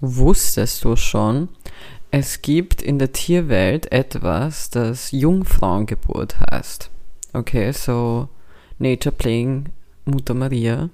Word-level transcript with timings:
wusstest 0.00 0.84
du 0.84 0.96
schon, 0.96 1.48
es 2.10 2.42
gibt 2.42 2.80
in 2.80 2.98
der 2.98 3.12
Tierwelt 3.12 3.92
etwas, 3.92 4.70
das 4.70 5.12
Jungfrauengeburt 5.12 6.36
heißt. 6.50 6.90
Okay, 7.34 7.72
so 7.72 8.28
Nature 8.78 9.14
Playing 9.14 9.66
Mutter 10.06 10.34
Maria. 10.34 10.88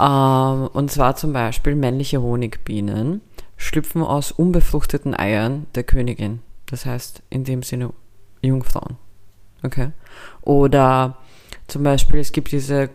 Ähm, 0.00 0.68
und 0.72 0.90
zwar 0.90 1.16
zum 1.16 1.32
Beispiel 1.32 1.74
männliche 1.74 2.22
Honigbienen 2.22 3.20
schlüpfen 3.56 4.02
aus 4.02 4.32
unbefruchteten 4.32 5.14
Eiern 5.14 5.66
der 5.74 5.84
Königin. 5.84 6.40
Das 6.66 6.86
heißt 6.86 7.22
in 7.30 7.44
dem 7.44 7.62
Sinne 7.62 7.92
Jungfrauen. 8.42 8.96
Okay. 9.62 9.90
Oder 10.42 11.18
zum 11.66 11.82
Beispiel, 11.82 12.20
es 12.20 12.32
gibt 12.32 12.52
diese, 12.52 12.90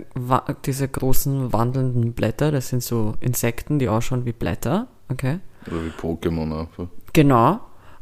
diese 0.65 0.87
großen 0.87 1.53
wandelnden 1.53 2.13
Blätter, 2.13 2.51
das 2.51 2.69
sind 2.69 2.83
so 2.83 3.15
Insekten, 3.19 3.79
die 3.79 3.89
ausschauen 3.89 4.25
wie 4.25 4.33
Blätter. 4.33 4.87
Okay. 5.09 5.39
Oder 5.67 5.85
wie 5.85 5.89
Pokémon 5.89 6.61
einfach. 6.61 6.87
Genau. 7.13 7.59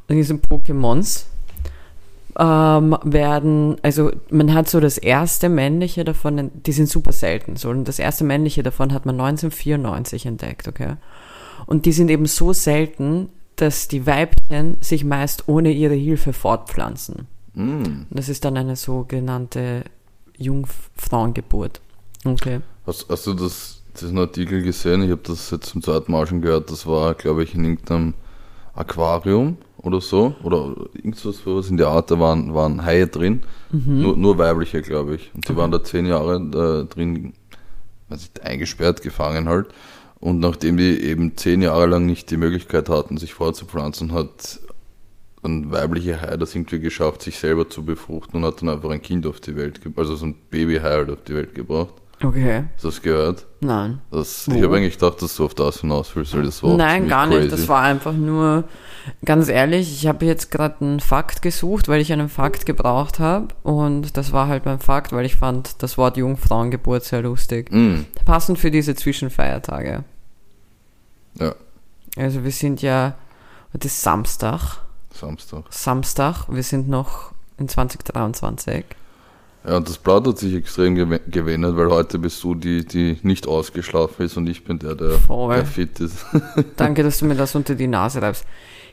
Und 0.07 0.15
diese 0.15 0.35
Pokémons 0.35 1.25
ähm, 2.37 2.95
werden, 3.03 3.77
also 3.81 4.11
man 4.29 4.53
hat 4.53 4.69
so 4.69 4.79
das 4.79 4.97
erste 4.97 5.49
männliche 5.49 6.03
davon, 6.03 6.51
die 6.53 6.71
sind 6.71 6.87
super 6.87 7.11
selten, 7.11 7.55
so, 7.55 7.69
und 7.69 7.87
das 7.87 7.99
erste 7.99 8.23
männliche 8.23 8.63
davon 8.63 8.93
hat 8.93 9.05
man 9.05 9.19
1994 9.19 10.25
entdeckt, 10.27 10.67
okay. 10.67 10.95
Und 11.65 11.85
die 11.85 11.91
sind 11.91 12.09
eben 12.09 12.27
so 12.27 12.53
selten, 12.53 13.29
dass 13.55 13.87
die 13.87 14.05
Weibchen 14.05 14.77
sich 14.81 15.03
meist 15.03 15.49
ohne 15.49 15.71
ihre 15.71 15.95
Hilfe 15.95 16.31
fortpflanzen. 16.31 17.27
Mm. 17.55 18.03
Das 18.11 18.29
ist 18.29 18.45
dann 18.45 18.55
eine 18.55 18.75
sogenannte 18.75 19.83
Jungfrauengeburt. 20.37 21.81
Okay. 22.23 22.61
Hast, 22.85 23.07
hast 23.09 23.25
du 23.25 23.33
das, 23.33 23.76
diesen 24.01 24.17
Artikel 24.17 24.61
gesehen? 24.61 25.03
Ich 25.03 25.11
habe 25.11 25.21
das 25.23 25.51
jetzt 25.51 25.67
zum 25.67 25.81
zweiten 25.81 26.11
Mal 26.11 26.27
schon 26.27 26.41
gehört. 26.41 26.71
Das 26.71 26.85
war, 26.87 27.13
glaube 27.13 27.43
ich, 27.43 27.55
in 27.55 27.63
irgendeinem 27.63 28.13
Aquarium 28.73 29.57
oder 29.77 30.01
so. 30.01 30.35
Oder 30.43 30.75
irgendwas 30.93 31.45
was 31.45 31.69
in 31.69 31.77
der 31.77 31.87
Art. 31.87 32.11
Da 32.11 32.19
waren, 32.19 32.53
waren 32.53 32.85
Haie 32.85 33.07
drin. 33.07 33.41
Mhm. 33.71 34.01
Nur, 34.01 34.17
nur 34.17 34.37
weibliche, 34.37 34.81
glaube 34.81 35.15
ich. 35.15 35.31
Und 35.33 35.47
die 35.47 35.51
okay. 35.51 35.61
waren 35.61 35.71
da 35.71 35.83
zehn 35.83 36.05
Jahre 36.05 36.35
äh, 36.35 36.93
drin, 36.93 37.33
also 38.09 38.27
eingesperrt, 38.43 39.01
gefangen 39.01 39.49
halt. 39.49 39.67
Und 40.19 40.39
nachdem 40.39 40.77
die 40.77 41.01
eben 41.01 41.37
zehn 41.37 41.61
Jahre 41.61 41.85
lang 41.85 42.05
nicht 42.05 42.31
die 42.31 42.37
Möglichkeit 42.37 42.89
hatten, 42.89 43.17
sich 43.17 43.33
fortzupflanzen, 43.33 44.13
hat 44.13 44.59
ein 45.43 45.71
weiblicher 45.71 46.21
Hai 46.21 46.37
das 46.37 46.55
irgendwie 46.55 46.79
geschafft, 46.79 47.21
sich 47.21 47.37
selber 47.37 47.69
zu 47.69 47.85
befruchten 47.85 48.37
und 48.37 48.45
hat 48.45 48.61
dann 48.61 48.69
einfach 48.69 48.89
ein 48.89 49.01
Kind 49.01 49.25
auf 49.27 49.39
die 49.39 49.55
Welt 49.55 49.81
gebracht, 49.81 50.07
also 50.07 50.15
so 50.15 50.25
ein 50.25 50.35
Babyhai 50.49 50.89
halt 50.89 51.09
auf 51.09 51.23
die 51.23 51.35
Welt 51.35 51.53
gebracht. 51.53 51.93
Okay. 52.21 52.63
Hast 52.73 52.83
du 52.83 52.87
das 52.87 53.01
gehört? 53.01 53.45
Nein. 53.59 54.01
Das, 54.11 54.47
ich 54.47 54.63
habe 54.63 54.75
eigentlich 54.75 54.97
gedacht, 54.97 55.21
dass 55.21 55.35
du 55.35 55.45
auf 55.45 55.53
das 55.53 55.81
hinaus 55.81 56.15
willst, 56.15 56.35
weil 56.35 56.43
das 56.43 56.63
war 56.63 56.75
Nein, 56.75 57.07
gar 57.07 57.27
nicht. 57.27 57.51
Das 57.51 57.67
war 57.67 57.81
einfach 57.83 58.13
nur, 58.13 58.63
ganz 59.23 59.49
ehrlich, 59.49 59.91
ich 59.91 60.07
habe 60.07 60.25
jetzt 60.25 60.49
gerade 60.49 60.81
einen 60.81 60.99
Fakt 60.99 61.43
gesucht, 61.43 61.87
weil 61.87 62.01
ich 62.01 62.11
einen 62.11 62.29
Fakt 62.29 62.65
gebraucht 62.65 63.19
habe. 63.19 63.49
Und 63.61 64.17
das 64.17 64.31
war 64.31 64.47
halt 64.47 64.65
mein 64.65 64.79
Fakt, 64.79 65.11
weil 65.11 65.25
ich 65.25 65.35
fand 65.35 65.81
das 65.83 65.97
Wort 65.97 66.17
Jungfrauengeburt 66.17 67.03
sehr 67.03 67.21
lustig. 67.21 67.71
Mm. 67.71 68.05
Passend 68.25 68.57
für 68.57 68.71
diese 68.71 68.95
Zwischenfeiertage. 68.95 70.03
Ja. 71.35 71.55
Also 72.15 72.43
wir 72.43 72.51
sind 72.51 72.81
ja, 72.81 73.15
heute 73.73 73.87
ist 73.87 74.01
Samstag. 74.01 74.79
Samstag. 75.13 75.65
Samstag, 75.69 76.45
wir 76.49 76.63
sind 76.63 76.89
noch 76.89 77.31
in 77.59 77.69
2023. 77.69 78.85
Ja, 79.65 79.77
und 79.77 79.89
das 79.89 79.97
Blatt 79.97 80.25
hat 80.25 80.37
sich 80.37 80.53
extrem 80.53 80.95
gewendet, 80.95 81.75
weil 81.75 81.89
heute 81.89 82.19
bist 82.19 82.41
du 82.43 82.55
die, 82.55 82.85
die 82.85 83.17
nicht 83.23 83.47
ausgeschlafen 83.47 84.25
ist 84.25 84.37
und 84.37 84.47
ich 84.47 84.63
bin 84.63 84.79
der, 84.79 84.95
der, 84.95 85.17
der 85.27 85.65
fit 85.65 85.99
ist. 85.99 86.25
Danke, 86.77 87.03
dass 87.03 87.19
du 87.19 87.25
mir 87.25 87.35
das 87.35 87.53
unter 87.53 87.75
die 87.75 87.87
Nase 87.87 88.21
reibst. 88.21 88.45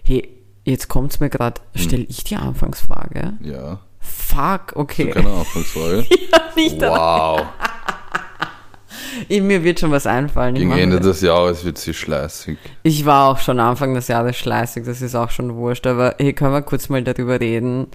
Hey, 0.02 0.28
jetzt 0.64 0.88
kommt 0.88 1.12
es 1.12 1.20
mir 1.20 1.30
gerade, 1.30 1.60
stelle 1.76 2.02
hm. 2.02 2.10
ich 2.10 2.24
die 2.24 2.36
Anfangsfrage? 2.36 3.34
Ja. 3.40 3.80
Fuck, 4.00 4.72
okay. 4.74 5.06
Hast 5.08 5.16
du 5.16 5.22
keine 5.22 5.34
Anfangsfrage? 5.34 6.06
ja, 6.32 6.40
nicht 6.56 6.80
Wow. 6.80 7.42
Mir 9.28 9.62
wird 9.62 9.80
schon 9.80 9.90
was 9.90 10.06
einfallen. 10.06 10.54
Gegen 10.54 10.72
Ende 10.72 11.00
des 11.00 11.20
Jahres 11.20 11.64
wird 11.64 11.78
sie 11.78 11.94
schleißig. 11.94 12.58
Ich 12.82 13.04
war 13.04 13.30
auch 13.30 13.38
schon 13.38 13.60
Anfang 13.60 13.94
des 13.94 14.08
Jahres 14.08 14.36
schleißig, 14.36 14.84
das 14.84 15.02
ist 15.02 15.14
auch 15.14 15.30
schon 15.30 15.54
wurscht, 15.54 15.86
aber 15.86 16.16
hier 16.18 16.32
können 16.32 16.52
wir 16.52 16.62
kurz 16.62 16.88
mal 16.88 17.02
darüber 17.02 17.40
reden. 17.40 17.86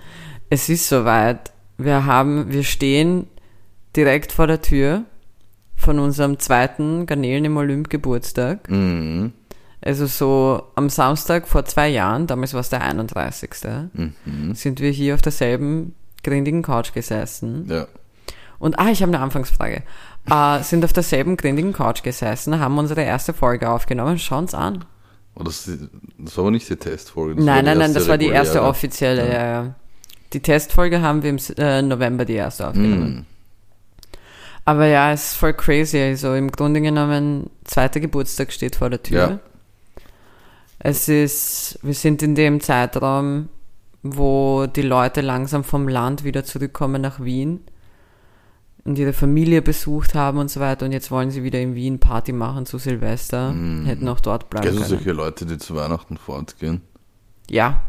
Es 0.50 0.70
ist 0.70 0.88
soweit. 0.88 1.52
Wir 1.80 2.06
haben, 2.06 2.52
wir 2.52 2.64
stehen 2.64 3.28
direkt 3.96 4.32
vor 4.32 4.48
der 4.48 4.62
Tür 4.62 5.04
von 5.76 5.98
unserem 5.98 6.40
zweiten 6.40 7.06
Garnelen 7.06 7.46
im 7.46 7.58
Olymp 7.58 7.90
Geburtstag. 7.90 8.70
Mhm. 8.70 9.34
Also 9.82 10.06
so 10.06 10.64
am 10.76 10.90
Samstag 10.90 11.48
vor 11.48 11.66
zwei 11.66 11.88
Jahren, 11.88 12.28
damals 12.28 12.54
war 12.54 12.60
es 12.60 12.70
der 12.70 12.82
31. 12.82 13.50
Mhm. 13.94 14.54
sind 14.54 14.82
wir 14.82 14.92
hier 14.92 15.16
auf 15.16 15.22
derselben 15.22 15.96
grindigen 16.22 16.62
Couch 16.62 16.94
gesessen. 16.94 17.66
Ja. 17.70 17.88
Und 18.60 18.78
ah, 18.78 18.90
ich 18.90 19.02
habe 19.02 19.14
eine 19.14 19.24
Anfangsfrage 19.24 19.84
äh, 20.30 20.64
sind 20.64 20.84
auf 20.86 20.94
derselben 20.94 21.38
grindigen 21.38 21.74
Couch 21.74 22.04
gesessen, 22.04 22.60
haben 22.60 22.78
unsere 22.78 23.02
erste 23.02 23.34
Folge 23.34 23.70
aufgenommen. 23.70 24.20
Schauen 24.20 24.44
uns 24.44 24.54
an. 24.54 24.86
Oh, 25.36 25.44
das, 25.44 25.70
das 26.18 26.38
war 26.38 26.44
aber 26.44 26.52
nicht 26.52 26.70
die 26.70 26.76
Testfolge. 26.76 27.42
nein, 27.42 27.66
nein, 27.66 27.78
nein, 27.78 27.94
das 27.94 28.08
war 28.08 28.18
die 28.18 28.28
erste 28.28 28.62
offizielle. 28.62 29.28
Ja. 29.28 29.34
Ja, 29.34 29.64
ja. 29.64 29.76
Die 30.34 30.42
Testfolge 30.42 31.02
haben 31.02 31.24
wir 31.24 31.30
im 31.30 31.40
äh, 31.58 31.82
November 31.82 32.26
die 32.26 32.34
erste 32.34 32.68
aufgenommen. 32.68 33.20
Mm. 33.20 33.26
Aber 34.66 34.86
ja, 34.86 35.12
es 35.12 35.32
ist 35.32 35.38
voll 35.38 35.54
crazy. 35.54 35.98
Also 35.98 36.36
im 36.36 36.52
Grunde 36.52 36.82
genommen, 36.82 37.50
zweiter 37.64 38.00
Geburtstag 38.00 38.52
steht 38.52 38.76
vor 38.76 38.90
der 38.90 39.02
Tür. 39.02 39.30
Ja. 39.30 39.40
Es 40.78 41.10
ist, 41.10 41.80
wir 41.82 41.94
sind 41.94 42.22
in 42.22 42.36
dem 42.36 42.62
Zeitraum, 42.62 43.50
wo 44.04 44.68
die 44.68 44.84
Leute 44.84 45.22
langsam 45.22 45.64
vom 45.64 45.88
Land 45.88 46.24
wieder 46.24 46.46
zurückkommen 46.46 47.02
nach 47.02 47.20
Wien 47.20 47.62
und 48.86 48.98
ihre 48.98 49.14
Familie 49.14 49.62
besucht 49.62 50.16
haben 50.16 50.38
und 50.38 50.50
so 50.50 50.60
weiter 50.60 50.86
und 50.86 50.94
jetzt 50.94 51.12
wollen 51.12 51.32
sie 51.32 51.44
wieder 51.44 51.60
in 51.60 51.76
Wien 51.76 52.00
Party 52.00 52.32
machen 52.32 52.66
zu 52.66 52.78
Silvester. 52.78 53.52
Mm. 53.52 53.86
Hätten 53.86 54.08
auch 54.08 54.20
dort 54.22 54.50
bleiben 54.50 54.68
Kennst 54.68 54.82
können. 54.82 54.92
du 54.92 54.98
solche 54.98 55.12
Leute, 55.12 55.46
die 55.46 55.58
zu 55.58 55.76
Weihnachten 55.76 56.16
fortgehen? 56.18 56.82
Ja. 57.50 57.82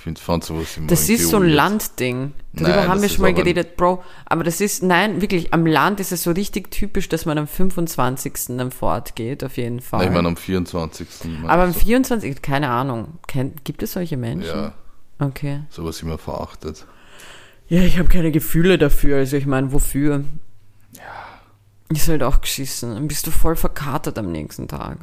Ich 0.00 0.04
finde, 0.22 0.46
sowas 0.46 0.78
immer 0.78 0.86
Das 0.86 1.10
ist 1.10 1.28
so 1.28 1.36
ein 1.36 1.48
Landding. 1.48 2.32
Darüber 2.54 2.76
nein, 2.76 2.88
haben 2.88 3.02
wir 3.02 3.08
schon 3.10 3.20
mal 3.20 3.34
geredet, 3.34 3.76
Bro. 3.76 4.02
Aber 4.24 4.44
das 4.44 4.62
ist, 4.62 4.82
nein, 4.82 5.20
wirklich, 5.20 5.52
am 5.52 5.66
Land 5.66 6.00
ist 6.00 6.10
es 6.10 6.22
so 6.22 6.30
richtig 6.30 6.70
typisch, 6.70 7.10
dass 7.10 7.26
man 7.26 7.36
am 7.36 7.46
25. 7.46 8.56
dann 8.56 8.70
fortgeht, 8.70 9.44
auf 9.44 9.58
jeden 9.58 9.80
Fall. 9.80 10.00
Nein, 10.00 10.08
ich 10.08 10.14
meine 10.14 10.28
am 10.28 10.36
24. 10.38 11.06
Aber 11.46 11.64
am 11.64 11.74
24. 11.74 12.40
keine 12.40 12.70
Ahnung. 12.70 13.18
Gibt 13.64 13.82
es 13.82 13.92
solche 13.92 14.16
Menschen? 14.16 14.48
Ja. 14.56 14.72
Okay. 15.18 15.64
Sowas 15.68 16.00
immer 16.00 16.16
verachtet. 16.16 16.86
Ja, 17.68 17.82
ich 17.82 17.98
habe 17.98 18.08
keine 18.08 18.32
Gefühle 18.32 18.78
dafür. 18.78 19.18
Also 19.18 19.36
ich 19.36 19.44
meine, 19.44 19.70
wofür? 19.70 20.24
Ja. 20.92 21.02
Ist 21.94 22.08
halt 22.08 22.22
auch 22.22 22.40
geschissen. 22.40 22.94
Dann 22.94 23.06
bist 23.06 23.26
du 23.26 23.30
voll 23.30 23.54
verkatert 23.54 24.18
am 24.18 24.32
nächsten 24.32 24.66
Tag. 24.66 24.98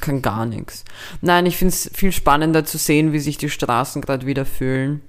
Kann 0.00 0.22
gar 0.22 0.46
nichts. 0.46 0.84
Nein, 1.20 1.46
ich 1.46 1.56
finde 1.56 1.74
es 1.74 1.90
viel 1.94 2.12
spannender 2.12 2.64
zu 2.64 2.78
sehen, 2.78 3.12
wie 3.12 3.18
sich 3.18 3.38
die 3.38 3.50
Straßen 3.50 4.02
gerade 4.02 4.26
wieder 4.26 4.44
fühlen. 4.44 5.02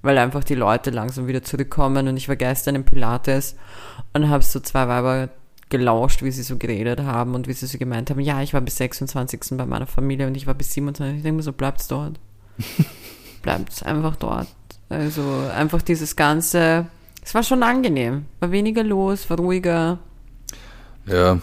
Weil 0.00 0.16
einfach 0.18 0.44
die 0.44 0.54
Leute 0.54 0.90
langsam 0.90 1.26
wieder 1.26 1.42
zurückkommen. 1.42 2.08
Und 2.08 2.16
ich 2.16 2.28
war 2.28 2.36
gestern 2.36 2.76
im 2.76 2.84
Pilates 2.84 3.56
und 4.12 4.28
habe 4.28 4.44
so 4.44 4.60
zwei 4.60 4.88
Weiber 4.88 5.28
gelauscht, 5.68 6.22
wie 6.22 6.30
sie 6.30 6.42
so 6.42 6.56
geredet 6.56 7.00
haben 7.00 7.34
und 7.34 7.46
wie 7.46 7.52
sie 7.52 7.66
so 7.66 7.78
gemeint 7.78 8.10
haben, 8.10 8.20
ja, 8.20 8.40
ich 8.42 8.54
war 8.54 8.60
bis 8.60 8.76
26. 8.76 9.40
bei 9.50 9.66
meiner 9.66 9.86
Familie 9.86 10.26
und 10.26 10.36
ich 10.36 10.46
war 10.46 10.54
bis 10.54 10.72
27. 10.72 11.18
Ich 11.18 11.22
denke 11.22 11.36
mir 11.36 11.42
so, 11.42 11.52
bleibt's 11.52 11.88
dort. 11.88 12.18
bleibt's 13.42 13.82
einfach 13.82 14.16
dort. 14.16 14.48
Also 14.88 15.22
einfach 15.54 15.82
dieses 15.82 16.16
ganze, 16.16 16.86
es 17.22 17.34
war 17.34 17.42
schon 17.42 17.62
angenehm. 17.62 18.24
War 18.40 18.50
weniger 18.50 18.82
los, 18.82 19.28
war 19.28 19.36
ruhiger. 19.36 19.98
Ja, 21.06 21.38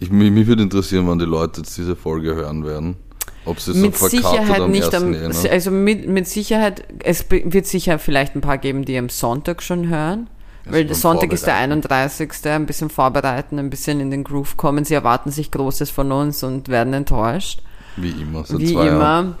ich, 0.00 0.10
mich, 0.10 0.30
mich 0.30 0.46
würde 0.46 0.62
interessieren, 0.62 1.06
wann 1.06 1.18
die 1.18 1.24
Leute 1.24 1.60
jetzt 1.60 1.76
diese 1.76 1.96
Folge 1.96 2.34
hören 2.34 2.64
werden. 2.64 2.96
Ob 3.44 3.60
sie 3.60 3.72
mit 3.74 3.96
so 3.96 4.08
Sicherheit 4.08 4.60
am 4.60 4.70
nicht 4.70 4.94
am, 4.94 5.10
ne? 5.10 5.30
also 5.50 5.70
mit, 5.70 6.06
mit 6.06 6.28
Sicherheit, 6.28 6.86
es 7.02 7.24
wird 7.30 7.66
sicher 7.66 7.98
vielleicht 7.98 8.34
ein 8.34 8.40
paar 8.40 8.58
geben, 8.58 8.84
die 8.84 8.98
am 8.98 9.08
Sonntag 9.08 9.62
schon 9.62 9.88
hören. 9.88 10.28
Also 10.66 10.76
weil 10.76 10.94
Sonntag 10.94 11.32
ist 11.32 11.46
der 11.46 11.56
31. 11.56 12.30
Ein 12.44 12.66
bisschen 12.66 12.90
vorbereiten, 12.90 13.58
ein 13.58 13.70
bisschen 13.70 14.00
in 14.00 14.10
den 14.10 14.22
Groove 14.22 14.56
kommen. 14.58 14.84
Sie 14.84 14.92
erwarten 14.92 15.30
sich 15.30 15.50
Großes 15.50 15.90
von 15.90 16.12
uns 16.12 16.42
und 16.42 16.68
werden 16.68 16.92
enttäuscht. 16.92 17.62
Wie 17.96 18.10
immer, 18.10 18.44
seit 18.44 18.58
Wie 18.58 18.72
immer. 18.72 18.84
Jahren. 18.84 19.34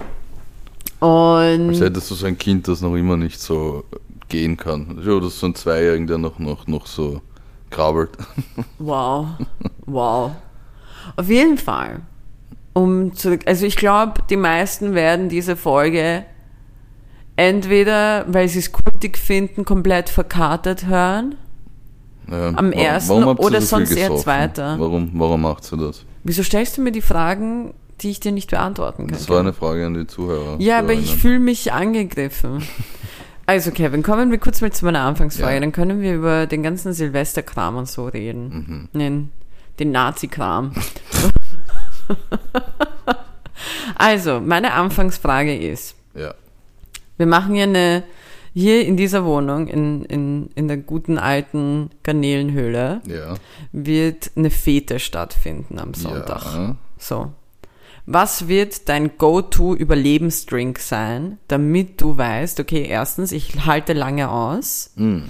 Und 1.00 1.68
Als 1.68 1.80
hättest 1.80 2.10
du 2.10 2.14
so 2.14 2.26
ein 2.26 2.38
Kind, 2.38 2.66
das 2.66 2.80
noch 2.80 2.94
immer 2.94 3.16
nicht 3.16 3.38
so 3.38 3.84
gehen 4.28 4.56
kann. 4.56 4.98
Oder 4.98 5.28
so 5.28 5.46
ein 5.46 5.54
Zweijähriger, 5.54 6.06
der 6.06 6.18
noch, 6.18 6.38
noch, 6.38 6.66
noch 6.66 6.86
so 6.86 7.20
krabbelt. 7.70 8.10
Wow. 8.78 9.28
Wow. 9.86 10.32
Auf 11.16 11.28
jeden 11.28 11.58
Fall. 11.58 12.00
Um 12.72 13.14
zurück, 13.14 13.40
also 13.46 13.66
ich 13.66 13.76
glaube, 13.76 14.22
die 14.30 14.36
meisten 14.36 14.94
werden 14.94 15.28
diese 15.28 15.56
Folge 15.56 16.24
entweder, 17.36 18.24
weil 18.28 18.48
sie 18.48 18.60
es 18.60 18.72
kultig 18.72 19.18
finden, 19.18 19.64
komplett 19.64 20.08
verkartet 20.08 20.86
hören. 20.86 21.34
Ja, 22.30 22.52
am 22.54 22.72
ersten 22.72 23.24
oder 23.24 23.60
so 23.60 23.78
sonst 23.78 23.96
eher 23.96 24.14
zweiter. 24.16 24.76
Warum, 24.78 25.10
warum 25.14 25.40
macht 25.40 25.64
sie 25.64 25.78
das? 25.78 26.04
Wieso 26.24 26.42
stellst 26.42 26.76
du 26.76 26.82
mir 26.82 26.92
die 26.92 27.00
Fragen 27.00 27.72
die 28.00 28.10
ich 28.10 28.20
dir 28.20 28.32
nicht 28.32 28.50
beantworten 28.50 29.06
kann. 29.06 29.16
Das 29.16 29.28
war 29.28 29.40
eine 29.40 29.52
Frage 29.52 29.86
an 29.86 29.94
die 29.94 30.06
Zuhörer. 30.06 30.56
Ja, 30.60 30.78
aber 30.78 30.92
ich 30.92 31.16
fühle 31.16 31.40
mich 31.40 31.72
angegriffen. 31.72 32.62
Also 33.48 33.70
Kevin, 33.70 34.02
kommen 34.02 34.30
wir 34.30 34.36
kurz 34.36 34.60
mal 34.60 34.70
zu 34.70 34.84
meiner 34.84 35.00
Anfangsfrage. 35.00 35.54
Ja. 35.54 35.60
Dann 35.60 35.72
können 35.72 36.02
wir 36.02 36.14
über 36.14 36.46
den 36.46 36.62
ganzen 36.62 36.92
Silvesterkram 36.92 37.76
und 37.76 37.88
so 37.88 38.06
reden. 38.06 38.88
Mhm. 38.92 38.98
Den, 39.00 39.32
den 39.78 39.90
Nazi-Kram. 39.90 40.72
also, 43.96 44.40
meine 44.40 44.74
Anfangsfrage 44.74 45.56
ist, 45.56 45.96
Ja. 46.14 46.34
wir 47.16 47.24
machen 47.24 47.54
ja 47.54 47.62
eine, 47.62 48.02
hier 48.52 48.84
in 48.86 48.98
dieser 48.98 49.24
Wohnung, 49.24 49.66
in, 49.66 50.04
in, 50.04 50.50
in 50.54 50.68
der 50.68 50.76
guten 50.76 51.16
alten 51.16 51.88
Garnelenhöhle, 52.02 53.00
Ja. 53.06 53.34
wird 53.72 54.30
eine 54.36 54.50
Fete 54.50 54.98
stattfinden 54.98 55.78
am 55.78 55.94
Sonntag. 55.94 56.76
So. 56.98 57.32
Was 58.10 58.48
wird 58.48 58.88
dein 58.88 59.18
Go-To-Überlebensdrink 59.18 60.78
sein, 60.78 61.36
damit 61.46 62.00
du 62.00 62.16
weißt, 62.16 62.58
okay, 62.58 62.86
erstens, 62.88 63.32
ich 63.32 63.66
halte 63.66 63.92
lange 63.92 64.30
aus 64.30 64.92
Mm. 64.96 65.24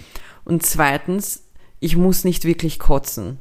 und 0.45 0.65
zweitens, 0.65 1.43
ich 1.81 1.97
muss 1.97 2.23
nicht 2.23 2.45
wirklich 2.45 2.79
kotzen. 2.79 3.39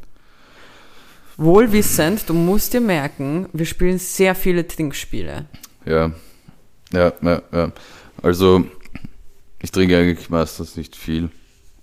Wohlwissend, 1.38 2.28
du 2.28 2.34
musst 2.34 2.74
dir 2.74 2.82
merken, 2.82 3.48
wir 3.54 3.68
spielen 3.68 4.00
sehr 4.00 4.34
viele 4.34 4.68
Trinkspiele. 4.68 5.46
Ja. 5.86 6.12
Ja, 6.92 7.14
ja, 7.22 7.42
ja. 7.52 7.72
Also, 8.24 8.66
ich 9.62 9.72
trinke 9.72 10.00
eigentlich 10.00 10.32
meistens 10.32 10.78
nicht 10.78 10.96
viel. 10.96 11.30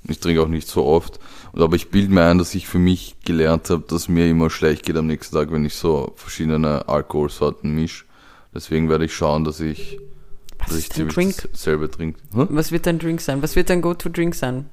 Ich 0.07 0.21
trinke 0.21 0.43
auch 0.43 0.49
nicht 0.49 0.69
so 0.69 0.85
oft. 0.85 1.19
Aber 1.55 1.77
ich 1.77 1.91
bilde 1.91 2.13
mir 2.13 2.25
ein, 2.25 2.39
dass 2.39 2.55
ich 2.55 2.67
für 2.67 2.79
mich 2.79 3.17
gelernt 3.25 3.71
habe, 3.71 3.85
dass 3.89 4.09
mir 4.09 4.29
immer 4.29 4.51
schlecht 4.51 4.85
geht 4.85 4.97
am 4.97 5.07
nächsten 5.07 5.35
Tag, 5.35 5.51
wenn 5.53 5.65
ich 5.65 5.75
so 5.75 6.13
verschiedene 6.17 6.89
Alkoholsorten 6.89 7.75
mische. 7.75 8.05
Deswegen 8.55 8.89
werde 8.91 9.07
ich 9.07 9.15
schauen, 9.15 9.45
dass 9.45 9.61
ich, 9.61 9.99
Was 10.59 10.69
dass 10.69 10.79
ich 10.79 10.89
Drink? 10.91 11.49
dasselbe 11.53 11.91
trinke. 11.91 12.19
Hm? 12.35 12.49
Was 12.51 12.71
wird 12.71 12.87
dein 12.87 12.99
Drink 12.99 13.21
sein? 13.21 13.43
Was 13.43 13.57
wird 13.57 13.71
dein 13.71 13.81
Go-To-Drink 13.83 14.35
sein? 14.35 14.67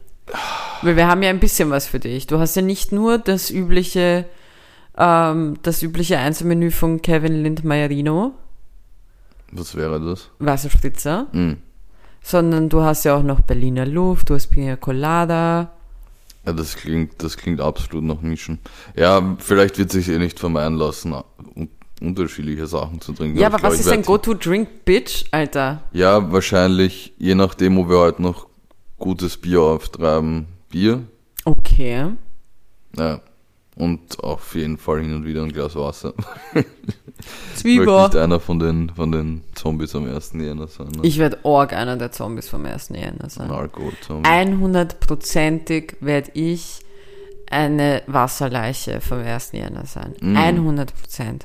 Weil 0.82 0.96
wir 0.96 1.08
haben 1.08 1.24
ja 1.24 1.30
ein 1.30 1.40
bisschen 1.40 1.70
was 1.70 1.88
für 1.88 2.00
dich. 2.00 2.28
Du 2.28 2.38
hast 2.40 2.56
ja 2.56 2.62
nicht 2.62 2.92
nur 2.92 3.18
das 3.18 3.50
übliche, 3.50 4.26
ähm, 4.98 5.58
das 5.64 5.82
übliche 5.82 6.18
Einzelmenü 6.20 6.72
von 6.72 7.02
Kevin 7.02 7.42
Lindmeierino, 7.44 8.34
Was 9.52 9.76
wäre 9.76 10.00
das? 10.00 10.30
Wasserspritzer, 10.40 11.28
Mm. 11.32 11.54
Sondern 12.22 12.70
du 12.70 12.82
hast 12.82 13.04
ja 13.04 13.16
auch 13.16 13.24
noch 13.24 13.42
Berliner 13.42 13.86
Luft, 13.86 14.30
du 14.30 14.36
hast 14.36 14.48
Pina 14.48 14.76
Colada. 14.76 15.72
Ja, 16.46 16.54
das 16.54 16.76
klingt, 16.76 17.22
das 17.24 17.38
klingt 17.38 17.62
absolut 17.62 18.04
nach 18.04 18.22
Mischen. 18.22 18.60
Ja, 18.96 19.36
vielleicht 19.40 19.78
wird 19.78 19.92
sich 19.92 20.10
eh 20.10 20.18
nicht 20.18 20.40
vermeiden 20.40 20.78
lassen, 20.78 21.14
un 21.14 21.70
unterschiedliche 22.02 22.66
Sachen 22.66 23.00
zu 23.00 23.14
trinken. 23.14 23.38
Ja, 23.38 23.46
aber 23.46 23.58
glaub, 23.58 23.72
was 23.74 23.80
ist 23.80 23.86
werd- 23.86 24.08
Go-To-Drink, 24.08 24.86
Bitch, 24.86 25.26
Alter? 25.30 25.84
Ja, 25.94 26.32
wahrscheinlich, 26.32 27.14
je 27.20 27.36
nachdem, 27.36 27.78
wo 27.78 27.88
wir 27.88 28.00
heute 28.00 28.24
noch 28.24 28.48
gutes 28.98 29.38
Bier 29.38 29.62
auftreiben, 29.62 30.48
Bier. 30.70 31.04
Okay. 31.46 32.08
Ja. 32.98 33.22
Und 33.76 34.20
auf 34.24 34.56
jeden 34.56 34.78
Fall 34.80 35.02
hin 35.02 35.14
und 35.14 35.26
wieder 35.26 35.44
ein 35.44 35.52
Glas 35.54 35.76
Wasser. 35.76 36.14
Ich 37.56 37.64
möchte 37.64 37.68
nicht 37.68 38.12
Zwieber. 38.12 38.24
einer 38.24 38.40
von 38.40 38.60
den, 38.60 38.90
von 38.90 39.12
den 39.12 39.42
Zombies 39.56 39.96
am 39.96 40.14
1. 40.14 40.34
Jänner 40.34 40.68
sein. 40.68 40.88
Ne? 40.88 41.00
Ich 41.04 41.18
werde 41.18 41.40
Org 41.44 41.74
einer 41.74 41.98
der 41.98 42.12
Zombies 42.12 42.50
vom 42.50 42.66
ersten 42.66 42.96
Jänner 42.96 43.24
Ein 43.24 43.30
sein. 43.30 43.52
Alkoholzombie. 43.52 44.30
100%ig 44.30 45.96
werde 46.00 46.32
ich 46.34 46.82
eine 47.52 48.02
Wasserleiche 48.08 49.02
vom 49.02 49.20
ersten 49.20 49.58
Jänner 49.58 49.86
sein. 49.86 50.14
Mm. 50.22 50.38
100%. 50.38 50.88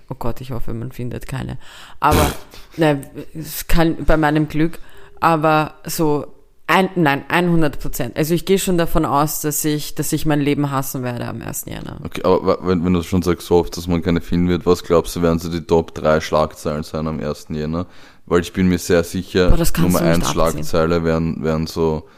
Oh 0.09 0.15
Gott, 0.19 0.41
ich 0.41 0.53
hoffe, 0.53 0.73
man 0.73 0.93
findet 0.93 1.27
keine. 1.27 1.59
Aber, 2.01 2.31
ne, 2.77 3.03
es 3.35 3.67
kann 3.67 4.05
bei 4.05 4.17
meinem 4.17 4.49
Glück, 4.49 4.79
aber 5.21 5.75
so, 5.85 6.36
ein, 6.69 6.91
nein, 6.97 7.25
100%. 7.29 8.17
Also 8.17 8.35
ich 8.35 8.45
gehe 8.45 8.59
schon 8.59 8.77
davon 8.77 9.05
aus, 9.05 9.41
dass 9.41 9.65
ich, 9.65 9.95
dass 9.95 10.13
ich 10.13 10.27
mein 10.27 10.41
Leben 10.41 10.71
hassen 10.73 11.05
werde 11.05 11.27
am 11.29 11.41
1. 11.41 11.67
Jänner. 11.67 11.99
Okay, 12.03 12.23
aber 12.25 12.59
wenn, 12.67 12.85
wenn 12.85 12.93
du 12.93 13.03
schon 13.03 13.23
sagst, 13.23 13.47
so 13.47 13.57
oft, 13.57 13.77
dass 13.77 13.87
man 13.87 14.03
keine 14.03 14.21
finden 14.21 14.49
wird, 14.49 14.67
was 14.67 14.83
glaubst 14.83 15.15
du, 15.15 15.23
werden 15.23 15.39
so 15.39 15.49
die 15.49 15.61
Top 15.61 15.95
3 15.95 16.21
Schlagzeilen 16.21 16.83
sein 16.83 17.07
am 17.07 17.21
1. 17.21 17.47
Jänner? 17.51 17.87
Weil 18.27 18.41
ich 18.41 18.53
bin 18.53 18.69
mir 18.69 18.79
sehr 18.79 19.05
sicher, 19.05 19.51
Boah, 19.51 19.65
Nummer 19.81 20.01
du 20.01 20.05
nicht 20.05 20.15
1 20.15 20.27
abziehen. 20.27 20.33
Schlagzeile 20.33 21.05
werden, 21.05 21.45
werden 21.45 21.69
so 21.69 22.09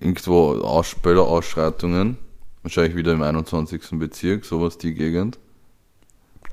irgendwo 0.00 0.52
Aus 0.62 0.94
Böller-Ausschreitungen. 0.94 2.16
Wahrscheinlich 2.62 2.96
wieder 2.96 3.12
im 3.12 3.22
21. 3.22 3.82
Bezirk, 3.92 4.46
sowas 4.46 4.78
die 4.78 4.94
Gegend. 4.94 5.38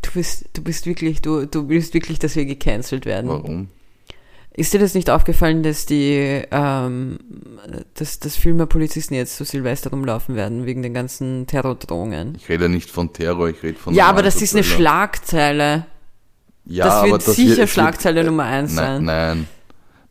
Du 0.01 0.11
bist, 0.13 0.49
du 0.53 0.61
bist 0.61 0.85
wirklich, 0.85 1.21
du, 1.21 1.45
du 1.47 1.69
willst 1.69 1.93
wirklich, 1.93 2.19
dass 2.19 2.35
wir 2.35 2.45
gecancelt 2.45 3.05
werden. 3.05 3.29
Warum? 3.29 3.69
Ist 4.55 4.71
dir 4.73 4.79
das 4.79 4.93
nicht 4.93 5.09
aufgefallen, 5.09 5.63
dass 5.63 5.85
die, 5.87 6.43
ähm, 6.51 7.17
dass, 7.95 8.19
dass 8.19 8.35
viel 8.37 8.53
mehr 8.53 8.67
Polizisten 8.67 9.15
jetzt 9.15 9.35
zu 9.35 9.45
Silvester 9.45 9.89
rumlaufen 9.89 10.35
werden, 10.35 10.65
wegen 10.67 10.83
den 10.83 10.93
ganzen 10.93 11.47
Terrordrohungen? 11.47 12.35
Ich 12.37 12.47
rede 12.49 12.69
nicht 12.69 12.91
von 12.91 13.11
Terror, 13.13 13.49
ich 13.49 13.63
rede 13.63 13.79
von 13.79 13.95
Ja, 13.95 14.05
aber 14.07 14.21
das 14.21 14.41
ist 14.41 14.53
eine. 14.53 14.63
Schlagzeile. 14.63 15.87
Ja, 16.65 16.85
das 17.01 17.11
wird 17.11 17.21
sicher 17.23 17.51
es 17.53 17.57
wird- 17.57 17.69
Schlagzeile 17.69 18.23
Nummer 18.23 18.43
eins 18.43 18.73
nein, 18.75 19.05
sein. 19.05 19.05
Nein, 19.05 19.47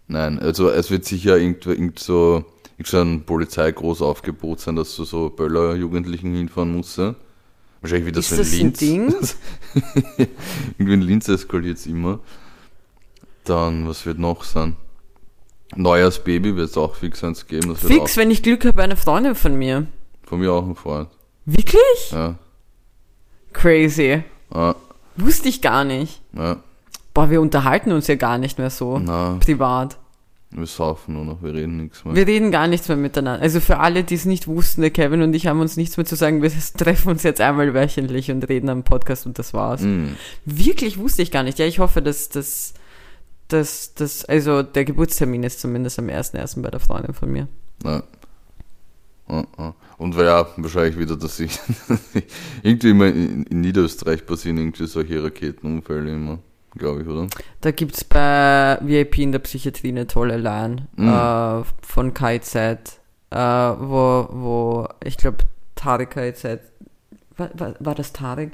nein. 0.09 0.39
Also 0.41 0.71
es 0.71 0.91
wird 0.91 1.05
sicher 1.05 1.39
irgendwo, 1.39 1.71
irgend 1.71 1.99
so, 2.01 2.45
irgend 2.77 2.87
so 2.89 3.01
ein 3.01 3.23
Polizeigroßaufgebot 3.25 4.59
sein, 4.61 4.75
dass 4.77 4.95
du 4.97 5.05
so 5.05 5.31
Böller-Jugendlichen 5.31 6.35
hinfahren 6.35 6.73
musst. 6.77 6.99
Wahrscheinlich 6.99 8.07
wieder 8.07 8.19
Ist 8.21 8.29
so 8.31 8.35
in 8.35 8.41
das 8.43 8.53
ein 8.53 8.59
Linz. 8.59 8.79
Ding? 8.79 9.15
Irgendwie 10.79 10.95
in 10.95 11.01
Linz 11.03 11.29
eskaliert 11.29 11.79
es 11.79 11.87
immer. 11.87 12.19
Dann, 13.45 13.89
was 13.89 14.07
wird 14.07 14.19
noch 14.19 14.45
sein? 14.45 14.77
Neujahrsbaby 15.75 16.55
wird 16.57 16.71
es 16.71 16.77
auch 16.77 16.95
fix 16.95 17.25
eins 17.25 17.47
geben. 17.47 17.75
Fix, 17.77 18.17
wenn 18.17 18.31
ich 18.31 18.43
Glück 18.43 18.65
habe, 18.65 18.83
eine 18.83 18.97
Freundin 18.97 19.35
von 19.35 19.55
mir. 19.57 19.87
von 20.25 20.39
mir 20.41 20.53
auch 20.53 20.67
ein 20.67 20.77
Freund. 20.77 21.09
Wirklich? 21.47 22.11
Ja, 22.13 22.37
Crazy. 23.53 24.23
ja, 24.55 24.75
Wusste 25.17 25.49
ich 25.49 25.61
gar 25.61 25.85
nicht. 25.85 26.21
ja. 26.35 26.59
Boah, 27.15 27.29
wir 27.31 27.43
unterhalten 27.43 27.93
uns 27.93 28.07
ja 28.07 28.15
gar 28.15 28.39
nicht 28.39 28.57
mehr 28.59 28.71
so 28.71 28.99
Na, 28.99 29.37
privat. 29.39 29.99
wir 30.51 30.65
saufen 30.67 31.13
nur 31.13 31.27
noch, 31.27 31.43
wir 31.43 31.53
reden 31.53 31.77
nichts 31.77 32.03
mehr. 32.07 32.15
Wir 32.15 32.27
reden 32.27 32.51
gar 32.51 32.67
nichts 32.69 32.89
mehr 32.89 32.97
miteinander. 32.97 33.43
Also 33.43 33.61
für 33.61 33.81
alle, 33.81 34.03
die 34.03 34.15
es 34.15 34.25
nicht 34.25 34.47
wussten, 34.49 34.81
der 34.81 34.91
Kevin 34.91 35.21
und 35.21 35.35
ich 35.35 35.47
haben 35.47 35.61
uns 35.61 35.77
nichts 35.77 35.99
mehr 35.99 36.07
zu 36.07 36.17
sagen. 36.17 36.41
Wir 36.41 36.51
treffen 36.79 37.11
uns 37.11 37.23
jetzt 37.23 37.43
einmal 37.43 37.75
wöchentlich 37.75 38.31
und 38.31 38.49
reden 38.49 38.71
am 38.71 38.83
Podcast 38.83 39.27
und 39.27 39.39
das 39.39 39.53
war's. 39.53 39.83
Mm. 39.83 40.07
Wirklich 40.47 40.97
wusste 40.97 41.21
ich 41.21 41.31
gar 41.31 41.43
nicht. 41.43 41.59
Ja, 41.59 41.67
ich 41.67 41.81
hoffe, 41.81 42.01
dass 42.01 42.31
das, 42.31 42.73
dass 43.53 43.95
das, 43.95 44.25
also 44.25 44.63
der 44.63 44.85
Geburtstermin 44.85 45.43
ist 45.45 45.61
zumindest 45.61 45.99
am 45.99 46.07
1.1. 46.07 46.61
bei 46.63 46.71
der 46.71 46.81
Freundin 46.81 47.15
von 47.15 47.31
mir. 47.31 47.49
Ja. 47.85 48.03
Und 49.99 50.17
ja, 50.17 50.47
wahrscheinlich 50.57 50.99
wieder, 50.99 51.17
dass 51.17 51.41
ich 51.41 51.59
irgendwie 52.63 52.91
immer 52.91 53.07
in, 53.07 53.45
in 53.45 53.61
Niederösterreich 53.61 54.27
passieren 54.27 54.59
irgendwie 54.59 54.87
solche 54.87 55.23
Raketenunfälle 55.23 56.13
immer, 56.13 56.39
glaube 56.77 57.03
ich, 57.03 57.09
oder? 57.09 57.29
Da 57.61 57.71
gibt's 57.71 58.05
bei 58.05 58.79
VIP 58.83 59.19
in 59.19 59.33
der 59.33 59.39
Psychiatrie 59.39 59.89
eine 59.89 60.07
tolle 60.07 60.37
Line 60.37 60.89
Mhm. 60.97 61.09
äh, 61.09 61.63
von 61.83 62.13
KIZ, 62.13 62.55
äh, 62.57 63.37
wo, 63.37 64.29
wo 64.31 64.89
ich 65.05 65.17
glaube 65.17 65.39
Tarek 65.77 66.11
KIZ, 66.11 66.45
war, 67.37 67.51
war, 67.55 67.75
war 67.79 67.95
das 67.95 68.13
Tarek, 68.13 68.53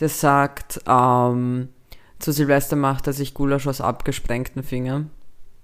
der 0.00 0.08
sagt, 0.08 0.80
ähm, 0.86 1.68
zu 2.18 2.32
Silvester 2.32 2.76
macht 2.76 3.06
er 3.06 3.12
sich 3.12 3.34
Gulasch 3.34 3.66
aus 3.66 3.80
abgesprengten 3.80 4.62
Fingern. 4.62 5.10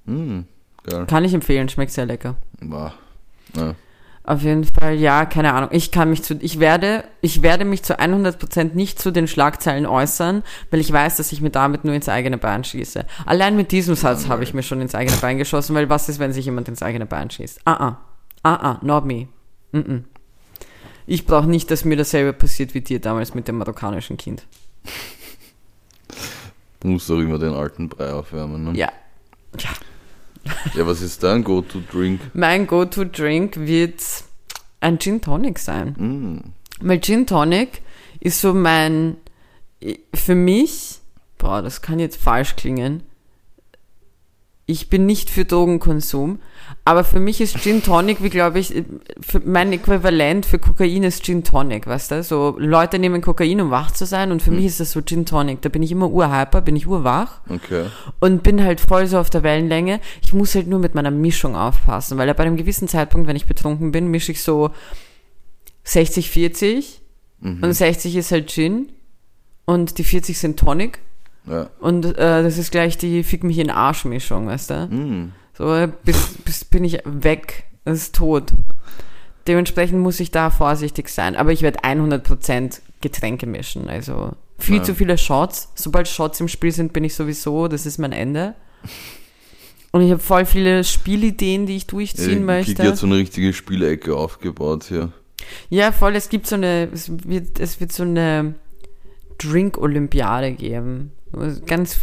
Hm, 0.07 0.47
geil. 0.85 1.07
Kann 1.07 1.25
ich 1.25 1.35
empfehlen, 1.35 1.69
schmeckt 1.69 1.93
sehr 1.93 2.07
lecker. 2.07 2.37
Wow. 2.61 2.93
Ja. 3.57 3.75
Auf 4.27 4.41
jeden 4.43 4.65
Fall, 4.65 4.95
ja, 4.95 5.27
keine 5.27 5.53
Ahnung. 5.53 5.69
Ich 5.73 5.91
kann 5.91 6.09
mich 6.09 6.23
zu, 6.23 6.35
ich 6.41 6.59
werde, 6.59 7.05
ich 7.21 7.43
werde 7.43 7.67
mich 7.67 7.83
zu 7.83 7.99
100% 8.01 8.73
nicht 8.73 8.99
zu 8.99 9.11
den 9.11 9.29
Schlagzeilen 9.29 9.85
äußern, 9.85 10.43
weil 10.71 10.81
ich 10.81 10.91
weiß, 10.91 11.17
dass 11.19 11.31
ich 11.31 11.43
mir 11.43 11.51
damit 11.51 11.85
nur 11.85 11.95
ins 11.95 12.09
eigene 12.09 12.39
Bein 12.39 12.65
schieße. 12.65 13.05
Allein 13.27 13.55
mit 13.55 13.71
diesem 13.71 13.95
Satz 13.97 14.29
habe 14.29 14.43
ich 14.43 14.55
mir 14.55 14.63
schon 14.63 14.81
ins 14.81 14.95
eigene 14.95 15.19
Bein 15.19 15.37
geschossen, 15.37 15.75
weil 15.75 15.91
was 15.91 16.09
ist, 16.09 16.21
wenn 16.21 16.33
sich 16.33 16.47
jemand 16.47 16.69
ins 16.69 16.83
eigene 16.83 17.05
Bein 17.05 17.31
schießt? 17.31 17.61
Ah, 17.67 17.73
ah, 17.73 18.01
ah, 18.43 18.55
ah, 18.55 18.79
not 18.81 19.05
me. 19.05 19.29
Mm 19.73 19.79
-mm. 19.79 20.03
Ich 21.07 21.27
brauche 21.27 21.47
nicht, 21.47 21.71
dass 21.71 21.85
mir 21.85 21.97
dasselbe 21.97 22.33
passiert 22.33 22.73
wie 22.73 22.81
dir 22.81 23.01
damals 23.01 23.35
mit 23.35 23.47
dem 23.47 23.59
marokkanischen 23.59 24.17
Kind. 24.17 24.47
Du 26.85 26.91
musst 26.91 27.09
doch 27.09 27.19
immer 27.19 27.39
den 27.39 27.55
alten 27.55 27.89
Brei 27.89 28.13
aufwärmen, 28.13 28.63
ne? 28.63 28.79
Ja. 28.79 28.93
Ja. 29.59 29.71
Ja, 30.75 30.87
was 30.87 31.01
ist 31.01 31.23
dein 31.23 31.43
Go-To-Drink? 31.43 32.21
Mein 32.35 32.67
Go-To-Drink 32.67 33.57
wird 33.61 34.03
ein 34.81 34.99
Gin 34.99 35.23
Tonic 35.23 35.59
sein. 35.59 35.95
Mm. 35.97 36.87
Weil 36.87 37.01
Gin 37.01 37.27
Tonic 37.27 37.81
ist 38.21 38.43
so 38.43 38.53
mein, 38.53 39.17
für 40.13 40.35
mich, 40.35 40.99
boah, 41.39 41.63
das 41.63 41.81
kann 41.81 41.99
jetzt 41.99 42.21
falsch 42.21 42.55
klingen, 42.55 43.03
Ich 44.67 44.89
bin 44.89 45.05
nicht 45.05 45.29
für 45.29 45.45
Drogenkonsum, 45.45 46.39
aber 46.87 47.05
für 47.05 47.21
mich 47.21 47.43
ist 47.43 47.59
Gin 47.59 47.83
Tonic, 47.83 48.23
wie 48.23 48.31
glaube 48.31 48.59
ich, 48.59 48.73
mein 49.45 49.71
Äquivalent 49.75 50.47
für 50.47 50.59
Kokain 50.59 51.03
ist 51.03 51.23
Gin 51.23 51.45
Tonic, 51.45 51.87
weißt 51.87 52.13
du? 52.13 52.23
So 52.23 52.57
Leute 52.59 52.99
nehmen 52.99 53.21
Kokain, 53.21 53.61
um 53.61 53.71
wach 53.71 53.91
zu 53.91 54.07
sein 54.07 54.33
und 54.33 54.41
für 54.41 54.51
mich 54.51 54.65
ist 54.65 54.81
das 54.81 54.93
so 54.93 55.03
Gin 55.03 55.27
Tonic. 55.27 55.61
Da 55.61 55.69
bin 55.69 55.83
ich 55.83 55.93
immer 55.93 56.09
urhyper, 56.11 56.63
bin 56.63 56.77
ich 56.77 56.87
urwach 56.87 57.43
Okay. 57.51 57.87
und 58.21 58.43
bin 58.43 58.65
halt 58.65 58.81
voll 58.81 59.07
so 59.07 59.19
auf 59.19 59.29
der 59.29 59.43
Wellenlänge. 59.43 60.01
Ich 60.23 60.33
muss 60.33 60.55
halt 60.55 60.67
nur 60.67 60.79
mit 60.79 60.95
meiner 60.95 61.11
Mischung 61.11 61.57
aufpassen, 61.57 62.17
weil 62.17 62.29
ja 62.29 62.33
bei 62.33 62.45
einem 62.45 62.57
gewissen 62.57 62.89
Zeitpunkt, 62.89 63.29
wenn 63.29 63.37
ich 63.37 63.45
betrunken 63.45 63.93
bin, 63.93 64.09
mische 64.09 64.33
ich 64.33 64.43
so 64.43 64.71
60, 65.85 66.31
40 66.31 67.03
und 67.63 67.75
60 67.75 68.17
ist 68.17 68.33
halt 68.33 68.51
Gin 68.51 68.89
und 69.67 69.99
die 69.99 70.05
40 70.05 70.39
sind 70.39 70.59
Tonic 70.59 71.01
Ja. 71.47 71.69
und 71.81 72.05
äh, 72.07 72.43
das 72.43 72.57
ist 72.59 72.71
gleich 72.71 72.97
die 72.97 73.23
Fick 73.23 73.45
mich 73.45 73.59
in 73.59 73.67
den 73.69 73.77
Arsch 73.77 74.05
Mischung, 74.07 74.47
weißt 74.47 74.71
du? 74.71 74.75
Mm. 74.87 75.33
So, 75.57 75.75
äh, 75.75 75.89
bis, 76.05 76.35
bis 76.45 76.65
bin 76.65 76.85
ich 76.85 77.01
weg, 77.05 77.65
das 77.85 77.99
ist 77.99 78.15
tot. 78.15 78.53
Dementsprechend 79.47 80.01
muss 80.01 80.21
ich 80.21 80.31
da 80.31 80.49
vorsichtig 80.49 81.09
sein, 81.11 81.37
aber 81.37 81.53
ich 81.53 81.61
werde 81.63 81.81
100% 81.81 82.81
Getränke 83.03 83.47
mischen, 83.47 83.89
also 83.91 84.33
viel 84.59 84.77
Ja. 84.79 84.83
zu 84.85 84.95
viele 84.95 85.19
Shots. 85.19 85.69
Sobald 85.75 86.09
Shots 86.09 86.41
im 86.41 86.49
Spiel 86.49 86.73
sind, 86.73 86.93
bin 86.95 87.05
ich 87.05 87.15
sowieso, 87.15 87.69
das 87.69 87.85
ist 87.85 87.99
mein 87.99 88.13
Ende. 88.13 88.55
Und 89.93 90.01
ich 90.01 90.11
habe 90.11 90.21
voll 90.23 90.47
viele 90.47 90.83
Spielideen, 90.83 91.67
die 91.67 91.77
ich 91.77 91.87
durchziehen 91.87 92.49
Ja, 92.49 92.61
Kiki 92.63 92.71
möchte. 92.73 92.83
hat 92.89 92.97
so 92.97 93.07
eine 93.07 93.17
richtige 93.17 93.53
Spielecke 93.53 94.17
aufgebaut 94.17 94.85
hier. 94.89 95.13
Ja, 95.69 95.93
voll, 95.93 96.17
es 96.17 96.31
gibt 96.31 96.47
so 96.47 96.55
eine, 96.57 96.89
es 96.93 97.11
wird, 97.29 97.61
es 97.61 97.79
wird 97.81 97.93
so 97.93 98.03
eine 98.03 98.55
Drink-Olympiade 99.39 100.53
geben. 100.53 101.13
Ganz 101.67 102.01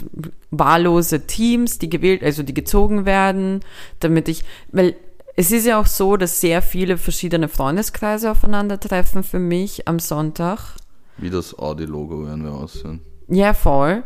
wahllose 0.52 1.26
Teams, 1.28 1.80
die 1.80 1.90
gewählt, 1.90 2.24
also 2.24 2.44
die 2.44 2.54
gezogen 2.54 3.06
werden, 3.06 3.62
damit 4.00 4.28
ich, 4.28 4.44
weil 4.72 4.96
es 5.36 5.52
ist 5.52 5.66
ja 5.66 5.80
auch 5.80 5.86
so, 5.86 6.18
dass 6.18 6.42
sehr 6.42 6.62
viele 6.62 6.98
verschiedene 6.98 7.48
Freundeskreise 7.48 8.30
aufeinandertreffen 8.32 9.24
für 9.24 9.40
mich 9.40 9.88
am 9.88 10.00
Sonntag. 10.00 10.76
Wie 11.18 11.30
das 11.30 11.58
Audi-Logo 11.58 12.26
werden 12.26 12.44
wir 12.44 12.52
aussehen. 12.54 13.02
Ja, 13.28 13.54
voll. 13.54 14.04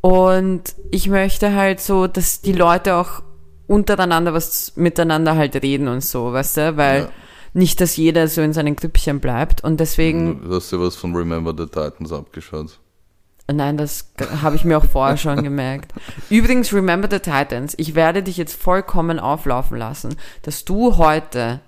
Und 0.00 0.74
ich 0.90 1.08
möchte 1.08 1.54
halt 1.54 1.80
so, 1.80 2.06
dass 2.06 2.40
die 2.40 2.52
Leute 2.52 2.96
auch 2.96 3.22
untereinander 3.66 4.32
was 4.34 4.72
miteinander 4.76 5.36
halt 5.36 5.54
reden 5.62 5.86
und 5.88 6.02
so, 6.02 6.32
weißt 6.32 6.56
du, 6.56 6.76
weil 6.76 7.02
Ja. 7.02 7.08
nicht, 7.52 7.80
dass 7.80 7.96
jeder 7.96 8.26
so 8.26 8.40
in 8.40 8.52
seinen 8.52 8.74
Grüppchen 8.74 9.20
bleibt 9.20 9.62
und 9.62 9.78
deswegen 9.78 10.40
Du 10.42 10.54
hast 10.56 10.72
ja 10.72 10.80
was 10.80 10.96
von 10.96 11.14
Remember 11.14 11.54
the 11.56 11.66
Titans 11.66 12.12
abgeschaut. 12.12 12.80
Nein, 13.52 13.76
das 13.76 14.12
habe 14.42 14.56
ich 14.56 14.64
mir 14.64 14.78
auch 14.78 14.84
vorher 14.84 15.16
schon 15.16 15.42
gemerkt. 15.42 15.92
Übrigens, 16.28 16.72
remember 16.72 17.08
the 17.10 17.18
Titans. 17.18 17.74
Ich 17.76 17.94
werde 17.94 18.22
dich 18.22 18.36
jetzt 18.36 18.60
vollkommen 18.60 19.18
auflaufen 19.18 19.78
lassen, 19.78 20.16
dass 20.42 20.64
du 20.64 20.96
heute 20.96 21.60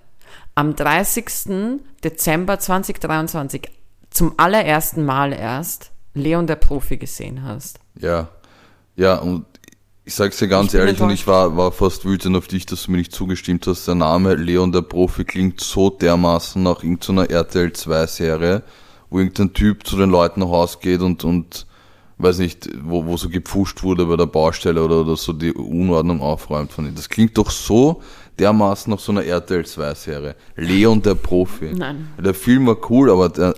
am 0.54 0.76
30. 0.76 1.80
Dezember 2.04 2.58
2023 2.58 3.70
zum 4.10 4.34
allerersten 4.36 5.04
Mal 5.04 5.32
erst 5.32 5.90
Leon 6.14 6.46
der 6.46 6.56
Profi 6.56 6.98
gesehen 6.98 7.42
hast. 7.42 7.80
Ja. 7.98 8.28
Ja, 8.96 9.16
und 9.16 9.46
ich 10.04 10.14
sag's 10.14 10.38
dir 10.38 10.48
ganz 10.48 10.74
Ich 10.74 10.80
ehrlich, 10.80 11.00
und 11.00 11.10
ich 11.10 11.26
war, 11.26 11.56
war 11.56 11.72
fast 11.72 12.04
wütend 12.04 12.36
auf 12.36 12.48
dich, 12.48 12.66
dass 12.66 12.84
du 12.84 12.90
mir 12.90 12.98
nicht 12.98 13.12
zugestimmt 13.12 13.66
hast. 13.66 13.86
Der 13.86 13.94
Name 13.94 14.34
Leon 14.34 14.72
der 14.72 14.82
Profi 14.82 15.24
klingt 15.24 15.60
so 15.60 15.90
dermaßen 15.90 16.62
nach 16.62 16.82
irgendeiner 16.82 17.30
RTL 17.30 17.72
2 17.72 18.06
Serie, 18.06 18.62
wo 19.08 19.18
irgendein 19.18 19.54
Typ 19.54 19.86
zu 19.86 19.96
den 19.96 20.10
Leuten 20.10 20.40
nach 20.40 20.48
Hause 20.48 20.78
geht 20.82 21.00
und, 21.00 21.24
und, 21.24 21.66
weiß 22.22 22.38
nicht, 22.38 22.68
wo, 22.82 23.04
wo 23.04 23.16
so 23.16 23.28
gepfuscht 23.28 23.82
wurde 23.82 24.06
bei 24.06 24.16
der 24.16 24.26
Baustelle 24.26 24.82
oder, 24.82 25.00
oder 25.00 25.16
so 25.16 25.32
die 25.32 25.52
Unordnung 25.52 26.20
aufräumt 26.20 26.72
von 26.72 26.86
ihm. 26.86 26.94
Das 26.94 27.08
klingt 27.08 27.36
doch 27.36 27.50
so 27.50 28.02
dermaßen 28.38 28.90
nach 28.90 29.00
so 29.00 29.12
einer 29.12 29.24
RTL 29.24 29.64
2 29.64 29.94
Serie. 29.94 30.36
Leon 30.56 31.02
der 31.02 31.14
Profi. 31.14 31.72
Nein. 31.74 32.08
Der 32.18 32.34
Film 32.34 32.66
war 32.66 32.76
cool, 32.90 33.10
aber 33.10 33.28
der, 33.28 33.54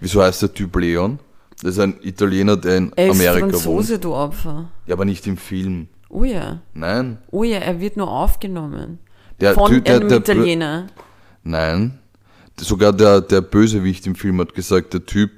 wieso 0.00 0.22
heißt 0.22 0.42
der 0.42 0.52
Typ 0.52 0.76
Leon? 0.76 1.18
Das 1.62 1.72
ist 1.72 1.78
ein 1.78 1.96
Italiener, 2.02 2.56
der 2.56 2.76
in 2.76 2.92
Er 2.96 3.08
ist 3.08 3.20
Amerika 3.20 3.46
wohnt. 3.46 3.52
Franzose, 3.52 3.98
du 3.98 4.14
Opfer. 4.14 4.68
Ja, 4.86 4.94
aber 4.94 5.04
nicht 5.04 5.26
im 5.26 5.36
Film. 5.36 5.88
Oh 6.08 6.24
ja. 6.24 6.60
Nein. 6.74 7.18
Oh 7.30 7.44
ja, 7.44 7.58
er 7.58 7.80
wird 7.80 7.96
nur 7.96 8.10
aufgenommen. 8.10 8.98
Der 9.40 9.54
Von 9.54 9.70
Typ, 9.70 9.84
der, 9.84 10.00
der, 10.00 10.18
Italiener. 10.18 10.86
Nein. 11.42 11.98
Sogar 12.58 12.92
der, 12.92 13.20
der 13.20 13.40
Bösewicht 13.40 14.06
im 14.06 14.14
Film 14.14 14.40
hat 14.40 14.54
gesagt, 14.54 14.94
der 14.94 15.04
Typ, 15.04 15.30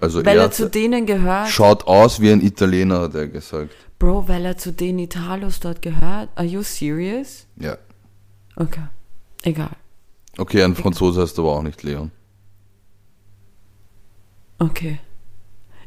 also 0.00 0.24
Weil 0.24 0.36
er, 0.38 0.44
er 0.44 0.50
zu 0.50 0.68
denen 0.70 1.06
gehört. 1.06 1.48
schaut 1.48 1.86
aus 1.86 2.20
wie 2.20 2.30
ein 2.30 2.40
Italiener, 2.40 3.00
hat 3.00 3.14
er 3.14 3.28
gesagt. 3.28 3.74
Bro, 3.98 4.28
weil 4.28 4.44
er 4.44 4.56
zu 4.56 4.72
den 4.72 4.98
Italos 4.98 5.60
dort 5.60 5.82
gehört. 5.82 6.28
Are 6.36 6.46
you 6.46 6.62
serious? 6.62 7.46
Ja. 7.56 7.76
Okay. 8.56 8.84
Egal. 9.42 9.76
Okay, 10.36 10.62
ein 10.62 10.76
Franzose 10.76 11.20
heißt 11.22 11.38
aber 11.38 11.56
auch 11.56 11.62
nicht 11.62 11.82
Leon. 11.82 12.12
Okay. 14.58 15.00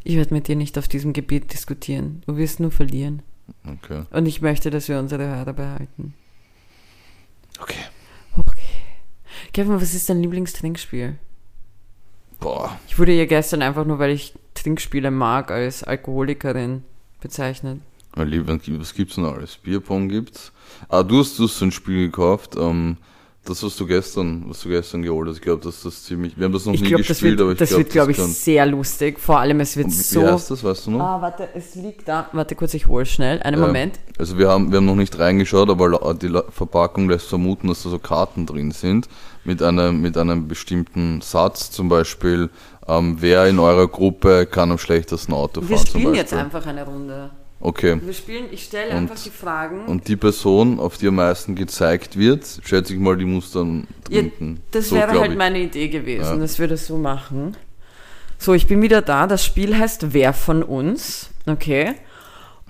Ich 0.03 0.15
werde 0.15 0.33
mit 0.33 0.47
dir 0.47 0.55
nicht 0.55 0.77
auf 0.77 0.87
diesem 0.87 1.13
Gebiet 1.13 1.53
diskutieren. 1.53 2.23
Du 2.25 2.35
wirst 2.37 2.59
nur 2.59 2.71
verlieren. 2.71 3.21
Okay. 3.65 4.03
Und 4.11 4.25
ich 4.25 4.41
möchte, 4.41 4.69
dass 4.69 4.87
wir 4.89 4.99
unsere 4.99 5.25
Hörer 5.25 5.53
behalten. 5.53 6.13
Okay. 7.59 7.83
Okay. 8.37 8.61
Kevin, 9.53 9.79
was 9.81 9.93
ist 9.93 10.09
dein 10.09 10.21
Lieblingstrinkspiel? 10.21 11.17
Boah. 12.41 12.77
Ich 12.87 12.99
wurde 12.99 13.13
ja 13.13 13.25
gestern 13.25 13.61
einfach 13.61 13.85
nur, 13.85 13.99
weil 13.99 14.11
ich 14.11 14.33
Trinkspiele 14.55 15.11
mag, 15.11 15.51
als 15.51 15.83
Alkoholikerin 15.83 16.83
bezeichnet. 17.21 17.79
Lieber, 18.17 18.59
was 18.79 18.93
gibt's 18.93 19.15
denn 19.15 19.25
alles? 19.25 19.55
Bierpong 19.57 20.09
gibt's. 20.09 20.51
Ah, 20.89 21.03
du 21.03 21.19
hast, 21.19 21.39
du 21.39 21.43
hast 21.43 21.59
so 21.59 21.65
ein 21.65 21.71
Spiel 21.71 22.07
gekauft, 22.07 22.55
ähm, 22.57 22.97
das, 23.43 23.63
was 23.63 23.75
du 23.75 23.87
gestern, 23.87 24.43
was 24.47 24.61
du 24.61 24.69
gestern 24.69 25.01
geholt 25.01 25.27
hast. 25.27 25.37
Ich 25.37 25.41
glaube, 25.41 25.63
dass 25.63 25.81
das 25.81 26.03
ziemlich, 26.03 26.37
wir 26.37 26.45
haben 26.45 26.53
das 26.53 26.65
noch 26.65 26.73
Ich 26.73 26.81
nie 26.81 26.89
glaube, 26.89 27.01
das 27.01 27.07
gespielt, 27.07 27.31
wird, 27.39 27.41
aber 27.41 27.51
ich 27.53 27.57
das 27.57 27.69
glaube, 27.69 27.83
wird, 27.85 27.91
glaube 27.91 28.11
ich, 28.11 28.17
kann- 28.17 28.27
sehr 28.29 28.65
lustig. 28.67 29.19
Vor 29.19 29.39
allem, 29.39 29.59
es 29.61 29.75
wird 29.75 29.87
wie, 29.87 29.91
so. 29.91 30.21
wie 30.21 30.25
heißt 30.27 30.51
das, 30.51 30.63
weißt 30.63 30.85
du 30.87 30.91
noch? 30.91 30.99
Ah, 30.99 31.21
warte, 31.21 31.49
es 31.55 31.73
liegt 31.73 32.07
da. 32.07 32.29
Warte 32.33 32.53
kurz, 32.55 32.75
ich 32.75 32.85
hole 32.87 33.05
schnell. 33.05 33.41
Einen 33.41 33.59
Ja. 33.59 33.65
Moment. 33.65 33.99
Also 34.19 34.37
wir 34.37 34.47
haben, 34.47 34.71
wir 34.71 34.77
haben 34.77 34.85
noch 34.85 34.95
nicht 34.95 35.17
reingeschaut, 35.17 35.69
aber 35.71 36.13
die 36.13 36.31
Verpackung 36.51 37.09
lässt 37.09 37.27
vermuten, 37.27 37.67
dass 37.67 37.81
da 37.81 37.89
so 37.89 37.97
Karten 37.97 38.45
drin 38.45 38.69
sind 38.71 39.09
mit 39.43 39.63
einem, 39.63 40.01
mit 40.01 40.17
einem 40.17 40.47
bestimmten 40.47 41.21
Satz, 41.21 41.71
zum 41.71 41.89
Beispiel, 41.89 42.51
ähm, 42.87 43.17
wer 43.21 43.47
in 43.47 43.57
eurer 43.57 43.87
Gruppe 43.87 44.45
kann 44.45 44.71
am 44.71 44.77
schlechtesten 44.77 45.33
Auto 45.33 45.61
fahren. 45.61 45.69
Wir 45.71 45.77
spielen 45.79 46.13
jetzt 46.13 46.33
einfach 46.33 46.65
eine 46.67 46.85
Runde. 46.85 47.31
Okay. 47.63 47.99
Wir 48.03 48.13
spielen, 48.13 48.45
ich 48.51 48.63
stelle 48.63 48.89
Und- 48.91 48.97
einfach 49.11 49.23
die 49.23 49.29
Fragen. 49.29 49.85
Und 49.85 50.07
die 50.07 50.15
Person, 50.15 50.79
auf 50.79 50.97
die 50.97 51.07
am 51.07 51.15
meisten 51.15 51.55
gezeigt 51.55 52.17
wird, 52.17 52.43
schätze 52.63 52.93
ich 52.93 52.99
mal, 52.99 53.15
die 53.17 53.25
muss 53.25 53.51
dann 53.51 53.87
Ja, 54.09 54.21
trinken. 54.21 54.61
das 54.71 54.89
So, 54.89 54.95
wäre 54.95 55.19
halt 55.19 55.31
ich. 55.31 55.37
meine 55.37 55.59
Idee 55.59 55.87
gewesen, 55.89 56.23
Ja. 56.25 56.35
dass 56.37 56.57
wir 56.59 56.67
das 56.67 56.87
so 56.87 56.97
machen. 56.97 57.55
So, 58.39 58.53
ich 58.55 58.65
bin 58.67 58.81
wieder 58.81 59.01
da. 59.03 59.27
Das 59.27 59.45
Spiel 59.45 59.77
heißt 59.77 60.13
Wer 60.13 60.33
von 60.33 60.63
uns? 60.63 61.29
Okay. 61.45 61.93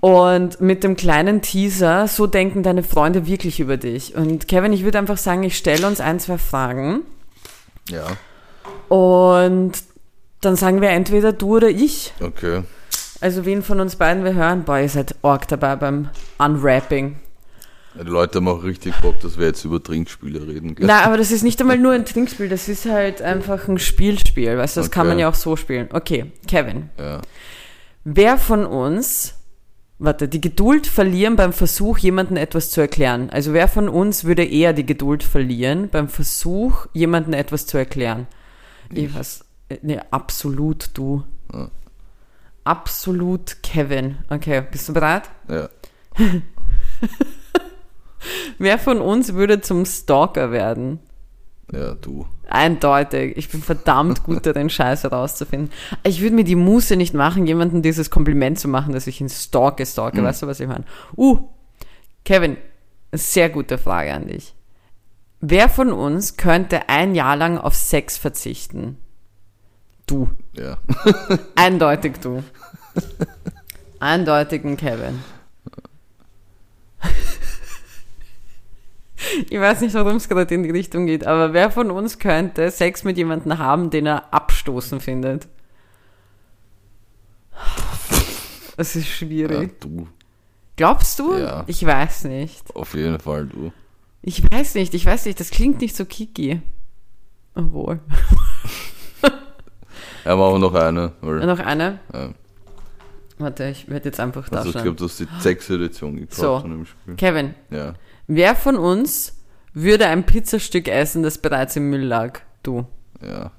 Und 0.00 0.60
mit 0.60 0.84
dem 0.84 0.96
kleinen 0.96 1.40
Teaser, 1.42 2.08
so 2.08 2.26
denken 2.26 2.62
deine 2.62 2.82
Freunde 2.82 3.26
wirklich 3.26 3.60
über 3.60 3.76
dich. 3.78 4.14
Und 4.16 4.48
Kevin, 4.48 4.72
ich 4.74 4.84
würde 4.84 4.98
einfach 4.98 5.16
sagen, 5.16 5.42
ich 5.44 5.56
stelle 5.56 5.86
uns 5.86 6.00
ein, 6.00 6.18
zwei 6.20 6.36
Fragen. 6.38 7.02
Ja, 7.88 8.04
Und 8.88 9.72
dann 10.40 10.56
sagen 10.56 10.80
wir 10.80 10.90
entweder 10.90 11.32
du 11.32 11.56
oder 11.56 11.68
ich. 11.70 12.12
okay. 12.20 12.62
Also 13.22 13.44
wen 13.44 13.62
von 13.62 13.80
uns 13.80 13.96
beiden 13.96 14.24
wir 14.24 14.34
hören. 14.34 14.64
Boah, 14.64 14.78
ihr 14.80 14.88
seid 14.88 15.14
arg 15.22 15.46
dabei 15.48 15.76
beim 15.76 16.08
Unwrapping. 16.38 17.16
Ja, 17.94 18.04
die 18.04 18.10
Leute 18.10 18.38
haben 18.38 18.48
auch 18.48 18.64
richtig 18.64 18.94
Bock, 19.00 19.20
dass 19.20 19.38
wir 19.38 19.46
jetzt 19.46 19.64
über 19.64 19.82
Trinkspiele 19.82 20.46
reden. 20.46 20.74
Gell? 20.74 20.86
Na, 20.86 21.04
aber 21.04 21.18
das 21.18 21.30
ist 21.30 21.42
nicht 21.42 21.60
einmal 21.60 21.78
nur 21.78 21.92
ein 21.92 22.04
Trinkspiel, 22.04 22.48
das 22.48 22.68
ist 22.68 22.86
halt 22.86 23.20
einfach 23.22 23.68
ein 23.68 23.78
Spielspiel, 23.78 24.56
weißt 24.56 24.76
du, 24.76 24.80
das 24.80 24.90
kann 24.90 25.02
Okay. 25.06 25.08
man 25.10 25.18
ja 25.18 25.28
auch 25.28 25.34
so 25.34 25.56
spielen. 25.56 25.88
Okay, 25.92 26.32
Kevin, 26.48 26.88
Ja. 26.98 27.20
wer 28.04 28.38
von 28.38 28.64
uns, 28.64 29.34
warte, 29.98 30.26
die 30.26 30.40
Geduld 30.40 30.86
verlieren 30.86 31.36
beim 31.36 31.52
Versuch, 31.52 31.98
jemandem 31.98 32.38
etwas 32.38 32.70
zu 32.70 32.80
erklären? 32.80 33.28
Also 33.30 33.52
wer 33.52 33.68
von 33.68 33.88
uns 33.90 34.24
würde 34.24 34.44
eher 34.44 34.72
die 34.72 34.86
Geduld 34.86 35.22
verlieren 35.22 35.90
beim 35.90 36.08
Versuch, 36.08 36.86
jemandem 36.94 37.34
etwas 37.34 37.66
zu 37.66 37.76
erklären? 37.76 38.26
Ich 38.90 39.14
weiß, 39.14 39.44
nee, 39.82 40.00
absolut 40.10 40.90
du. 40.94 41.24
Ja. 41.52 41.68
Absolut 42.64 43.62
Kevin. 43.62 44.18
Okay, 44.30 44.62
bist 44.70 44.88
du 44.88 44.92
bereit? 44.92 45.30
ja. 45.48 45.68
Wer 48.58 48.78
von 48.78 49.00
uns 49.00 49.34
würde 49.34 49.60
zum 49.60 49.84
Stalker 49.84 50.52
werden? 50.52 51.00
Ja, 51.72 51.94
du. 51.94 52.26
Eindeutig. 52.48 53.36
Ich 53.36 53.48
bin 53.48 53.62
verdammt 53.62 54.24
gut 54.24 54.44
darin, 54.46 54.70
Scheiße 54.70 55.08
rauszufinden. 55.08 55.70
Ich 56.04 56.20
würde 56.20 56.36
mir 56.36 56.44
die 56.44 56.54
Muße 56.54 56.96
nicht 56.96 57.14
machen, 57.14 57.46
jemandem 57.46 57.82
dieses 57.82 58.10
Kompliment 58.10 58.58
zu 58.58 58.68
machen, 58.68 58.92
dass 58.92 59.06
ich 59.06 59.20
ihn 59.20 59.28
stalke, 59.28 59.86
stalke. 59.86 60.22
Weißt 60.22 60.42
du, 60.42 60.46
was 60.46 60.60
ich 60.60 60.68
meine? 60.68 60.84
Uh, 61.16 61.48
Kevin, 62.24 62.56
sehr 63.10 63.48
gute 63.48 63.78
Frage 63.78 64.12
an 64.12 64.28
dich. 64.28 64.54
Wer 65.40 65.68
von 65.68 65.92
uns 65.92 66.36
könnte 66.36 66.88
ein 66.88 67.14
Jahr 67.14 67.36
lang 67.36 67.58
auf 67.58 67.74
Sex 67.74 68.18
verzichten? 68.18 68.98
Du. 70.12 70.28
Ja. 70.52 70.76
Eindeutig 71.56 72.18
du. 72.20 72.42
Eindeutig 73.98 74.62
ein 74.62 74.76
Kevin. 74.76 75.20
Ich 79.48 79.58
weiß 79.58 79.80
nicht, 79.80 79.94
warum 79.94 80.16
es 80.16 80.28
gerade 80.28 80.54
in 80.54 80.64
die 80.64 80.70
Richtung 80.70 81.06
geht, 81.06 81.26
aber 81.26 81.54
wer 81.54 81.70
von 81.70 81.90
uns 81.90 82.18
könnte 82.18 82.70
Sex 82.70 83.04
mit 83.04 83.16
jemandem 83.16 83.56
haben, 83.56 83.88
den 83.88 84.04
er 84.04 84.34
abstoßen 84.34 85.00
findet? 85.00 85.48
Es 88.76 88.94
ist 88.96 89.06
Ja, 89.06 89.10
schwierig. 89.14 89.80
du, 89.80 90.08
Glaubst 90.76 91.18
du? 91.20 91.38
Ja. 91.38 91.64
Ich 91.68 91.86
weiß 91.86 92.24
nicht. 92.24 92.74
auf 92.76 92.92
jeden 92.94 93.18
Fall 93.18 93.46
du. 93.46 93.72
Ich 94.20 94.42
weiß 94.50 94.74
nicht, 94.74 94.92
ich 94.92 95.06
weiß 95.06 95.24
nicht, 95.24 95.40
das 95.40 95.50
klingt 95.50 95.80
nicht 95.80 95.96
so 95.96 96.04
kiki. 96.04 96.60
Obwohl. 97.54 98.00
Ja, 100.24 100.36
machen 100.36 100.54
wir 100.54 100.58
noch 100.58 100.74
eine. 100.74 101.12
Weil, 101.20 101.46
Noch 101.46 101.58
eine? 101.58 101.98
ja. 102.12 102.30
Warte, 103.38 103.64
ich 103.70 103.88
werde 103.88 104.04
jetzt 104.06 104.20
einfach 104.20 104.48
da 104.48 104.58
Also 104.58 104.68
ich 104.70 104.82
glaube, 104.82 104.94
du 104.96 105.04
hast 105.04 105.18
die 105.18 105.26
Sex-Edition 105.40 106.16
gekauft 106.16 106.36
So. 106.38 106.60
von 106.60 106.70
dem 106.70 106.86
Spiel. 106.86 107.14
Kevin, 107.16 107.54
Ja. 107.70 107.94
wer 108.28 108.54
von 108.54 108.76
uns 108.76 109.42
würde 109.74 110.06
ein 110.06 110.24
Pizzastück 110.24 110.86
essen, 110.86 111.22
das 111.24 111.38
bereits 111.38 111.74
im 111.76 111.90
Müll 111.90 112.04
lag? 112.04 112.40
Du. 112.62 112.86
Ja. 113.26 113.50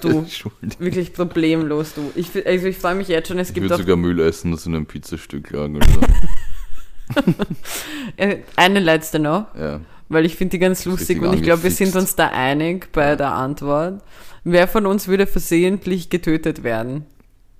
Du. 0.00 0.24
Wirklich 0.78 1.12
problemlos, 1.12 1.94
du. 1.94 2.10
Ich, 2.16 2.30
also 2.46 2.66
ich 2.66 2.78
freue 2.78 2.94
mich 2.96 3.08
jetzt 3.08 3.28
schon, 3.28 3.38
es 3.38 3.48
Ich 3.48 3.54
gibt 3.54 3.64
würde 3.64 3.74
auch 3.76 3.78
sogar 3.80 3.96
Müll 3.96 4.18
essen, 4.20 4.50
das 4.50 4.66
in 4.66 4.74
einem 4.74 4.86
Pizzastück 4.86 5.50
lag. 5.50 5.68
Äh, 8.16 8.38
eine 8.56 8.80
letzte 8.80 9.18
noch, 9.18 9.54
ja. 9.54 9.80
Weil 10.12 10.24
ich 10.26 10.36
finde 10.36 10.52
die 10.52 10.58
ganz 10.58 10.84
lustig 10.84 11.20
und 11.22 11.32
ich 11.34 11.42
glaube, 11.42 11.62
wir 11.62 11.70
sind 11.70 11.94
uns 11.96 12.14
da 12.16 12.28
einig 12.28 12.90
bei 12.92 13.16
der 13.16 13.32
Antwort. 13.32 14.02
Wer 14.44 14.66
von 14.68 14.86
uns 14.86 15.08
würde 15.08 15.26
versehentlich 15.26 16.10
getötet 16.10 16.62
werden? 16.62 17.06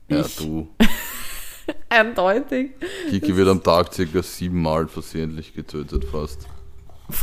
ja, 0.09 0.21
Ich. 0.21 0.37
du. 0.37 0.69
Eindeutig. 1.89 2.73
Kiki 3.11 3.37
wird 3.37 3.49
am 3.49 3.63
Tag 3.63 3.93
circa 3.93 4.23
siebenmal 4.23 4.89
versehentlich 4.89 5.55
getötet 5.55 6.05
fast. 6.05 6.47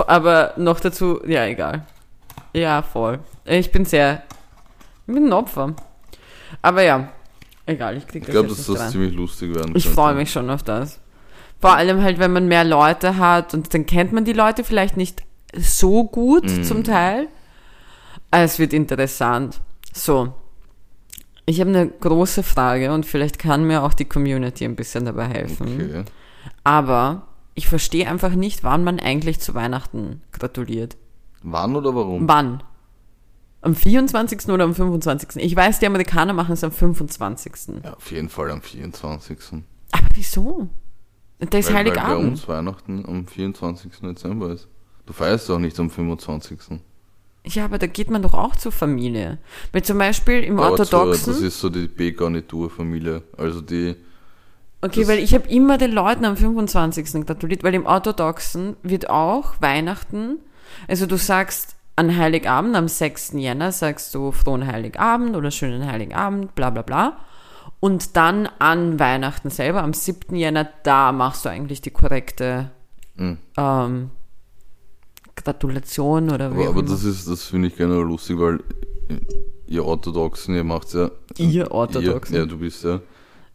Aber 0.07 0.53
noch 0.57 0.79
dazu, 0.79 1.19
ja, 1.27 1.45
egal. 1.45 1.85
Ja, 2.53 2.81
voll. 2.81 3.19
Ich 3.45 3.71
bin 3.71 3.85
sehr. 3.85 4.23
Ich 5.07 5.13
bin 5.13 5.25
ein 5.25 5.33
Opfer. 5.33 5.75
Aber 6.61 6.83
ja, 6.83 7.09
egal, 7.65 7.97
ich 7.97 8.07
krieg 8.07 8.21
Ich 8.21 8.27
das 8.27 8.33
glaube, 8.33 8.49
jetzt 8.49 8.59
dass 8.59 8.67
das 8.67 8.79
rein. 8.79 8.91
ziemlich 8.91 9.13
lustig 9.13 9.53
werden 9.55 9.75
Ich 9.75 9.87
freue 9.87 10.15
mich 10.15 10.31
schon 10.31 10.49
auf 10.49 10.63
das. 10.63 10.99
Vor 11.59 11.75
allem 11.75 12.01
halt, 12.01 12.19
wenn 12.19 12.31
man 12.31 12.47
mehr 12.47 12.63
Leute 12.63 13.17
hat 13.17 13.53
und 13.53 13.73
dann 13.73 13.85
kennt 13.85 14.13
man 14.13 14.23
die 14.25 14.33
Leute 14.33 14.63
vielleicht 14.63 14.95
nicht 14.97 15.23
so 15.55 16.03
gut 16.05 16.45
Mhm. 16.45 16.63
zum 16.63 16.83
Teil. 16.83 17.27
Aber 18.31 18.43
Es 18.43 18.59
wird 18.59 18.73
interessant. 18.73 19.59
So. 19.93 20.33
Ich 21.45 21.59
habe 21.59 21.71
eine 21.71 21.87
große 21.87 22.43
Frage 22.43 22.93
und 22.93 23.05
vielleicht 23.05 23.39
kann 23.39 23.65
mir 23.65 23.81
auch 23.83 23.93
die 23.95 24.05
Community 24.05 24.63
ein 24.65 24.75
bisschen 24.75 25.05
dabei 25.05 25.25
helfen. 25.27 25.67
Okay. 25.81 26.03
Aber 26.63 27.23
ich 27.55 27.67
verstehe 27.67 28.07
einfach 28.07 28.35
nicht, 28.35 28.63
wann 28.63 28.83
man 28.83 28.99
eigentlich 28.99 29.39
zu 29.39 29.55
Weihnachten 29.55 30.21
gratuliert. 30.31 30.95
Wann 31.41 31.75
oder 31.75 31.95
warum? 31.95 32.27
Wann? 32.27 32.61
Am 33.61 33.75
24. 33.75 34.47
oder 34.49 34.63
am 34.63 34.75
25.? 34.75 35.43
Ich 35.43 35.55
weiß, 35.55 35.79
die 35.79 35.87
Amerikaner 35.87 36.33
machen 36.33 36.53
es 36.53 36.63
am 36.63 36.71
25. 36.71 37.81
Ja, 37.83 37.95
auf 37.95 38.11
jeden 38.11 38.29
Fall 38.29 38.51
am 38.51 38.61
24. 38.61 39.37
Aber 39.91 40.07
wieso? 40.13 40.69
Da 41.39 41.57
ist 41.57 41.67
Weil, 41.69 41.75
weil 41.75 41.83
bei 41.85 42.01
Heiligabend. 42.01 42.27
uns 42.31 42.47
Weihnachten 42.47 43.05
am 43.07 43.25
24. 43.27 43.91
Dezember 44.01 44.51
ist. 44.51 44.67
Du 45.05 45.13
feierst 45.13 45.49
doch 45.49 45.57
nicht 45.59 45.79
am 45.79 45.89
25. 45.89 46.59
Ja, 47.45 47.65
aber 47.65 47.77
da 47.77 47.87
geht 47.87 48.09
man 48.11 48.21
doch 48.21 48.33
auch 48.33 48.55
zur 48.55 48.71
Familie. 48.73 49.37
Weil 49.71 49.83
zum 49.83 49.97
Beispiel 49.97 50.43
im 50.43 50.59
Aber 50.59 50.71
Orthodoxen. 50.71 51.33
das 51.33 51.41
ist 51.41 51.59
so 51.61 51.69
die 51.69 51.87
B-Garnitur-Familie. 51.87 53.23
Also 53.37 53.61
die, 53.61 53.95
okay, 54.81 54.99
das- 55.01 55.07
weil 55.09 55.19
ich 55.19 55.33
habe 55.33 55.47
immer 55.47 55.77
den 55.77 55.91
Leuten 55.93 56.25
am 56.25 56.35
25. 56.35 57.25
gratuliert, 57.25 57.63
weil 57.63 57.73
im 57.73 57.85
Orthodoxen 57.85 58.75
wird 58.83 59.09
auch 59.09 59.53
Weihnachten, 59.61 60.39
also 60.87 61.05
du 61.05 61.17
sagst 61.17 61.75
an 61.95 62.15
Heiligabend, 62.17 62.75
am 62.75 62.87
6. 62.87 63.31
Jänner 63.33 63.71
sagst 63.71 64.13
du 64.13 64.31
frohen 64.31 64.67
Heiligabend 64.67 65.35
oder 65.35 65.51
schönen 65.51 65.85
Heiligabend, 65.89 66.53
bla 66.55 66.69
bla 66.69 66.81
bla. 66.81 67.17
Und 67.79 68.15
dann 68.17 68.47
an 68.59 68.99
Weihnachten 68.99 69.49
selber, 69.49 69.83
am 69.83 69.93
7. 69.93 70.35
Jänner, 70.35 70.67
da 70.83 71.11
machst 71.11 71.45
du 71.45 71.49
eigentlich 71.49 71.81
die 71.81 71.91
korrekte 71.91 72.71
Mhm. 73.15 73.37
ähm, 73.57 74.09
Gratulation 75.35 76.29
oder 76.29 76.55
wie 76.55 76.61
aber, 76.61 76.69
aber 76.69 76.83
das 76.83 77.03
ist, 77.03 77.27
das 77.27 77.43
finde 77.43 77.67
ich 77.67 77.75
generell 77.75 78.03
lustig, 78.03 78.37
weil 78.39 78.59
ihr 79.67 79.85
Orthodoxen, 79.85 80.55
ihr 80.55 80.63
macht's 80.63 80.93
ja. 80.93 81.09
Ihr 81.37 81.71
Orthodoxen? 81.71 82.35
Ihr, 82.35 82.41
ja, 82.41 82.45
du 82.45 82.57
bist 82.57 82.83
ja. 82.83 82.99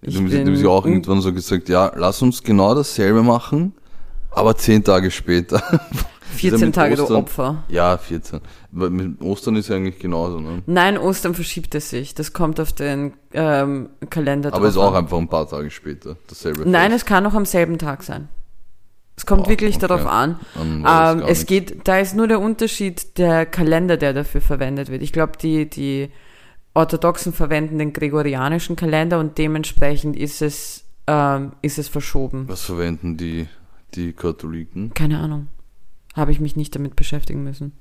Ich 0.03 0.15
Du 0.15 0.23
bist, 0.23 0.35
du 0.37 0.45
bist 0.45 0.63
ja 0.63 0.69
auch 0.69 0.85
irgendwann 0.85 1.21
so 1.23 1.33
gesagt, 1.33 1.69
ja, 1.69 1.91
lass 1.97 2.21
uns 2.21 2.43
genau 2.43 2.75
dasselbe 2.75 3.23
machen, 3.23 3.73
aber 4.31 4.55
zehn 4.57 4.85
Tage 4.85 5.11
später. 5.11 5.63
14 6.35 6.67
mit 6.69 6.75
Tage, 6.75 6.97
du 6.97 7.03
Ostern- 7.05 7.17
Opfer. 7.17 7.65
Ja, 7.69 7.97
14. 7.99 8.41
Weil 8.73 8.91
mit 8.91 9.21
Ostern 9.23 9.57
ist 9.57 9.69
ja 9.69 9.77
eigentlich 9.77 9.99
genauso, 9.99 10.41
ne? 10.41 10.63
Nein, 10.67 10.99
Ostern 10.99 11.35
verschiebt 11.35 11.75
es 11.75 11.91
sich. 11.91 12.15
Das 12.15 12.33
kommt 12.33 12.61
auf 12.61 12.73
den 12.73 13.15
ähm, 13.33 13.89
Kalender 14.11 14.53
Aber 14.53 14.69
ist 14.69 14.77
drauf 14.77 14.93
auch 14.93 14.95
einfach 14.95 15.19
ein 15.19 15.29
paar 15.29 15.49
Tage 15.49 15.71
später. 15.71 16.17
Dasselbe. 16.29 16.69
Nein, 16.69 16.91
Fest. 16.91 17.05
es 17.05 17.07
kann 17.07 17.27
auch 17.27 17.35
am 17.35 17.47
selben 17.47 17.79
Tag 17.79 18.03
sein. 18.03 18.29
Es 19.17 19.27
kommt 19.27 19.45
Boah, 19.45 19.51
wirklich 19.51 19.77
okay. 19.77 19.87
darauf 19.87 20.07
an. 20.07 20.41
Ähm, 20.61 21.23
es 21.27 21.41
nicht. 21.41 21.47
geht, 21.47 21.87
da 21.89 21.99
ist 21.99 22.17
nur 22.17 22.27
der 22.27 22.41
Unterschied 22.41 23.17
der 23.19 23.47
Kalender, 23.47 23.97
der 23.97 24.13
dafür 24.13 24.41
verwendet 24.41 24.91
wird. 24.91 25.03
Ich 25.03 25.13
glaube, 25.13 25.35
die, 25.41 25.71
die 25.71 26.11
Orthodoxen 26.75 27.33
verwenden 27.33 27.79
den 27.79 27.93
gregorianischen 27.93 28.75
Kalender 28.75 29.21
und 29.21 29.39
dementsprechend 29.39 30.17
ist 30.17 30.43
es, 30.43 30.85
ähm, 31.07 31.53
ist 31.63 31.79
es 31.79 31.87
verschoben. 31.87 32.49
Was 32.49 32.63
verwenden 32.63 33.17
die, 33.17 33.47
die 33.95 34.13
Katholiken? 34.15 34.93
Keine 34.95 35.21
Ahnung. 35.21 35.47
Habe 36.15 36.33
ich 36.33 36.41
mich 36.41 36.57
nicht 36.57 36.75
damit 36.75 36.97
beschäftigen 36.97 37.43
müssen. 37.45 37.73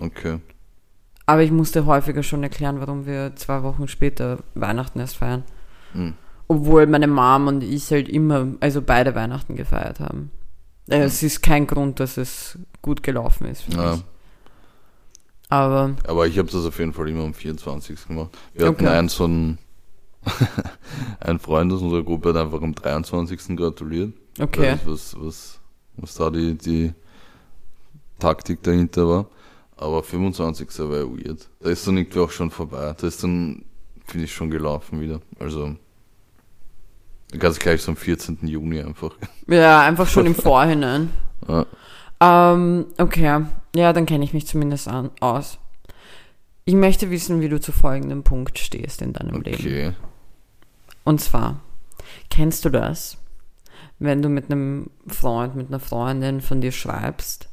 Okay. 0.00 0.40
Aber 1.26 1.42
ich 1.42 1.50
musste 1.50 1.86
häufiger 1.86 2.22
schon 2.22 2.42
erklären, 2.42 2.80
warum 2.80 3.06
wir 3.06 3.34
zwei 3.36 3.62
Wochen 3.62 3.88
später 3.88 4.38
Weihnachten 4.54 5.00
erst 5.00 5.16
feiern. 5.16 5.44
Hm. 5.92 6.14
Obwohl 6.48 6.86
meine 6.86 7.06
Mom 7.06 7.46
und 7.46 7.62
ich 7.64 7.90
halt 7.90 8.08
immer, 8.08 8.48
also 8.60 8.82
beide 8.82 9.14
Weihnachten 9.14 9.56
gefeiert 9.56 10.00
haben. 10.00 10.30
Äh, 10.88 10.98
Es 11.00 11.22
ist 11.22 11.42
kein 11.42 11.66
Grund, 11.66 11.98
dass 12.00 12.16
es 12.18 12.58
gut 12.82 13.02
gelaufen 13.02 13.46
ist. 13.46 13.72
Ja. 13.72 13.98
Aber 15.48 15.94
Aber 16.06 16.26
ich 16.26 16.38
habe 16.38 16.50
das 16.50 16.64
auf 16.66 16.78
jeden 16.78 16.92
Fall 16.92 17.08
immer 17.08 17.24
am 17.24 17.34
24. 17.34 18.08
gemacht. 18.08 18.36
Wir 18.52 18.66
hatten 18.66 18.84
Okay. 18.84 18.88
einen 18.88 19.08
so 19.08 19.24
einen, 19.24 19.58
ein 21.20 21.38
Freund 21.38 21.72
aus 21.72 21.80
unserer 21.80 22.02
Gruppe 22.02 22.30
hat 22.30 22.36
einfach 22.36 22.60
am 22.62 22.74
23. 22.74 23.56
gratuliert. 23.56 24.12
okay. 24.40 24.76
Was, 24.84 25.16
was, 25.18 25.60
was 25.96 26.14
da 26.14 26.30
die, 26.30 26.56
die 26.56 26.92
Taktik 28.18 28.62
dahinter 28.62 29.08
war. 29.08 29.26
Aber 29.76 30.02
25. 30.02 30.68
war 30.80 30.98
ja 30.98 31.04
weird. 31.04 31.48
Da 31.60 31.70
ist 31.70 31.86
dann 31.86 31.96
irgendwie 31.96 32.20
auch 32.20 32.30
schon 32.30 32.50
vorbei. 32.50 32.94
Da 32.96 33.06
ist 33.06 33.22
dann, 33.22 33.64
finde 34.06 34.24
ich, 34.24 34.34
schon 34.34 34.50
gelaufen 34.50 35.00
wieder. 35.00 35.20
Also, 35.38 35.76
ganz 37.38 37.58
gleich 37.58 37.82
so 37.82 37.90
am 37.90 37.96
14. 37.96 38.38
Juni 38.42 38.80
einfach. 38.80 39.12
Ja, 39.48 39.80
einfach 39.80 40.08
schon 40.08 40.26
im 40.26 40.34
Vorhinein. 40.34 41.10
Ja. 41.48 41.66
Ähm, 42.20 42.86
okay. 42.98 43.44
Ja, 43.74 43.92
dann 43.92 44.06
kenne 44.06 44.24
ich 44.24 44.32
mich 44.32 44.46
zumindest 44.46 44.86
an, 44.88 45.10
aus. 45.20 45.58
Ich 46.64 46.74
möchte 46.74 47.10
wissen, 47.10 47.40
wie 47.40 47.48
du 47.48 47.60
zu 47.60 47.72
folgendem 47.72 48.22
Punkt 48.22 48.58
stehst 48.58 49.02
in 49.02 49.12
deinem 49.12 49.42
Leben. 49.42 49.58
Okay. 49.58 49.92
Und 51.04 51.20
zwar, 51.20 51.60
kennst 52.30 52.64
du 52.64 52.70
das, 52.70 53.18
wenn 53.98 54.22
du 54.22 54.28
mit 54.28 54.50
einem 54.50 54.90
Freund, 55.06 55.54
mit 55.56 55.68
einer 55.68 55.80
Freundin 55.80 56.40
von 56.40 56.60
dir 56.60 56.72
schreibst 56.72 57.48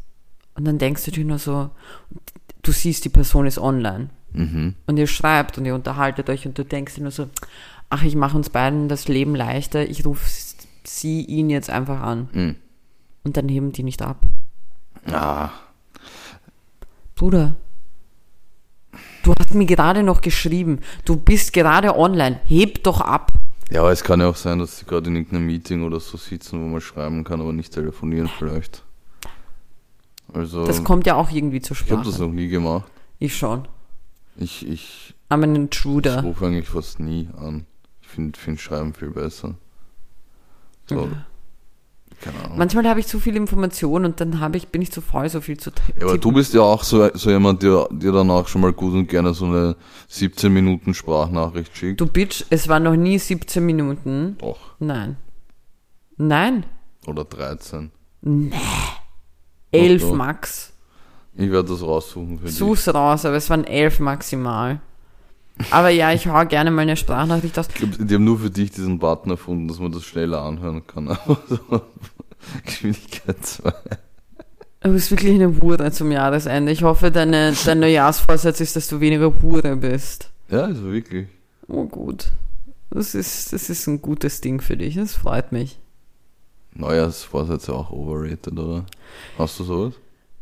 und 0.56 0.66
dann 0.66 0.78
denkst 0.78 1.06
du 1.06 1.12
dir 1.12 1.26
nur 1.26 1.40
so, 1.40 1.70
du 2.64 2.72
siehst, 2.72 3.06
die 3.06 3.10
Person 3.10 3.46
ist 3.46 3.58
online 3.60 4.10
Mhm. 4.34 4.76
und 4.88 4.98
ihr 4.98 5.08
schreibt 5.08 5.58
und 5.58 5.66
ihr 5.66 5.76
unterhaltet 5.76 6.30
euch 6.30 6.46
und 6.46 6.58
du 6.58 6.64
denkst 6.64 6.96
dir 6.96 7.02
nur 7.02 7.12
so, 7.12 7.28
ach, 7.90 8.04
ich 8.04 8.16
mache 8.16 8.38
uns 8.38 8.50
beiden 8.50 8.88
das 8.88 9.08
Leben 9.10 9.36
leichter, 9.36 9.86
ich 9.88 10.06
rufe 10.06 10.26
sie, 10.86 11.22
ihn 11.26 11.50
jetzt 11.50 11.70
einfach 11.70 12.00
an 12.02 12.30
Mhm. 12.32 12.56
und 13.24 13.36
dann 13.38 13.50
heben 13.50 13.72
die 13.74 13.84
nicht 13.84 14.02
ab. 14.02 14.26
Ah, 15.12 15.50
Bruder, 17.16 17.56
du 19.24 19.34
hast 19.38 19.54
mir 19.54 19.66
gerade 19.66 20.02
noch 20.04 20.22
geschrieben, 20.22 20.80
du 21.06 21.16
bist 21.18 21.54
gerade 21.54 21.98
online, 21.98 22.40
heb 22.46 22.84
doch 22.84 23.02
ab. 23.02 23.34
Ja, 23.72 23.80
aber 23.82 23.92
es 23.92 24.04
kann 24.04 24.20
ja 24.20 24.28
auch 24.28 24.36
sein, 24.36 24.60
dass 24.60 24.80
sie 24.80 24.86
gerade 24.86 25.10
in 25.10 25.16
irgendeinem 25.16 25.46
Meeting 25.46 25.84
oder 25.84 26.00
so 26.00 26.18
sitzen, 26.18 26.62
wo 26.62 26.68
man 26.68 26.82
schreiben 26.82 27.24
kann, 27.24 27.40
aber 27.42 27.54
nicht 27.54 27.72
telefonieren 27.74 28.30
vielleicht. 28.38 28.84
Also, 30.34 30.66
Das 30.66 30.84
kommt 30.84 31.08
ja 31.08 31.16
auch 31.16 31.32
irgendwie 31.32 31.62
zur 31.62 31.76
ich 31.78 31.84
habe 31.92 32.04
das 32.04 32.16
Sprache. 32.16 32.28
noch 32.28 32.34
nie 32.34 32.48
gemacht. 32.50 32.90
Ich 33.20 33.38
schon. 33.38 33.68
Ich, 34.38 34.68
ich, 34.68 35.14
I'm 35.30 35.44
an 35.44 35.52
ich 35.56 35.62
intruder. 35.62 36.22
rufe 36.24 36.46
eigentlich 36.46 36.68
fast 36.70 37.00
nie 37.00 37.30
an. 37.38 37.66
Ich 38.02 38.08
finde 38.10 38.38
find 38.40 38.60
Schreiben 38.60 38.94
viel 38.94 39.10
besser. 39.12 39.56
So, 40.88 40.96
Ahnung. 41.04 41.24
Manchmal 42.56 42.88
habe 42.88 43.00
ich 43.00 43.08
zu 43.08 43.20
viel 43.20 43.36
Information 43.36 44.06
und 44.06 44.20
dann 44.20 44.40
habe 44.40 44.58
ich, 44.58 44.68
bin 44.68 44.82
ich 44.82 44.92
zu 44.92 45.02
faul, 45.02 45.30
so 45.30 45.42
viel 45.42 45.58
zu 45.58 45.72
ja, 46.00 46.06
aber 46.06 46.18
du 46.18 46.32
bist 46.32 46.54
ja 46.54 46.62
auch 46.62 46.84
so, 46.84 47.10
so 47.14 47.30
jemand, 47.30 47.64
der 47.64 47.88
dir 47.92 48.12
dann 48.12 48.30
auch 48.30 48.48
schon 48.48 48.62
mal 48.62 48.74
gut 48.74 48.94
und 48.94 49.08
gerne 49.08 49.34
so 49.34 49.46
eine 49.46 49.76
17 50.08 50.52
Minuten 50.52 50.94
Sprachnachricht 50.94 51.76
schickt. 51.76 52.02
Du 52.02 52.06
Bitch, 52.06 52.46
es 52.50 52.68
waren 52.68 52.84
noch 52.84 52.96
nie 52.96 53.18
17 53.18 53.66
Minuten. 53.66 54.38
Doch. 54.40 54.58
Nein. 54.80 55.18
Nein. 56.18 56.66
Oder 57.08 57.26
13. 57.26 57.92
Elf 59.72 60.02
doch. 60.02 60.14
Max. 60.14 60.74
Ich 61.36 61.50
werde 61.50 61.70
das 61.70 61.82
raussuchen 61.82 62.40
für 62.40 62.46
dich. 62.46 62.56
Such's 62.56 62.94
raus, 62.94 63.26
aber 63.26 63.38
es 63.38 63.50
waren 63.50 63.64
elf 63.64 64.00
maximal. 64.00 64.82
Aber 65.70 65.90
ja, 65.90 66.12
ich 66.12 66.28
hau 66.28 66.46
gerne 66.46 66.72
mal 66.72 66.82
eine 66.82 66.98
Sprachnachricht 66.98 67.58
aus. 67.60 67.68
Ich 67.70 67.76
glaub, 67.76 67.90
die 67.98 68.16
haben 68.16 68.24
nur 68.24 68.40
für 68.40 68.50
dich 68.50 68.72
diesen 68.72 69.00
Button 69.00 69.32
erfunden, 69.32 69.68
dass 69.68 69.80
man 69.80 69.92
das 69.92 70.04
schneller 70.04 70.42
anhören 70.42 70.86
kann. 70.88 71.10
Aber 71.10 71.42
so 71.50 71.82
Geschwindigkeit 72.66 73.46
2. 73.46 73.72
Du 74.84 74.92
bist 74.92 75.12
wirklich 75.12 75.36
eine 75.36 75.62
Hure 75.62 75.92
zum 75.92 76.12
Jahresende. 76.12 76.72
Ich 76.72 76.82
hoffe, 76.82 77.12
deine, 77.12 77.54
dein 77.66 77.80
Neujahrsvorsatz 77.80 78.62
ist, 78.62 78.76
dass 78.76 78.88
du 78.88 79.00
weniger 79.00 79.32
Hure 79.42 79.76
bist. 79.76 80.32
Ja, 80.50 80.64
also 80.64 80.92
wirklich. 80.92 81.28
Oh 81.68 81.86
gut. 81.86 82.32
Das 82.90 83.14
ist, 83.14 83.54
das 83.54 83.70
ist 83.70 83.88
ein 83.88 84.02
gutes 84.02 84.42
Ding 84.42 84.60
für 84.60 84.76
dich. 84.76 84.96
Das 84.96 85.14
freut 85.14 85.52
mich. 85.52 85.80
Neujahrsvorsätze 86.74 87.74
auch 87.74 87.92
overrated, 87.92 88.58
oder? 88.58 88.86
Hast 89.38 89.60
du 89.60 89.64
sowas? 89.64 89.94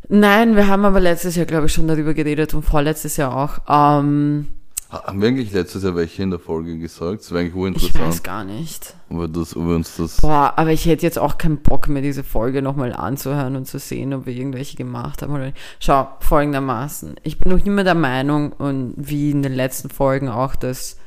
Nein, 0.08 0.55
wir 0.55 0.67
haben 0.67 0.86
aber 0.86 0.99
letztes 0.99 1.36
Jahr, 1.36 1.45
glaube 1.45 1.65
ich, 1.65 1.73
schon 1.73 1.88
darüber 1.88 2.13
geredet 2.13 2.53
und 2.53 2.63
vorletztes 2.63 3.17
Jahr 3.17 3.36
auch. 3.36 3.99
Ähm, 3.99 4.47
Haben 4.91 5.21
wir 5.21 5.28
eigentlich 5.28 5.52
letztes 5.52 5.84
Jahr 5.84 5.95
welche 5.95 6.23
in 6.23 6.32
der 6.32 6.39
Folge 6.39 6.80
gesagt? 6.80 7.21
Das 7.21 7.32
wäre 7.32 7.41
eigentlich 7.41 7.84
ich 7.84 7.99
weiß 7.99 8.23
gar 8.23 8.43
nicht. 8.43 8.95
wir, 9.10 9.28
das, 9.28 9.56
ob 9.56 9.67
wir 9.67 9.75
uns 9.75 9.97
das... 9.97 10.17
Boah, 10.17 10.54
aber 10.56 10.71
ich 10.71 10.88
hätte 10.88 11.06
jetzt 11.06 11.19
auch 11.19 11.38
keinen 11.38 11.58
Bock 11.58 11.88
mehr, 11.89 12.02
diese 12.02 12.23
Folge 12.23 12.63
nochmal 12.63 12.93
anzuhören 12.93 13.56
und 13.56 13.65
zu 13.65 13.78
sehen, 13.78 14.15
ob 14.15 14.25
wir 14.25 14.34
irgendwelche 14.34 14.78
gemacht 14.78 15.21
haben 15.21 15.32
oder 15.32 15.45
nicht. 15.45 15.58
Schau, 15.80 16.08
folgendermaßen. 16.21 17.17
Ich 17.21 17.38
bin 17.38 17.56
noch 17.56 17.63
immer 17.63 17.84
der 17.84 17.93
Meinung, 17.93 18.52
und 18.54 18.95
wie 18.97 19.30
in 19.30 19.43
den 19.43 19.54
letzten 19.54 19.91
Folgen 19.91 20.28
auch, 20.28 20.56
dass 20.56 20.97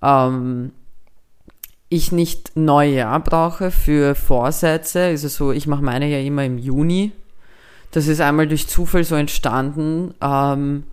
ähm, 0.00 0.70
ich 1.88 2.12
nicht 2.12 2.56
Neujahr 2.56 3.18
brauche 3.18 3.72
für 3.72 4.14
Vorsätze. 4.14 5.02
Also 5.02 5.26
so, 5.26 5.50
ich 5.50 5.66
mache 5.66 5.82
meine 5.82 6.08
ja 6.08 6.20
immer 6.20 6.44
im 6.44 6.58
Juni. 6.58 7.10
Das 7.90 8.06
ist 8.06 8.20
einmal 8.20 8.46
durch 8.46 8.68
Zufall 8.68 9.02
so 9.02 9.16
entstanden. 9.16 10.14
Ähm, 10.20 10.84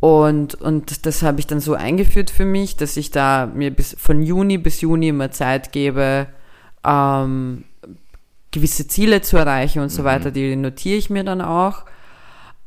und, 0.00 0.54
und 0.54 1.06
das 1.06 1.22
habe 1.22 1.40
ich 1.40 1.46
dann 1.46 1.60
so 1.60 1.74
eingeführt 1.74 2.30
für 2.30 2.44
mich, 2.44 2.76
dass 2.76 2.96
ich 2.96 3.10
da 3.10 3.46
mir 3.52 3.72
bis 3.72 3.96
von 3.98 4.22
Juni 4.22 4.58
bis 4.58 4.80
Juni 4.80 5.08
immer 5.08 5.32
Zeit 5.32 5.72
gebe, 5.72 6.28
ähm, 6.84 7.64
gewisse 8.52 8.86
Ziele 8.86 9.22
zu 9.22 9.36
erreichen 9.36 9.80
und 9.80 9.90
so 9.90 10.04
weiter. 10.04 10.30
Die 10.30 10.54
notiere 10.54 10.96
ich 10.96 11.10
mir 11.10 11.24
dann 11.24 11.40
auch. 11.40 11.84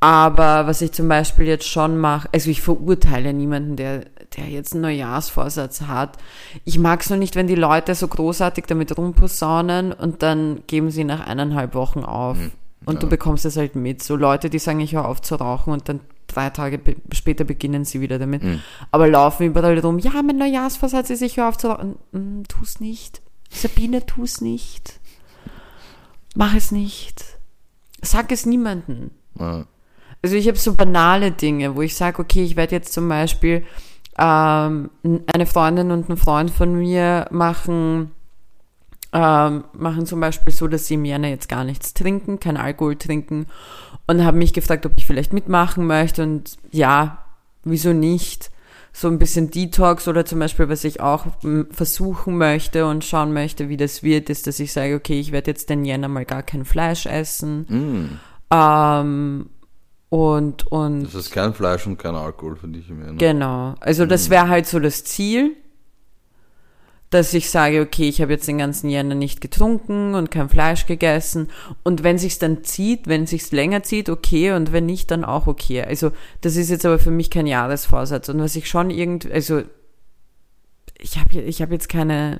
Aber 0.02 0.66
was 0.66 0.82
ich 0.82 0.92
zum 0.92 1.08
Beispiel 1.08 1.46
jetzt 1.46 1.68
schon 1.68 1.98
mache, 1.98 2.28
also 2.34 2.50
ich 2.50 2.62
verurteile 2.62 3.34
niemanden, 3.34 3.76
der, 3.76 4.06
der 4.36 4.48
jetzt 4.48 4.74
einen 4.74 4.82
Neujahrsvorsatz 4.82 5.82
hat. 5.82 6.18
Ich 6.66 6.80
mag 6.80 7.02
es 7.02 7.12
nur 7.12 7.20
nicht, 7.20 7.36
wenn 7.36 7.46
die 7.46 7.56
Leute 7.56 7.94
so 7.94 8.08
großartig 8.08 8.66
damit 8.66 8.98
rumposaunen 8.98 9.94
und 9.94 10.24
dann 10.24 10.64
geben 10.66 10.90
sie 10.90 11.04
nach 11.04 11.28
eineinhalb 11.28 11.76
Wochen 11.76 12.04
auf. 12.04 12.38
Und 12.84 13.04
du 13.04 13.08
bekommst 13.08 13.46
es 13.46 13.58
halt 13.58 13.76
mit. 13.76 14.02
So 14.02 14.16
Leute, 14.16 14.50
die 14.50 14.58
sagen, 14.58 14.80
ich 14.80 14.94
höre 14.94 15.08
auf 15.08 15.22
zu 15.22 15.36
rauchen 15.36 15.72
und 15.72 15.88
dann 15.88 16.00
drei 16.34 16.50
Tage 16.50 16.80
später 17.12 17.44
beginnen 17.44 17.86
sie 17.86 18.02
wieder 18.02 18.20
damit. 18.20 18.42
Aber 18.92 19.08
laufen 19.08 19.46
überall 19.46 19.78
rum, 19.80 20.00
ja, 20.00 20.22
mein 20.22 20.38
Neujahrsvorsatz 20.38 21.10
ist, 21.10 21.22
ich 21.22 21.38
höre 21.38 21.50
auf 21.50 21.58
zu 21.58 21.70
rauchen. 21.70 21.96
Mm, 22.12 22.44
tu's 22.48 22.80
nicht. 22.80 23.22
Sabine, 23.50 24.06
tu's 24.06 24.42
nicht. 24.42 25.00
Mach 26.36 26.56
es 26.56 26.72
nicht. 26.72 27.24
Sag 28.02 28.32
es 28.32 28.46
niemanden. 28.46 29.12
Ja. 29.38 29.66
Also 30.24 30.36
ich 30.36 30.48
habe 30.48 30.58
so 30.58 30.74
banale 30.74 31.32
Dinge, 31.32 31.76
wo 31.76 31.82
ich 31.82 31.96
sage, 31.96 32.22
okay, 32.22 32.44
ich 32.44 32.56
werde 32.56 32.76
jetzt 32.76 32.94
zum 32.94 33.10
Beispiel 33.10 33.64
ähm, 34.18 34.90
eine 35.04 35.46
Freundin 35.46 35.92
und 35.92 36.10
ein 36.10 36.18
Freund 36.18 36.52
von 36.52 36.76
mir 36.76 37.28
machen 37.32 38.12
ähm, 39.14 39.66
machen 39.74 40.06
zum 40.06 40.20
Beispiel 40.20 40.54
so, 40.54 40.68
dass 40.68 40.88
sie 40.88 40.94
im 40.94 41.06
Jänner 41.06 41.28
jetzt 41.28 41.50
gar 41.50 41.64
nichts 41.64 41.94
trinken, 41.94 42.40
kein 42.40 42.58
Alkohol 42.58 42.96
trinken 42.96 43.48
und 44.08 44.24
haben 44.24 44.38
mich 44.38 44.54
gefragt, 44.54 44.86
ob 44.86 44.94
ich 44.98 45.06
vielleicht 45.06 45.34
mitmachen 45.34 45.86
möchte 45.86 46.24
und 46.24 46.58
ja, 46.72 47.26
wieso 47.64 47.94
nicht? 47.94 48.52
So 48.94 49.08
ein 49.08 49.20
bisschen 49.20 49.52
Detox 49.52 50.08
oder 50.08 50.26
zum 50.26 50.40
Beispiel, 50.40 50.68
was 50.68 50.84
ich 50.84 51.00
auch 51.00 51.26
versuchen 51.72 52.38
möchte 52.38 52.86
und 52.86 53.06
schauen 53.06 53.32
möchte, 53.32 53.70
wie 53.70 53.78
das 53.78 54.04
wird, 54.04 54.30
ist, 54.30 54.48
dass 54.48 54.60
ich 54.60 54.74
sage, 54.74 54.96
okay, 54.96 55.20
ich 55.20 55.32
werde 55.32 55.52
jetzt 55.52 55.70
den 55.70 55.86
Jänner 55.86 56.10
mal 56.10 56.26
gar 56.26 56.44
kein 56.44 56.66
Fleisch 56.66 57.06
essen. 57.06 57.62
Mm. 57.70 58.20
Ähm, 58.54 59.50
und, 60.10 60.68
und 60.68 61.04
Das 61.04 61.16
ist 61.16 61.32
kein 61.32 61.54
Fleisch 61.54 61.88
und 61.88 61.98
kein 61.98 62.16
Alkohol 62.16 62.58
für 62.58 62.68
dich 62.68 62.90
im 62.90 63.02
Jahr. 63.02 63.14
Genau. 63.14 63.76
Also 63.80 64.06
das 64.06 64.30
wäre 64.30 64.50
halt 64.50 64.68
so 64.68 64.78
das 64.80 65.06
Ziel, 65.06 65.56
dass 67.12 67.34
ich 67.34 67.50
sage, 67.50 67.82
okay, 67.82 68.08
ich 68.08 68.22
habe 68.22 68.32
jetzt 68.32 68.48
den 68.48 68.58
ganzen 68.58 68.90
Jänner 68.90 69.16
nicht 69.16 69.42
getrunken 69.42 70.16
und 70.16 70.32
kein 70.32 70.48
Fleisch 70.48 70.86
gegessen. 70.86 71.50
Und 71.84 72.04
wenn 72.04 72.18
sich's 72.18 72.40
dann 72.40 72.64
zieht, 72.64 73.08
wenn 73.08 73.28
sich's 73.28 73.52
länger 73.52 73.84
zieht, 73.84 74.10
okay, 74.10 74.54
und 74.54 74.72
wenn 74.72 74.86
nicht, 74.86 75.12
dann 75.12 75.26
auch 75.26 75.46
okay. 75.46 75.84
Also 75.84 76.14
das 76.40 76.56
ist 76.56 76.70
jetzt 76.70 76.86
aber 76.86 77.00
für 77.00 77.12
mich 77.12 77.30
kein 77.30 77.48
Jahresvorsatz. 77.48 78.30
Und 78.30 78.40
was 78.40 78.56
ich 78.56 78.70
schon 78.70 78.90
irgendwie, 78.90 79.32
also 79.32 79.62
ich 80.98 81.20
habe 81.20 81.42
ich 81.42 81.62
hab 81.62 81.70
jetzt 81.72 81.90
keine, 81.90 82.40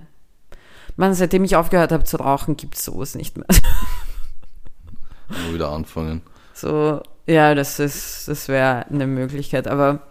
man, 0.96 1.14
seitdem 1.14 1.44
ich 1.44 1.58
aufgehört 1.58 1.92
habe 1.92 2.06
zu 2.06 2.16
rauchen, 2.18 2.56
gibt's 2.56 2.86
sowas 2.86 3.16
nicht 3.16 3.36
mehr. 3.38 3.48
Mal 5.28 5.54
wieder 5.54 5.70
anfangen. 5.70 6.22
So, 6.54 7.02
ja, 7.28 7.56
das 7.56 7.78
ist, 7.80 8.30
das 8.30 8.48
wäre 8.48 8.86
eine 8.88 9.08
Möglichkeit, 9.08 9.68
aber 9.68 10.08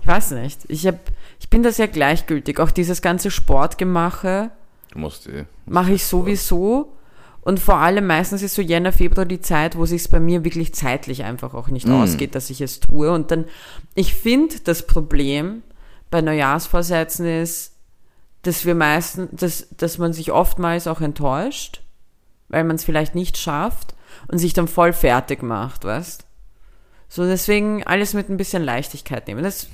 ich 0.00 0.06
weiß 0.06 0.30
nicht. 0.32 0.60
Ich 0.68 0.86
hab, 0.86 1.00
ich 1.46 1.50
bin 1.50 1.62
da 1.62 1.70
sehr 1.70 1.86
gleichgültig. 1.86 2.58
Auch 2.58 2.72
dieses 2.72 3.02
ganze 3.02 3.30
Sportgemache 3.30 4.50
Du 4.90 4.98
musst 4.98 5.28
mache 5.64 5.92
ich 5.92 6.04
sowieso. 6.04 6.96
Und 7.40 7.60
vor 7.60 7.76
allem 7.76 8.08
meistens 8.08 8.42
ist 8.42 8.56
so 8.56 8.62
Jänner, 8.62 8.90
Februar 8.90 9.26
die 9.26 9.40
Zeit, 9.40 9.78
wo 9.78 9.86
sich 9.86 10.10
bei 10.10 10.18
mir 10.18 10.42
wirklich 10.42 10.74
zeitlich 10.74 11.22
einfach 11.22 11.54
auch 11.54 11.68
nicht 11.68 11.88
ausgeht, 11.88 12.34
dass 12.34 12.50
ich 12.50 12.60
es 12.60 12.80
tue. 12.80 13.12
Und 13.12 13.30
dann, 13.30 13.44
ich 13.94 14.12
finde, 14.12 14.58
das 14.64 14.88
Problem 14.88 15.62
bei 16.10 16.20
Neujahrsvorsätzen 16.20 17.26
ist, 17.26 17.76
dass 18.42 18.64
wir 18.64 18.74
meistens, 18.74 19.28
dass, 19.30 19.68
dass 19.76 19.98
man 19.98 20.12
sich 20.12 20.32
oftmals 20.32 20.88
auch 20.88 21.00
enttäuscht, 21.00 21.80
weil 22.48 22.64
man 22.64 22.74
es 22.74 22.82
vielleicht 22.82 23.14
nicht 23.14 23.38
schafft 23.38 23.94
und 24.26 24.38
sich 24.38 24.52
dann 24.52 24.66
voll 24.66 24.92
fertig 24.92 25.44
macht, 25.44 25.84
weißt? 25.84 26.26
So 27.08 27.24
deswegen 27.24 27.84
alles 27.84 28.14
mit 28.14 28.28
ein 28.28 28.36
bisschen 28.36 28.64
Leichtigkeit 28.64 29.28
nehmen. 29.28 29.44
Das 29.44 29.68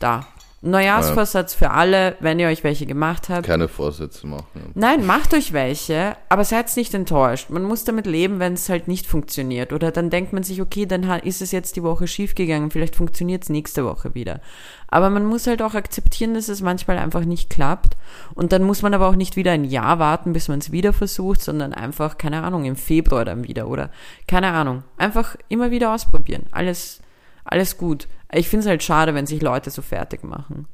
da. 0.00 0.26
Neujahrsvorsatz 0.62 1.54
für 1.54 1.70
alle, 1.70 2.16
wenn 2.20 2.38
ihr 2.38 2.48
euch 2.48 2.62
welche 2.64 2.84
gemacht 2.84 3.30
habt. 3.30 3.46
Keine 3.46 3.66
Vorsätze 3.66 4.26
machen. 4.26 4.72
Nein, 4.74 5.06
macht 5.06 5.32
euch 5.32 5.54
welche, 5.54 6.16
aber 6.28 6.44
seid 6.44 6.76
nicht 6.76 6.92
enttäuscht. 6.92 7.48
Man 7.48 7.62
muss 7.62 7.84
damit 7.84 8.06
leben, 8.06 8.40
wenn 8.40 8.52
es 8.52 8.68
halt 8.68 8.86
nicht 8.86 9.06
funktioniert. 9.06 9.72
Oder 9.72 9.90
dann 9.90 10.10
denkt 10.10 10.34
man 10.34 10.42
sich, 10.42 10.60
okay, 10.60 10.84
dann 10.84 11.04
ist 11.20 11.40
es 11.40 11.50
jetzt 11.52 11.76
die 11.76 11.82
Woche 11.82 12.06
schiefgegangen, 12.06 12.70
vielleicht 12.70 12.94
funktioniert 12.94 13.44
es 13.44 13.48
nächste 13.48 13.86
Woche 13.86 14.14
wieder. 14.14 14.40
Aber 14.88 15.08
man 15.08 15.24
muss 15.24 15.46
halt 15.46 15.62
auch 15.62 15.74
akzeptieren, 15.74 16.34
dass 16.34 16.48
es 16.48 16.60
manchmal 16.60 16.98
einfach 16.98 17.24
nicht 17.24 17.48
klappt. 17.48 17.96
Und 18.34 18.52
dann 18.52 18.62
muss 18.62 18.82
man 18.82 18.92
aber 18.92 19.08
auch 19.08 19.16
nicht 19.16 19.36
wieder 19.36 19.52
ein 19.52 19.64
Jahr 19.64 19.98
warten, 19.98 20.34
bis 20.34 20.48
man 20.48 20.58
es 20.58 20.72
wieder 20.72 20.92
versucht, 20.92 21.40
sondern 21.40 21.72
einfach, 21.72 22.18
keine 22.18 22.42
Ahnung, 22.42 22.66
im 22.66 22.76
Februar 22.76 23.24
dann 23.24 23.48
wieder 23.48 23.66
oder 23.66 23.90
keine 24.26 24.48
Ahnung. 24.48 24.82
Einfach 24.98 25.36
immer 25.48 25.70
wieder 25.70 25.94
ausprobieren. 25.94 26.46
Alles, 26.50 27.00
alles 27.50 27.76
gut. 27.76 28.08
Ich 28.32 28.48
finde 28.48 28.64
es 28.64 28.68
halt 28.68 28.82
schade, 28.82 29.14
wenn 29.14 29.26
sich 29.26 29.42
Leute 29.42 29.70
so 29.70 29.82
fertig 29.82 30.24
machen. 30.24 30.66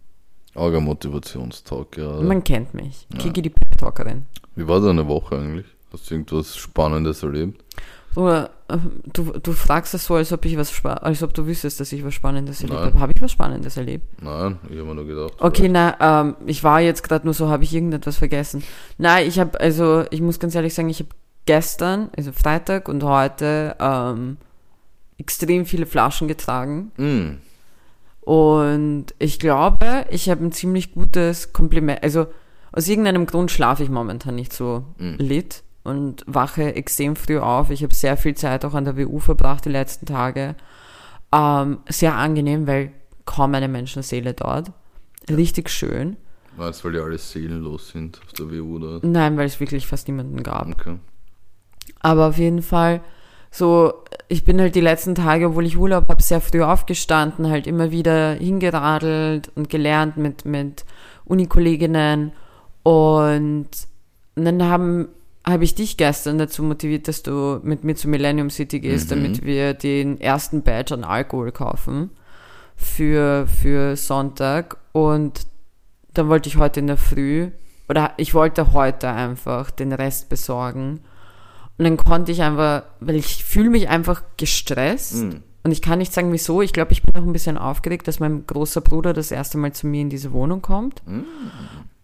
Auger 0.54 0.80
Motivationstalk 0.80 1.92
gerade. 1.92 2.24
Man 2.24 2.44
kennt 2.44 2.74
mich. 2.74 3.06
Kiki 3.18 3.42
die 3.42 3.50
Pep-Talkerin. 3.50 4.26
Wie 4.54 4.66
war 4.66 4.80
deine 4.80 5.06
Woche 5.06 5.36
eigentlich? 5.36 5.66
Hast 5.92 6.10
du 6.10 6.14
irgendwas 6.14 6.56
Spannendes 6.56 7.22
erlebt? 7.22 7.62
Oder 8.14 8.50
äh, 8.68 8.78
du, 9.12 9.32
du 9.32 9.52
fragst 9.52 9.92
das 9.92 10.06
so, 10.06 10.14
als 10.14 10.32
ob 10.32 10.44
ich 10.46 10.56
was 10.56 10.84
als 10.84 11.22
ob 11.22 11.34
du 11.34 11.46
wüsstest, 11.46 11.80
dass 11.80 11.92
ich 11.92 12.02
was 12.02 12.14
Spannendes 12.14 12.62
erlebt 12.62 12.80
habe. 12.80 12.98
Habe 12.98 13.12
ich 13.14 13.20
was 13.20 13.30
Spannendes 13.30 13.76
erlebt? 13.76 14.22
Nein, 14.22 14.58
ich 14.70 14.78
habe 14.78 14.88
mir 14.88 14.94
nur 14.94 15.06
gedacht. 15.06 15.34
Okay, 15.38 15.68
na, 15.68 15.96
ähm, 16.00 16.36
ich 16.46 16.64
war 16.64 16.80
jetzt 16.80 17.02
gerade 17.02 17.26
nur 17.26 17.34
so, 17.34 17.48
habe 17.48 17.64
ich 17.64 17.74
irgendetwas 17.74 18.16
vergessen. 18.16 18.64
Nein, 18.96 19.28
ich 19.28 19.38
habe, 19.38 19.60
also 19.60 20.04
ich 20.10 20.22
muss 20.22 20.40
ganz 20.40 20.54
ehrlich 20.54 20.72
sagen, 20.72 20.88
ich 20.88 21.00
habe 21.00 21.10
gestern, 21.44 22.10
also 22.16 22.32
Freitag 22.32 22.88
und 22.88 23.04
heute, 23.04 23.76
ähm, 23.78 24.38
extrem 25.18 25.64
viele 25.66 25.87
Flaschen 25.87 26.29
getragen. 26.29 26.92
Mm, 26.96 27.38
Und 28.29 29.07
ich 29.18 29.38
glaube, 29.38 30.05
ich 30.11 30.29
habe 30.29 30.44
ein 30.44 30.52
ziemlich 30.52 30.92
gutes 30.92 31.52
Kompliment. 31.52 32.02
Also 32.02 32.26
aus 32.72 32.88
irgendeinem 32.88 33.26
Grund 33.26 33.50
schlafe 33.50 33.83
ich 33.83 33.88
momentan 33.90 34.35
nicht 34.35 34.52
so 34.52 34.85
lit 34.98 35.62
und 35.85 36.24
wache 36.26 36.74
extrem 36.74 37.14
früh 37.16 37.38
auf. 37.38 37.70
Ich 37.70 37.83
habe 37.83 37.94
sehr 37.94 38.16
viel 38.16 38.35
Zeit 38.35 38.64
auch 38.64 38.74
an 38.74 38.85
der 38.85 38.96
WU 38.98 39.20
verbracht 39.20 39.64
die 39.64 39.70
letzten 39.70 40.07
Tage. 40.07 40.57
Ähm, 41.33 41.79
sehr 41.88 42.14
angenehm, 42.16 42.66
weil 42.66 42.92
kaum 43.24 43.55
eine 43.55 43.68
Menschenseele 43.68 44.35
dort. 44.35 44.72
Richtig 45.31 45.70
schön. 45.70 46.16
meinst 46.57 46.81
du, 46.81 46.85
weil 46.85 46.92
die 46.94 46.98
alle 47.00 47.18
seelenlos 47.18 47.90
sind 47.90 48.20
auf 48.24 48.33
der 48.33 48.50
WU 48.50 48.79
da? 48.79 49.00
Nein, 49.07 49.37
weil 49.37 49.46
es 49.46 49.59
wirklich 49.61 49.87
fast 49.87 50.09
niemanden 50.09 50.42
gab. 50.42 50.68
Okay. 50.68 50.98
Aber 52.00 52.29
auf 52.29 52.38
jeden 52.38 52.62
Fall, 52.62 53.00
so, 53.57 54.05
ich 54.29 54.45
bin 54.45 54.61
halt 54.61 54.75
die 54.75 54.83
letzten 54.83 55.14
Tage, 55.14 55.49
obwohl 55.49 55.64
ich 55.64 55.79
Urlaub 55.79 56.09
habe, 56.09 56.23
sehr 56.23 56.42
früh 56.42 56.62
aufgestanden, 56.62 57.49
halt 57.49 57.66
immer 57.66 57.90
wieder 57.90 58.35
hingeradelt 58.35 59.51
und 59.55 59.71
gelernt 59.71 60.19
mit, 60.19 60.45
mit 60.45 60.85
Unikolleginnen. 61.25 62.33
Und 62.83 63.69
dann 64.35 64.62
haben, 64.62 65.09
habe 65.47 65.64
ich 65.64 65.75
dich 65.75 65.97
gestern 65.97 66.37
dazu 66.37 66.62
motiviert, 66.62 67.09
dass 67.09 67.23
du 67.23 67.61
mit 67.62 67.83
mir 67.83 67.97
zu 67.97 68.09
Millennium 68.09 68.51
City 68.51 68.79
gehst, 68.79 69.11
damit 69.11 69.42
wir 69.42 69.73
den 69.73 70.21
ersten 70.21 70.62
Badge 70.62 70.92
an 70.92 71.05
Alkohol 71.05 71.51
kaufen 71.51 72.11
für, 72.77 73.47
für 73.47 73.97
Sonntag. 73.97 74.77
Und 74.92 75.47
dann 76.12 76.29
wollte 76.29 76.51
ich 76.51 76.59
heute 76.59 76.81
in 76.81 76.88
der 76.88 76.99
Früh, 76.99 77.49
oder 77.88 78.12
ich 78.19 78.35
wollte 78.35 78.75
heute 78.75 79.09
einfach 79.09 79.71
den 79.71 79.92
Rest 79.92 80.29
besorgen. 80.29 81.01
Und 81.78 81.84
dann 81.84 81.96
konnte 81.96 82.32
ich 82.32 82.42
einfach, 82.42 82.84
weil 83.00 83.16
ich 83.16 83.44
fühle 83.44 83.70
mich 83.70 83.88
einfach 83.88 84.22
gestresst. 84.36 85.14
Und 85.62 85.72
ich 85.72 85.82
kann 85.82 85.98
nicht 85.98 86.12
sagen, 86.12 86.32
wieso. 86.32 86.62
Ich 86.62 86.72
glaube, 86.72 86.92
ich 86.92 87.02
bin 87.02 87.14
auch 87.16 87.26
ein 87.26 87.32
bisschen 87.32 87.58
aufgeregt, 87.58 88.06
dass 88.08 88.20
mein 88.20 88.46
großer 88.46 88.80
Bruder 88.80 89.12
das 89.12 89.30
erste 89.30 89.58
Mal 89.58 89.72
zu 89.72 89.86
mir 89.86 90.00
in 90.00 90.10
diese 90.10 90.32
Wohnung 90.32 90.62
kommt. 90.62 91.02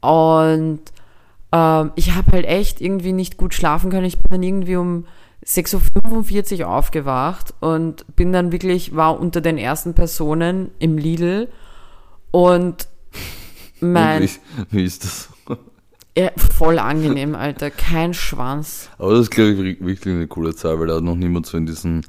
Und 0.01 0.81
ähm, 1.53 1.93
ich 1.95 2.15
habe 2.15 2.33
halt 2.33 2.45
echt 2.47 2.81
irgendwie 2.81 3.13
nicht 3.13 3.37
gut 3.37 3.55
schlafen 3.55 3.91
können. 3.91 4.07
Ich 4.07 4.19
bin 4.19 4.31
dann 4.31 4.43
irgendwie 4.43 4.77
um 4.77 5.07
6.45 5.47 6.61
Uhr 6.61 6.69
aufgewacht 6.69 7.55
und 7.61 8.05
bin 8.17 8.33
dann 8.33 8.53
wirklich, 8.53 8.95
war 8.95 9.19
unter 9.19 9.41
den 9.41 9.59
ersten 9.59 9.95
Personen 9.95 10.71
im 10.79 10.99
Lidl 10.99 11.49
und 12.31 12.89
mein, 13.81 14.23
Wie, 14.23 14.31
wie 14.71 14.85
ist 14.85 15.05
das? 15.05 15.29
Ja, 16.17 16.31
voll 16.37 16.79
angenehm, 16.79 17.35
Alter, 17.35 17.71
kein 17.71 18.13
Schwanz. 18.13 18.91
Aber 18.99 19.13
das 19.13 19.23
ist, 19.23 19.31
glaube 19.31 19.53
ich, 19.53 19.81
wirklich 19.81 20.15
eine 20.15 20.27
coole 20.27 20.55
Zahl, 20.55 20.79
weil 20.79 20.89
da 20.89 20.97
hat 20.97 21.05
noch 21.05 21.15
niemand 21.15 21.47
so 21.47 21.57
in 21.57 21.65
diesen, 21.65 22.05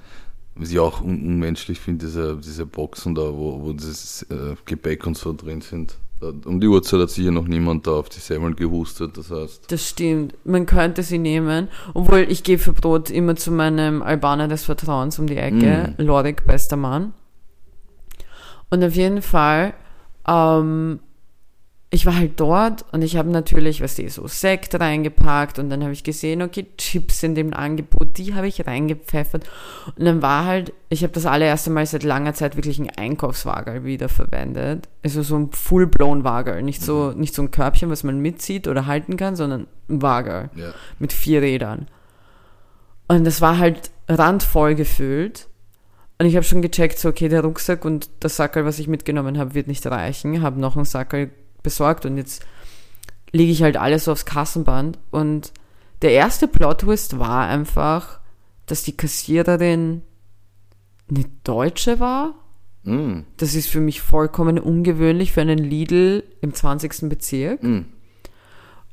was 0.55 0.71
ich 0.71 0.79
auch 0.79 1.01
un 1.01 1.25
unmenschlich 1.25 1.79
finde, 1.79 2.05
diese, 2.05 2.37
diese 2.37 2.65
Boxen 2.65 3.15
da, 3.15 3.21
wo, 3.21 3.61
wo 3.61 3.71
dieses 3.71 4.23
äh, 4.23 4.55
Gepäck 4.65 5.07
und 5.07 5.17
so 5.17 5.33
drin 5.33 5.61
sind. 5.61 5.97
Da, 6.19 6.33
um 6.45 6.59
die 6.59 6.67
Uhrzeit 6.67 6.99
hat 6.99 7.09
sicher 7.11 7.31
noch 7.31 7.47
niemand 7.47 7.87
da 7.87 7.91
auf 7.91 8.09
die 8.09 8.19
Semmeln 8.19 8.55
gehustet, 8.55 9.17
das 9.17 9.31
heißt. 9.31 9.71
Das 9.71 9.89
stimmt. 9.89 10.35
Man 10.43 10.65
könnte 10.65 11.01
sie 11.03 11.17
nehmen. 11.17 11.69
Obwohl 11.93 12.25
ich 12.29 12.43
gehe 12.43 12.59
für 12.59 12.73
Brot 12.73 13.09
immer 13.09 13.35
zu 13.37 13.51
meinem 13.51 14.01
Albaner 14.01 14.49
des 14.49 14.65
Vertrauens 14.65 15.17
um 15.17 15.27
die 15.27 15.37
Ecke. 15.37 15.95
Lorik, 15.97 16.45
bester 16.45 16.75
Mann. 16.77 17.13
Und 18.69 18.83
auf 18.83 18.95
jeden 18.95 19.21
Fall, 19.21 19.73
ähm, 20.27 20.99
ich 21.93 22.07
war 22.07 22.15
halt 22.15 22.39
dort 22.39 22.85
und 22.91 23.03
ich 23.03 23.17
habe 23.17 23.29
natürlich, 23.29 23.79
was 23.79 23.93
die 23.93 24.09
so 24.09 24.25
Sekt 24.25 24.73
reingepackt 24.79 25.59
und 25.59 25.69
dann 25.69 25.83
habe 25.83 25.93
ich 25.93 26.03
gesehen, 26.03 26.41
okay, 26.41 26.65
Chips 26.75 27.19
sind 27.19 27.37
im 27.37 27.53
Angebot, 27.53 28.17
die 28.17 28.33
habe 28.33 28.47
ich 28.47 28.65
reingepfeffert. 28.65 29.47
Und 29.95 30.03
dann 30.03 30.23
war 30.23 30.45
halt, 30.45 30.73
ich 30.89 31.03
habe 31.03 31.13
das 31.13 31.27
allererste 31.27 31.69
Mal 31.69 31.85
seit 31.85 32.01
langer 32.01 32.33
Zeit 32.33 32.55
wirklich 32.55 32.79
ein 32.79 32.89
Einkaufswagen 32.89 33.83
wieder 33.83 34.09
verwendet, 34.09 34.89
also 35.03 35.21
so 35.21 35.37
ein 35.37 35.51
full-blown 35.51 36.23
Wagen, 36.23 36.65
nicht 36.65 36.81
so 36.81 37.11
nicht 37.11 37.35
so 37.35 37.43
ein 37.43 37.51
Körbchen, 37.51 37.91
was 37.91 38.03
man 38.03 38.17
mitzieht 38.19 38.67
oder 38.67 38.87
halten 38.87 39.15
kann, 39.15 39.35
sondern 39.35 39.67
ein 39.87 40.01
Wagen 40.01 40.49
Ja. 40.55 40.73
mit 40.97 41.13
vier 41.13 41.43
Rädern. 41.43 41.87
Und 43.07 43.23
das 43.23 43.39
war 43.39 43.59
halt 43.59 43.91
randvoll 44.07 44.73
gefüllt. 44.73 45.47
Und 46.17 46.25
ich 46.25 46.35
habe 46.35 46.43
schon 46.43 46.63
gecheckt, 46.63 46.97
so 46.97 47.09
okay, 47.09 47.29
der 47.29 47.41
Rucksack 47.41 47.85
und 47.85 48.09
das 48.19 48.35
Sackerl, 48.37 48.65
was 48.65 48.79
ich 48.79 48.87
mitgenommen 48.87 49.37
habe, 49.37 49.53
wird 49.53 49.67
nicht 49.67 49.85
reichen. 49.85 50.41
Habe 50.41 50.59
noch 50.59 50.75
ein 50.75 50.85
Sackerl 50.85 51.29
besorgt 51.63 52.05
und 52.05 52.17
jetzt 52.17 52.45
lege 53.31 53.51
ich 53.51 53.63
halt 53.63 53.77
alles 53.77 54.05
so 54.05 54.11
aufs 54.11 54.25
Kassenband. 54.25 54.99
Und 55.09 55.51
der 56.01 56.11
erste 56.11 56.47
Plot-Twist 56.47 57.17
war 57.19 57.47
einfach, 57.47 58.19
dass 58.67 58.83
die 58.83 58.95
Kassiererin 58.95 60.03
eine 61.09 61.25
Deutsche 61.43 61.99
war. 61.99 62.35
Mm, 62.83 63.21
Das 63.37 63.55
ist 63.55 63.69
für 63.69 63.79
mich 63.79 64.01
vollkommen 64.01 64.59
ungewöhnlich 64.59 65.31
für 65.31 65.41
einen 65.41 65.57
Lidl 65.57 66.23
im 66.41 66.53
20. 66.53 67.09
Bezirk. 67.09 67.63
mm. 67.63 67.85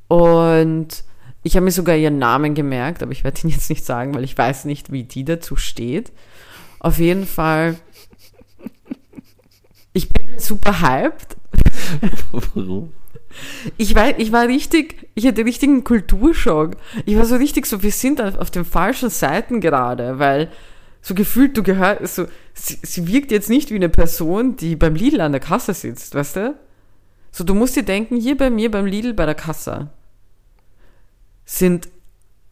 Und 0.08 1.04
ich 1.42 1.56
habe 1.56 1.64
mir 1.64 1.70
sogar 1.72 1.96
ihren 1.96 2.18
Namen 2.18 2.54
gemerkt, 2.54 3.02
aber 3.02 3.12
ich 3.12 3.24
werde 3.24 3.40
ihn 3.44 3.50
jetzt 3.50 3.70
nicht 3.70 3.84
sagen, 3.84 4.14
weil 4.14 4.24
ich 4.24 4.36
weiß 4.36 4.64
nicht, 4.64 4.90
wie 4.92 5.04
die 5.04 5.24
dazu 5.24 5.56
steht. 5.56 6.12
Auf 6.78 6.98
jeden 6.98 7.26
Fall, 7.26 7.76
ich 9.92 10.08
bin 10.08 10.38
super 10.38 10.80
hyped. 10.80 11.36
Warum? 12.32 12.92
Ich 13.76 13.94
war, 13.94 14.18
ich 14.18 14.32
war 14.32 14.46
richtig, 14.48 15.08
ich 15.14 15.26
hatte 15.26 15.44
richtigen 15.44 15.84
Kulturschock. 15.84 16.76
Ich 17.06 17.16
war 17.16 17.24
so 17.24 17.36
richtig 17.36 17.66
so, 17.66 17.82
wir 17.82 17.92
sind 17.92 18.20
auf 18.20 18.36
auf 18.38 18.50
den 18.50 18.64
falschen 18.64 19.08
Seiten 19.10 19.60
gerade, 19.60 20.18
weil 20.18 20.50
so 21.00 21.14
gefühlt 21.14 21.56
du 21.56 21.62
gehörst, 21.62 22.14
so, 22.16 22.26
sie, 22.54 22.78
sie 22.82 23.06
wirkt 23.06 23.30
jetzt 23.30 23.48
nicht 23.48 23.70
wie 23.70 23.76
eine 23.76 23.88
Person, 23.88 24.56
die 24.56 24.76
beim 24.76 24.94
Lidl 24.94 25.20
an 25.20 25.32
der 25.32 25.40
Kasse 25.40 25.74
sitzt, 25.74 26.14
weißt 26.14 26.36
du? 26.36 26.54
So, 27.32 27.44
du 27.44 27.54
musst 27.54 27.76
dir 27.76 27.84
denken, 27.84 28.16
hier 28.16 28.36
bei 28.36 28.50
mir 28.50 28.70
beim 28.70 28.86
Lidl 28.86 29.14
bei 29.14 29.24
der 29.26 29.36
Kasse 29.36 29.90
sind 31.44 31.88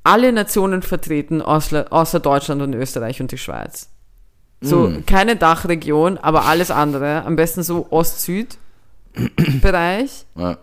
alle 0.05 0.33
Nationen 0.33 0.83
vertreten, 0.83 1.42
außer, 1.42 1.92
außer 1.92 2.21
Deutschland 2.21 2.62
und 2.62 2.75
Österreich 2.75 3.21
und 3.21 3.33
die 3.33 3.38
Schweiz. 3.38 3.90
So, 4.61 4.88
Mm. 4.88 5.07
keine 5.07 5.37
Dachregion, 5.37 6.18
aber 6.18 6.47
alles 6.47 6.71
andere. 6.71 7.25
Am 7.25 7.37
besten 7.37 7.62
so 7.62 7.87
Ost-Süd-Bereich. 9.38 10.24
Ja. 10.37 10.59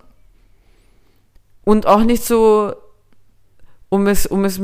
Und 1.64 1.88
auch 1.88 2.04
nicht 2.04 2.24
so, 2.24 2.74
um 3.90 4.08
es, 4.08 4.26
um 4.26 4.46
es 4.46 4.62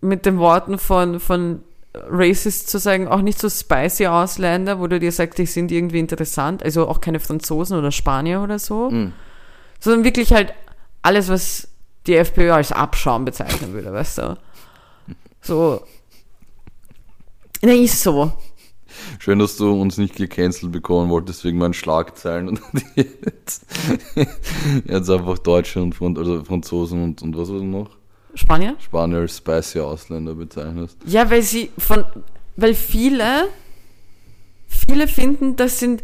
mit 0.00 0.26
den 0.26 0.38
Worten 0.38 0.78
von, 0.78 1.20
von 1.20 1.62
Racist 1.94 2.70
zu 2.70 2.78
sagen, 2.78 3.08
auch 3.08 3.20
nicht 3.20 3.38
so 3.38 3.50
spicy 3.50 4.06
Ausländer, 4.06 4.78
wo 4.80 4.86
du 4.86 4.98
dir 5.00 5.12
sagst, 5.12 5.38
die 5.38 5.46
sind 5.46 5.70
irgendwie 5.72 5.98
interessant, 5.98 6.62
also 6.62 6.88
auch 6.88 7.00
keine 7.00 7.20
Franzosen 7.20 7.76
oder 7.76 7.90
Spanier 7.90 8.42
oder 8.42 8.58
so, 8.58 8.90
Mm. 8.90 9.12
sondern 9.80 10.04
wirklich 10.04 10.32
halt 10.32 10.54
alles, 11.02 11.28
was 11.28 11.68
die 12.06 12.14
FPÖ 12.16 12.52
als 12.52 12.72
Abschaum 12.72 13.24
bezeichnen 13.24 13.72
würde, 13.72 13.92
weißt 13.92 14.18
du? 14.18 14.38
So. 15.42 15.84
Ne, 17.62 17.74
ist 17.76 18.02
so. 18.02 18.32
Schön, 19.18 19.38
dass 19.38 19.56
du 19.56 19.72
uns 19.72 19.98
nicht 19.98 20.16
gecancelt 20.16 20.72
bekommen 20.72 21.10
wolltest 21.10 21.44
wegen 21.44 21.58
meinen 21.58 21.74
Schlagzeilen 21.74 22.48
und 22.48 22.60
jetzt, 22.94 23.66
jetzt 24.84 25.10
einfach 25.10 25.38
Deutsche 25.38 25.82
und 25.82 25.94
Fran 25.94 26.16
also 26.16 26.44
Franzosen 26.44 27.02
und, 27.02 27.22
und 27.22 27.36
was 27.36 27.50
war 27.50 27.60
noch? 27.60 27.90
Spanier? 28.34 28.76
Spanier 28.78 29.18
als 29.18 29.36
spicy 29.36 29.80
Ausländer 29.80 30.34
bezeichnest. 30.34 30.96
Ja, 31.04 31.30
weil 31.30 31.42
sie 31.42 31.70
von, 31.78 32.04
weil 32.56 32.74
viele, 32.74 33.48
viele 34.66 35.08
finden, 35.08 35.56
das 35.56 35.78
sind 35.78 36.02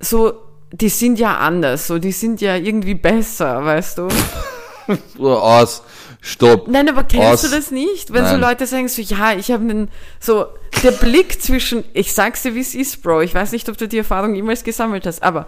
so, 0.00 0.34
die 0.72 0.88
sind 0.88 1.18
ja 1.18 1.38
anders, 1.38 1.86
so, 1.86 1.98
die 1.98 2.12
sind 2.12 2.40
ja 2.40 2.56
irgendwie 2.56 2.94
besser, 2.94 3.64
weißt 3.64 3.98
du? 3.98 4.08
Oder 5.18 5.42
aus, 5.42 5.82
stopp. 6.20 6.68
Nein, 6.68 6.88
aber 6.88 7.04
kennst 7.04 7.26
Aus. 7.26 7.42
du 7.42 7.48
das 7.56 7.70
nicht? 7.70 8.12
Wenn 8.12 8.24
so 8.24 8.32
Nein. 8.32 8.40
Leute 8.40 8.66
sagen 8.66 8.88
so, 8.88 9.02
ja, 9.02 9.32
ich 9.32 9.50
habe 9.50 9.62
einen, 9.64 9.90
so, 10.20 10.46
der 10.82 10.92
Blick 10.92 11.40
zwischen, 11.42 11.84
ich 11.92 12.12
sag's 12.12 12.42
dir, 12.42 12.54
wie 12.54 12.60
es 12.60 12.74
ist, 12.74 13.02
Bro, 13.02 13.22
ich 13.22 13.34
weiß 13.34 13.52
nicht, 13.52 13.68
ob 13.68 13.76
du 13.76 13.88
die 13.88 13.98
Erfahrung 13.98 14.34
jemals 14.34 14.64
gesammelt 14.64 15.06
hast, 15.06 15.22
aber 15.22 15.46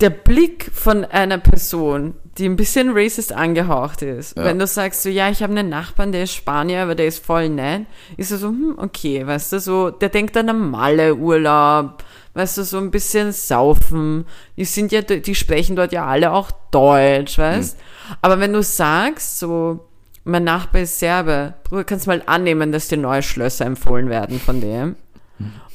der 0.00 0.10
Blick 0.10 0.70
von 0.74 1.04
einer 1.04 1.38
Person, 1.38 2.14
die 2.38 2.46
ein 2.46 2.56
bisschen 2.56 2.90
racist 2.92 3.32
angehaucht 3.32 4.02
ist, 4.02 4.36
Ja. 4.36 4.44
wenn 4.44 4.58
du 4.58 4.66
sagst 4.66 5.02
so, 5.04 5.08
ja, 5.08 5.28
ich 5.30 5.42
habe 5.42 5.52
einen 5.56 5.68
Nachbarn, 5.68 6.10
der 6.12 6.24
ist 6.24 6.34
Spanier, 6.34 6.82
aber 6.82 6.94
der 6.96 7.06
ist 7.06 7.24
voll 7.24 7.48
nett, 7.48 7.86
ist 8.16 8.32
er 8.32 8.38
so, 8.38 8.48
hm, 8.48 8.74
okay, 8.78 9.24
weißt 9.24 9.52
du, 9.52 9.60
so, 9.60 9.90
der 9.90 10.08
denkt 10.08 10.36
an 10.36 10.48
einen 10.48 10.70
Malle-Urlaub, 10.70 12.02
weißt 12.34 12.58
du, 12.58 12.64
so 12.64 12.78
ein 12.78 12.90
bisschen 12.90 13.32
saufen, 13.32 14.24
die 14.56 14.64
sind 14.64 14.92
ja, 14.92 15.02
die 15.02 15.34
sprechen 15.34 15.76
dort 15.76 15.92
ja 15.92 16.06
alle 16.06 16.32
auch 16.32 16.50
Deutsch, 16.70 17.38
weißt, 17.38 17.76
aber 18.22 18.40
wenn 18.40 18.52
du 18.52 18.62
sagst, 18.62 19.38
so, 19.38 19.80
mein 20.24 20.44
Nachbar 20.44 20.82
ist 20.82 20.98
Serbe, 20.98 21.54
du 21.70 21.82
kannst 21.84 22.06
mal 22.06 22.22
annehmen, 22.26 22.72
dass 22.72 22.88
dir 22.88 22.96
neue 22.96 23.22
Schlösser 23.22 23.66
empfohlen 23.66 24.08
werden 24.08 24.38
von 24.40 24.60
dem 24.60 24.96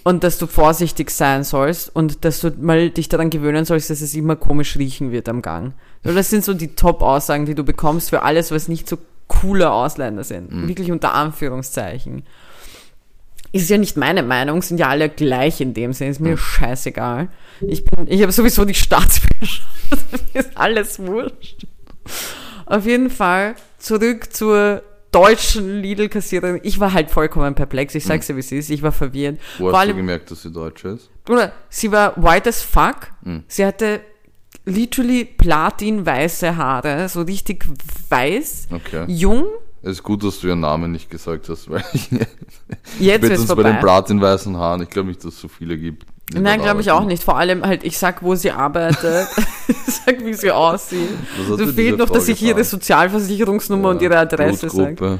und 0.03 0.23
dass 0.23 0.37
du 0.37 0.47
vorsichtig 0.47 1.11
sein 1.11 1.43
sollst 1.43 1.93
und 1.93 2.23
dass 2.23 2.39
du 2.39 2.51
mal 2.59 2.89
dich 2.89 3.09
daran 3.09 3.29
gewöhnen 3.29 3.65
sollst, 3.65 3.89
dass 3.89 3.99
es 4.01 4.13
immer 4.15 4.37
komisch 4.37 4.77
riechen 4.77 5.11
wird 5.11 5.27
am 5.27 5.41
Gang. 5.41 5.73
So, 6.03 6.13
Das 6.13 6.29
sind 6.29 6.45
so 6.45 6.53
die 6.53 6.75
Top-Aussagen, 6.75 7.45
die 7.45 7.55
du 7.55 7.63
bekommst 7.63 8.09
für 8.09 8.21
alles, 8.23 8.51
was 8.51 8.69
nicht 8.69 8.87
so 8.87 8.97
coole 9.27 9.69
Ausländer 9.69 10.23
sind. 10.23 10.67
Wirklich 10.67 10.91
unter 10.91 11.13
Anführungszeichen. 11.13 12.23
Ist 13.51 13.69
ja 13.69 13.77
nicht 13.77 13.97
meine 13.97 14.23
Meinung, 14.23 14.61
sind 14.61 14.79
ja 14.79 14.89
alle 14.89 15.09
gleich 15.09 15.61
in 15.61 15.73
dem 15.73 15.93
Sinn, 15.93 16.09
ist 16.09 16.19
mir 16.19 16.37
scheißegal. 16.37 17.29
Ich 17.61 17.83
bin, 17.85 18.07
ich 18.09 18.21
habe 18.21 18.31
sowieso 18.31 18.65
die 18.65 18.73
Staatsbürgerschaft, 18.73 19.67
ist 20.33 20.51
alles 20.55 20.99
wurscht. 20.99 21.65
Auf 22.65 22.85
jeden 22.85 23.09
Fall 23.09 23.55
zurück 23.77 24.33
zur 24.33 24.83
deutschen 25.11 25.81
Lidl-Kassiererin. 25.81 26.59
Ich 26.63 26.79
war 26.79 26.91
halt 26.93 27.09
vollkommen 27.09 27.55
perplex. 27.55 27.95
Ich 27.95 28.03
sag's 28.03 28.27
dir, 28.27 28.35
wie 28.35 28.41
es 28.41 28.51
ist. 28.51 28.69
Ich 28.69 28.83
war 28.83 28.91
verwirrt. 28.91 29.39
Wo 29.57 29.71
hast 29.71 29.87
du 29.87 29.95
gemerkt, 29.95 30.29
dass 30.29 30.41
sie 30.41 30.51
Deutsch 30.51 30.83
ist? 30.83 31.09
Bruder, 31.23 31.53
sie 31.69 31.91
war 31.91 32.21
white 32.21 32.49
as 32.49 32.61
fuck. 32.61 33.07
Mhm. 33.23 33.43
Sie 33.47 33.65
hatte 33.65 34.01
literally 34.65 35.23
platin-weiße 35.25 36.57
Haare, 36.57 37.07
so 37.07 37.21
richtig 37.21 37.65
weiß, 38.09 38.67
Okay. 38.71 39.05
jung. 39.07 39.45
Es 39.83 39.91
ist 39.91 40.03
gut, 40.03 40.23
dass 40.23 40.39
du 40.39 40.47
ihren 40.47 40.59
Namen 40.61 40.91
nicht 40.91 41.09
gesagt 41.09 41.49
hast, 41.49 41.69
weil 41.69 41.83
ich 41.93 42.09
Jetzt 42.99 43.25
spätestens 43.25 43.55
bei 43.55 43.63
den 43.63 43.79
platinweißen 43.79 44.57
Haaren, 44.57 44.81
ich 44.81 44.89
glaube 44.89 45.09
nicht, 45.09 45.23
dass 45.23 45.33
es 45.35 45.41
so 45.41 45.47
viele 45.47 45.77
gibt. 45.77 46.05
Nein, 46.33 46.61
glaube 46.61 46.81
ich 46.81 46.91
auch 46.91 47.05
nicht. 47.05 47.23
Vor 47.23 47.37
allem 47.37 47.63
halt, 47.65 47.85
ich 47.85 47.97
sag, 47.97 48.21
wo 48.21 48.35
sie 48.35 48.51
arbeitet, 48.51 49.27
ich 49.67 49.77
sag, 49.93 50.25
wie 50.25 50.33
sie 50.33 50.51
aussieht. 50.51 51.07
Was 51.37 51.47
hat 51.51 51.57
So 51.59 51.65
dir 51.65 51.73
fehlt 51.73 51.97
noch, 51.99 52.09
dass 52.09 52.25
Frau 52.25 52.31
ich 52.33 52.41
ihre 52.41 52.55
getan? 52.55 52.63
Sozialversicherungsnummer 52.65 53.89
und 53.89 54.01
Ja, 54.01 54.09
ihre 54.09 54.17
Adresse 54.19 54.69
sage. 54.69 55.19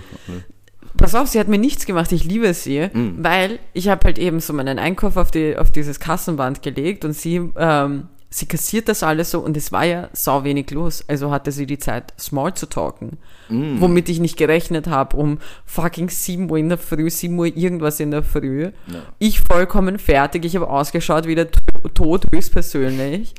Pass 0.97 1.13
auf, 1.15 1.27
sie 1.27 1.39
hat 1.39 1.47
mir 1.47 1.59
nichts 1.59 1.85
gemacht, 1.85 2.11
ich 2.11 2.23
liebe 2.23 2.53
sie, 2.53 2.89
Mhm. 2.91 3.23
weil 3.23 3.59
ich 3.73 3.87
habe 3.87 4.03
halt 4.05 4.17
eben 4.17 4.39
so 4.39 4.51
meinen 4.51 4.79
Einkauf 4.79 5.15
auf, 5.15 5.29
die, 5.31 5.55
auf 5.55 5.71
dieses 5.71 5.99
Kassenband 5.99 6.63
gelegt 6.63 7.05
und 7.05 7.13
sie, 7.13 7.51
ähm, 7.55 8.07
sie 8.31 8.47
kassiert 8.47 8.89
das 8.89 9.03
alles 9.03 9.29
so 9.31 9.39
und 9.39 9.55
es 9.55 9.71
war 9.71 9.85
ja 9.85 10.09
sau 10.13 10.43
wenig 10.43 10.71
los. 10.71 11.05
Also 11.07 11.29
hatte 11.31 11.51
sie 11.51 11.67
die 11.67 11.77
Zeit, 11.77 12.13
small 12.19 12.53
zu 12.55 12.65
talken. 12.67 13.17
Mhm. 13.49 13.79
Womit 13.81 14.09
ich 14.09 14.19
nicht 14.19 14.37
gerechnet 14.37 14.87
habe, 14.87 15.15
um 15.17 15.39
fucking 15.65 16.09
7 16.09 16.49
Uhr 16.49 16.57
in 16.57 16.69
der 16.69 16.77
Früh, 16.77 17.09
7 17.09 17.37
Uhr 17.39 17.45
irgendwas 17.47 17.99
in 17.99 18.11
der 18.11 18.23
Früh. 18.23 18.71
Ich 19.19 19.41
vollkommen 19.41 19.99
fertig, 19.99 20.45
ich 20.45 20.55
habe 20.55 20.69
ausgeschaut 20.69 21.27
wie 21.27 21.35
der 21.35 21.47
Tod 21.93 22.25
höchstpersönlich. 22.31 23.33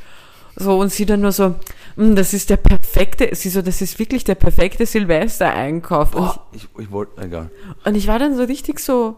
So, 0.57 0.77
und 0.81 0.91
sie 0.91 1.07
dann 1.07 1.21
nur 1.21 1.31
so, 1.31 1.55
"Mm, 1.97 2.15
das 2.17 2.35
ist 2.35 2.51
der 2.51 2.57
perfekte, 2.57 3.29
sie 3.33 3.49
so, 3.49 3.63
das 3.63 3.81
ist 3.81 3.99
wirklich 4.01 4.25
der 4.25 4.35
perfekte 4.35 4.87
Silvester-Einkauf. 4.87 6.11
Boah, 6.11 6.47
ich, 6.53 6.67
ich 6.79 6.91
wollte, 6.91 7.21
egal. 7.23 7.51
und 7.85 7.95
ich 7.95 8.09
war 8.09 8.19
dann 8.19 8.37
so 8.37 8.43
richtig 8.43 8.81
so, 8.81 9.17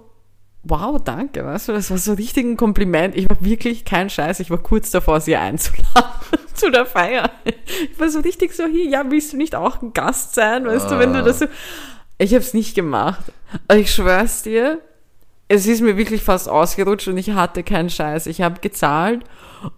wow, 0.62 1.01
danke, 1.03 1.44
weißt 1.44 1.68
du, 1.68 1.73
das 1.73 1.90
war 1.90 1.99
so 1.99 2.12
richtig 2.14 2.44
ein 2.44 2.57
Kompliment. 2.57 3.16
Ich 3.16 3.29
war 3.29 3.37
wirklich 3.40 3.85
kein 3.85 4.11
Scheiß, 4.11 4.40
ich 4.40 4.51
war 4.51 4.59
kurz 4.59 4.90
davor, 4.90 5.20
sie 5.20 5.37
einzuladen 5.37 6.11
zu 6.55 6.70
der 6.70 6.87
Feier. 6.87 7.31
Ich 7.44 7.99
war 7.99 8.09
so 8.11 8.20
richtig 8.20 8.55
so, 8.55 8.66
hier, 8.66 8.87
ja, 8.87 9.05
willst 9.11 9.33
du 9.33 9.37
nicht 9.37 9.55
auch 9.55 9.81
ein 9.83 9.92
Gast 9.92 10.35
sein, 10.35 10.66
weißt 10.66 10.90
du, 10.90 10.99
wenn 10.99 11.12
du 11.12 11.23
das 11.23 11.38
so... 11.40 11.46
Ich 12.18 12.35
habe 12.35 12.42
es 12.42 12.53
nicht 12.53 12.75
gemacht. 12.75 13.33
Ich 13.73 13.94
schwör's 13.94 14.42
dir, 14.42 14.81
es 15.49 15.66
ist 15.66 15.81
mir 15.81 15.96
wirklich 15.96 16.23
fast 16.23 16.49
ausgerutscht 16.49 17.09
und 17.09 17.16
ich 17.16 17.31
hatte 17.31 17.62
keinen 17.62 17.88
Scheiß. 17.88 18.27
Ich 18.27 18.42
habe 18.42 18.61
gezahlt 18.61 19.25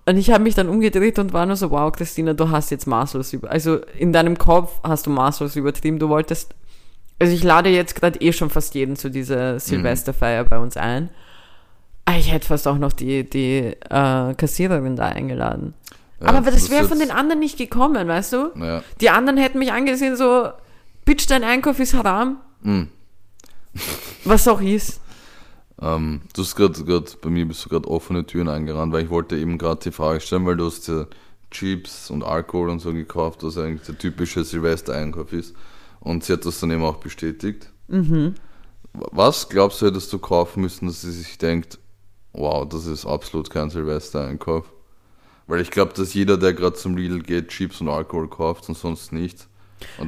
und 0.07 0.17
ich 0.17 0.31
habe 0.31 0.43
mich 0.43 0.57
dann 0.57 0.69
umgedreht 0.69 1.21
und 1.21 1.33
war 1.33 1.47
nur 1.47 1.57
so, 1.57 1.71
wow, 1.71 1.93
Christina, 1.93 2.35
du 2.35 2.51
hast 2.51 2.71
jetzt 2.73 2.87
maßlos 2.87 3.33
über... 3.33 3.51
Also 3.51 3.77
in 3.97 4.13
deinem 4.13 4.37
Kopf 4.37 4.81
hast 4.83 5.07
du 5.07 5.11
maßlos 5.11 5.55
übertrieben. 5.55 6.01
Du 6.01 6.09
wolltest 6.09 6.55
also 7.19 7.33
ich 7.35 7.43
lade 7.45 7.71
jetzt 7.71 7.95
gerade 7.95 8.21
eh 8.21 8.33
schon 8.33 8.51
fast 8.51 8.75
jeden 8.75 8.97
zu 8.97 9.11
dieser 9.11 9.59
Silvesterfeier 9.61 10.45
bei 10.45 10.59
uns 10.59 10.77
ein. 10.77 11.11
Ah, 12.05 12.17
Ich 12.19 12.33
hätte 12.33 12.47
fast 12.49 12.67
auch 12.67 12.79
noch 12.79 12.93
die, 12.93 13.29
die 13.29 13.59
äh, 13.89 14.35
Kassiererin 14.35 14.97
da 14.97 15.07
eingeladen. 15.07 15.75
Ja, 16.21 16.29
Aber 16.29 16.51
das 16.51 16.63
das 16.63 16.71
wäre 16.71 16.89
von 16.89 16.99
den 16.99 17.11
anderen 17.11 17.41
nicht 17.41 17.59
gekommen, 17.59 18.09
weißt 18.09 18.33
du? 18.33 18.51
Naja, 18.55 18.83
Die 19.01 19.11
anderen 19.11 19.39
hätten 19.39 19.59
mich 19.59 19.73
angesehen 19.73 20.17
so, 20.17 20.49
bitch, 21.05 21.27
dein 21.29 21.45
Einkauf 21.45 21.79
ist 21.81 21.95
haram. 21.95 22.39
Mhm. 22.63 22.89
Was 24.25 24.47
auch 24.49 24.61
ist. 24.61 25.01
ähm, 25.81 26.21
du 26.35 26.43
hast 26.43 26.55
gerade, 26.57 26.85
gerade 26.85 27.07
bei 27.23 27.31
mir 27.31 27.47
bist 27.47 27.65
du 27.65 27.69
gerade 27.69 27.89
offene 27.89 28.25
Türen 28.27 28.49
eingerannt, 28.49 28.93
weil 28.93 29.05
ich 29.05 29.11
wollte 29.11 29.37
eben 29.37 29.59
gerade 29.59 29.81
die 29.83 29.91
Frage 29.93 30.21
stellen, 30.21 30.45
weil 30.47 30.57
du 30.57 30.67
hast 30.67 30.87
ja 30.89 31.07
Chips 31.51 32.11
und 32.11 32.23
Alkohol 32.25 32.71
und 32.71 32.81
so 32.81 32.93
gekauft, 32.93 33.43
was 33.43 33.59
eigentlich 33.59 33.83
der 33.87 33.99
typische 33.99 34.45
Silvester-Einkauf 34.45 35.33
ist. 35.33 35.55
Und 36.03 36.25
sie 36.25 36.33
hat 36.33 36.45
das 36.45 36.61
dann 36.61 36.71
eben 36.71 36.85
auch 36.85 36.97
bestätigt. 36.97 37.71
Mhm. 37.89 38.35
Was 38.93 39.49
glaubst 39.49 39.81
du, 39.81 39.87
hättest 39.87 40.13
du 40.13 40.19
kaufen 40.19 40.63
müssen, 40.63 40.87
dass 40.87 41.01
sie 41.01 41.13
sich 41.13 41.39
denkt, 41.39 41.79
wow, 42.33 42.69
das 42.69 42.87
ist 42.87 43.07
absolut 43.07 43.49
kein 43.51 43.71
Silvester-Einkauf? 43.71 44.71
Weil 45.47 45.61
ich 45.61 45.71
glaube, 45.71 45.93
dass 45.95 46.13
jeder, 46.15 46.37
der 46.37 46.55
gerade 46.55 46.77
zum 46.77 46.97
Lidl 46.97 47.23
geht, 47.23 47.49
Chips 47.49 47.81
und 47.81 47.89
Alkohol 47.89 48.29
kauft 48.29 48.69
und 48.69 48.77
sonst 48.77 49.13
nichts. 49.13 49.49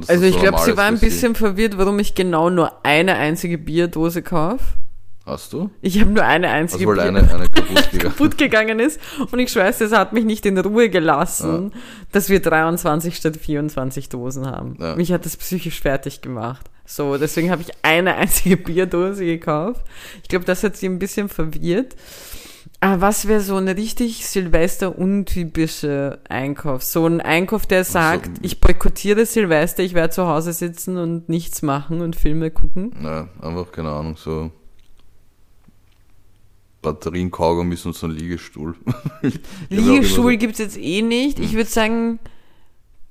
Also 0.07 0.25
ich 0.25 0.35
so 0.35 0.39
glaube, 0.39 0.59
sie 0.59 0.77
war 0.77 0.85
ein 0.85 0.99
bisschen 0.99 1.35
verwirrt, 1.35 1.77
warum 1.77 1.99
ich 1.99 2.15
genau 2.15 2.49
nur 2.49 2.85
eine 2.85 3.15
einzige 3.15 3.57
Bierdose 3.57 4.21
kaufe. 4.21 4.63
Hast 5.25 5.53
du? 5.53 5.71
Ich 5.81 5.99
habe 5.99 6.11
nur 6.11 6.23
eine 6.23 6.47
Also 6.49 6.57
einzige 6.75 6.85
wohl 6.85 6.95
Bier- 6.95 7.05
eine, 7.05 7.19
eine 7.33 7.49
kaputt 7.49 7.91
gegangen. 7.91 7.99
kaputt 7.99 8.37
gegangen 8.37 8.79
ist. 8.79 8.99
Und 9.31 9.39
ich 9.39 9.51
schwör's, 9.51 9.81
es 9.81 9.91
hat 9.91 10.13
mich 10.13 10.23
nicht 10.23 10.45
in 10.45 10.57
Ruhe 10.59 10.89
gelassen, 10.89 11.71
dass 12.11 12.29
wir 12.29 12.39
23 12.41 13.15
statt 13.15 13.35
24 13.37 14.09
Dosen 14.09 14.45
haben. 14.45 14.77
Ja. 14.79 14.95
Mich 14.95 15.11
hat 15.11 15.25
das 15.25 15.35
psychisch 15.37 15.81
fertig 15.81 16.21
gemacht. 16.21 16.69
So, 16.85 17.17
deswegen 17.17 17.49
habe 17.49 17.63
ich 17.63 17.69
eine 17.81 18.13
einzige 18.15 18.57
Bierdose 18.57 19.25
gekauft. 19.25 19.83
Ich 20.21 20.29
glaube, 20.29 20.45
das 20.45 20.63
hat 20.63 20.77
sie 20.77 20.85
ein 20.87 20.99
bisschen 20.99 21.27
verwirrt. 21.29 21.95
Aber 22.81 23.01
was 23.01 23.27
wäre 23.27 23.41
so 23.41 23.55
ein 23.55 23.67
richtig 23.67 24.27
Silvester-untypischer 24.27 26.19
Einkauf? 26.29 26.83
So 26.83 27.07
ein 27.07 27.21
Einkauf, 27.21 27.65
der 27.65 27.83
sagt, 27.83 28.29
ich 28.41 28.59
boykottiere 28.61 29.25
Silvester, 29.25 29.81
ich 29.81 29.93
werde 29.93 30.13
zu 30.13 30.27
Hause 30.27 30.53
sitzen 30.53 30.97
und 30.97 31.29
nichts 31.29 31.61
machen 31.61 32.01
und 32.01 32.15
Filme 32.15 32.51
gucken. 32.51 32.91
Ja, 33.01 33.27
einfach, 33.41 33.71
keine 33.71 33.89
Ahnung, 33.89 34.17
so 34.17 34.51
Batterien, 36.85 37.31
Kaugummis 37.31 37.85
und 37.85 37.95
so 37.95 38.05
ein 38.05 38.11
Liegestuhl. 38.11 38.75
Liegestuhl 39.69 40.37
gibt's 40.37 40.59
jetzt 40.59 40.77
eh 40.77 41.01
nicht. 41.01 41.39
Ich 41.39 41.53
würde 41.53 41.69
sagen, 41.69 42.19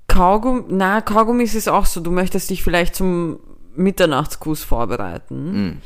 Kaugummi, 0.06 0.62
na, 0.68 1.00
Kaugummis 1.00 1.54
ist 1.56 1.68
auch 1.68 1.86
so, 1.86 2.00
du 2.00 2.12
möchtest 2.12 2.48
dich 2.50 2.62
vielleicht 2.62 2.94
zum 2.94 3.40
Mitternachtskuss 3.74 4.62
vorbereiten. 4.62 5.66
Mm, 5.66 5.82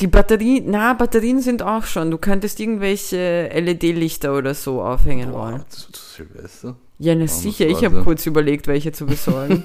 Die 0.00 0.08
Batterien, 0.08 0.64
na, 0.66 0.94
Batterien 0.94 1.40
sind 1.40 1.62
auch 1.62 1.84
schon. 1.84 2.10
Du 2.10 2.18
könntest 2.18 2.58
irgendwelche 2.58 3.48
LED-Lichter 3.54 4.36
oder 4.36 4.54
so 4.54 4.82
aufhängen 4.82 5.30
boah, 5.30 5.52
wollen. 5.52 5.64
zu, 5.68 5.92
zu 5.92 6.02
Silvester? 6.02 6.76
Ja, 6.98 7.14
na 7.14 7.28
sicher, 7.28 7.66
ich 7.66 7.84
habe 7.84 8.02
kurz 8.02 8.26
überlegt, 8.26 8.66
welche 8.66 8.90
zu 8.92 9.06
besorgen. 9.06 9.62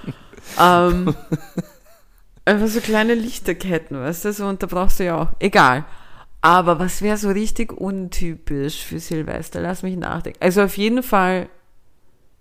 ähm, 0.60 1.14
einfach 2.44 2.68
so 2.68 2.80
kleine 2.80 3.14
Lichterketten, 3.14 3.98
weißt 3.98 4.26
du, 4.26 4.32
so, 4.32 4.46
und 4.46 4.62
da 4.62 4.66
brauchst 4.66 5.00
du 5.00 5.04
ja 5.04 5.22
auch. 5.22 5.28
Egal. 5.38 5.84
Aber 6.40 6.78
was 6.78 7.02
wäre 7.02 7.16
so 7.16 7.30
richtig 7.30 7.72
untypisch 7.72 8.84
für 8.84 9.00
Silvester? 9.00 9.60
Lass 9.60 9.82
mich 9.82 9.96
nachdenken. 9.96 10.38
Also 10.40 10.62
auf 10.62 10.76
jeden 10.76 11.02
Fall 11.02 11.48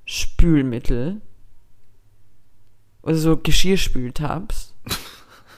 Spülmittel. 0.06 1.22
Also 3.04 3.32
so 3.32 3.38
Geschirrspültabs. 3.38 4.74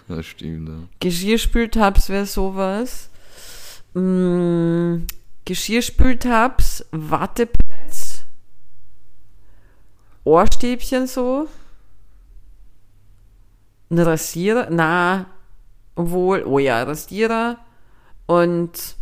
Ja, 0.10 0.23
stimmt, 0.23 0.67
ja. 0.67 0.75
Geschirrspültabs 0.99 2.10
wäre 2.10 2.25
sowas. 2.25 3.12
Mm, 3.93 5.06
Geschirrspültabs, 5.45 6.84
Wattepads, 6.89 8.23
Ohrstäbchen 10.23 11.06
so. 11.06 11.47
Ein 13.91 13.99
Rasierer, 13.99 14.69
na, 14.71 15.28
obwohl, 15.93 16.43
oh 16.43 16.58
ja, 16.58 16.82
Rasierer 16.82 17.60
und 18.30 18.96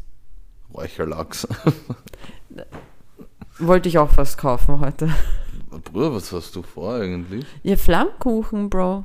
Räucherlachs. 0.73 1.47
wollte 3.59 3.89
ich 3.89 3.97
auch 3.97 4.09
fast 4.09 4.37
kaufen 4.37 4.79
heute. 4.79 5.09
Bruder, 5.91 6.13
was 6.13 6.31
hast 6.31 6.55
du 6.55 6.61
vor 6.61 6.95
eigentlich? 6.95 7.45
Ja, 7.61 7.75
Flammkuchen, 7.75 8.69
Bro. 8.69 9.03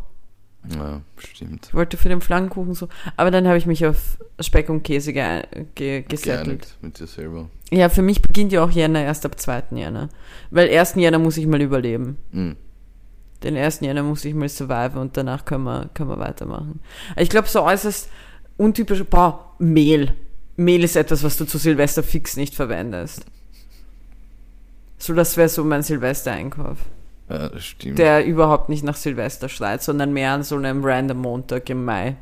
Ja, 0.77 1.01
stimmt. 1.19 1.67
Ich 1.67 1.75
wollte 1.75 1.97
für 1.97 2.09
den 2.09 2.21
Flammkuchen 2.21 2.75
so, 2.75 2.89
aber 3.17 3.33
dann 3.33 3.49
habe 3.49 3.59
ich 3.59 3.67
mich 3.67 3.85
auf 3.85 4.17
Speck 4.39 4.69
und 4.69 4.85
Käse 4.85 5.13
ge 5.13 5.43
ge 5.75 6.03
gesettelt. 6.03 6.47
Geeinigt 6.47 6.77
mit 6.83 7.01
dir 7.01 7.09
selber. 7.09 7.51
Ja, 7.73 7.89
für 7.89 8.03
mich 8.03 8.23
beginnt 8.23 8.53
ja 8.53 8.63
auch 8.63 8.71
Jänner 8.71 9.03
erst 9.03 9.27
ab 9.27 9.41
2. 9.41 9.65
Jänner. 9.73 10.09
Weil 10.51 10.69
1. 10.69 10.95
Jänner 10.95 11.19
muss 11.19 11.37
ich 11.37 11.49
mal 11.49 11.61
überleben. 11.61 12.17
Mm. 12.31 12.53
Den 13.43 13.57
1. 13.57 13.81
Jänner 13.81 14.05
muss 14.05 14.25
ich 14.25 14.35
mal 14.35 14.49
surviven 14.49 15.01
und 15.01 15.17
danach 15.17 15.45
können 15.45 15.65
wir, 15.65 15.91
können 15.95 16.11
wir 16.11 16.21
weitermachen. 16.21 16.79
Ich 17.17 17.29
glaube, 17.29 17.49
so 17.49 17.63
äußerst 17.63 18.09
untypisch, 18.63 19.05
boah, 19.05 19.55
Mehl. 19.59 20.15
Mehl 20.57 20.85
ist 20.85 20.97
etwas, 20.97 21.23
was 21.23 21.37
du 21.37 21.45
zu 21.45 21.59
Silvester 21.59 22.03
fix 22.03 22.37
nicht 22.37 22.55
verwendest. 22.55 23.25
So, 24.99 25.15
das 25.15 25.37
wäre 25.37 25.49
so 25.49 25.65
mein 25.65 25.83
Silvestereinkauf. 25.83 26.79
Ja. 27.29 27.51
Der 27.83 28.25
überhaupt 28.25 28.69
nicht 28.69 28.85
nach 28.85 28.97
Silvester 28.97 29.49
schreit, 29.49 29.83
sondern 29.83 30.13
mehr 30.13 30.33
an 30.33 30.43
so 30.43 30.57
einem 30.57 30.85
random 30.85 31.19
Montag 31.19 31.69
im 31.71 31.85
Mai. 31.85 32.17